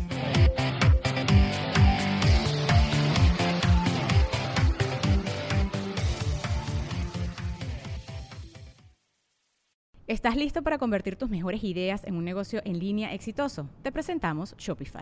¿Estás 10.12 10.36
listo 10.36 10.62
para 10.62 10.78
convertir 10.78 11.16
tus 11.16 11.30
mejores 11.30 11.64
ideas 11.64 12.04
en 12.04 12.18
un 12.18 12.26
negocio 12.26 12.62
en 12.66 12.80
línea 12.80 13.14
exitoso? 13.14 13.70
Te 13.82 13.94
presentamos 13.94 14.54
Shopify. 14.58 15.02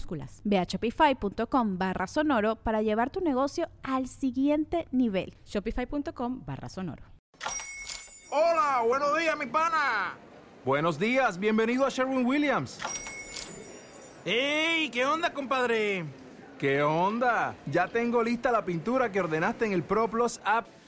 minúsculas 0.01 0.41
Ve 0.43 0.57
a 0.57 0.63
shopify.com 0.63 1.77
barra 1.77 2.07
sonoro 2.07 2.55
para 2.55 2.81
llevar 2.81 3.09
tu 3.09 3.21
negocio 3.21 3.69
al 3.83 4.07
siguiente 4.07 4.87
nivel. 4.91 5.35
Shopify.com 5.45 6.43
barra 6.45 6.69
sonoro. 6.69 7.03
Hola, 8.31 8.83
buenos 8.87 9.17
días, 9.17 9.37
mi 9.37 9.45
pana. 9.45 10.15
Buenos 10.63 10.97
días, 10.97 11.37
bienvenido 11.37 11.85
a 11.85 11.89
Sherwin 11.89 12.25
Williams. 12.25 12.79
¡Ey! 14.25 14.89
¿Qué 14.89 15.05
onda, 15.05 15.33
compadre? 15.33 16.05
¿Qué 16.57 16.83
onda? 16.83 17.55
Ya 17.65 17.87
tengo 17.87 18.23
lista 18.23 18.51
la 18.51 18.63
pintura 18.63 19.11
que 19.11 19.19
ordenaste 19.19 19.65
en 19.65 19.73
el 19.73 19.83
ProPlus 19.83 20.39
app. 20.45 20.67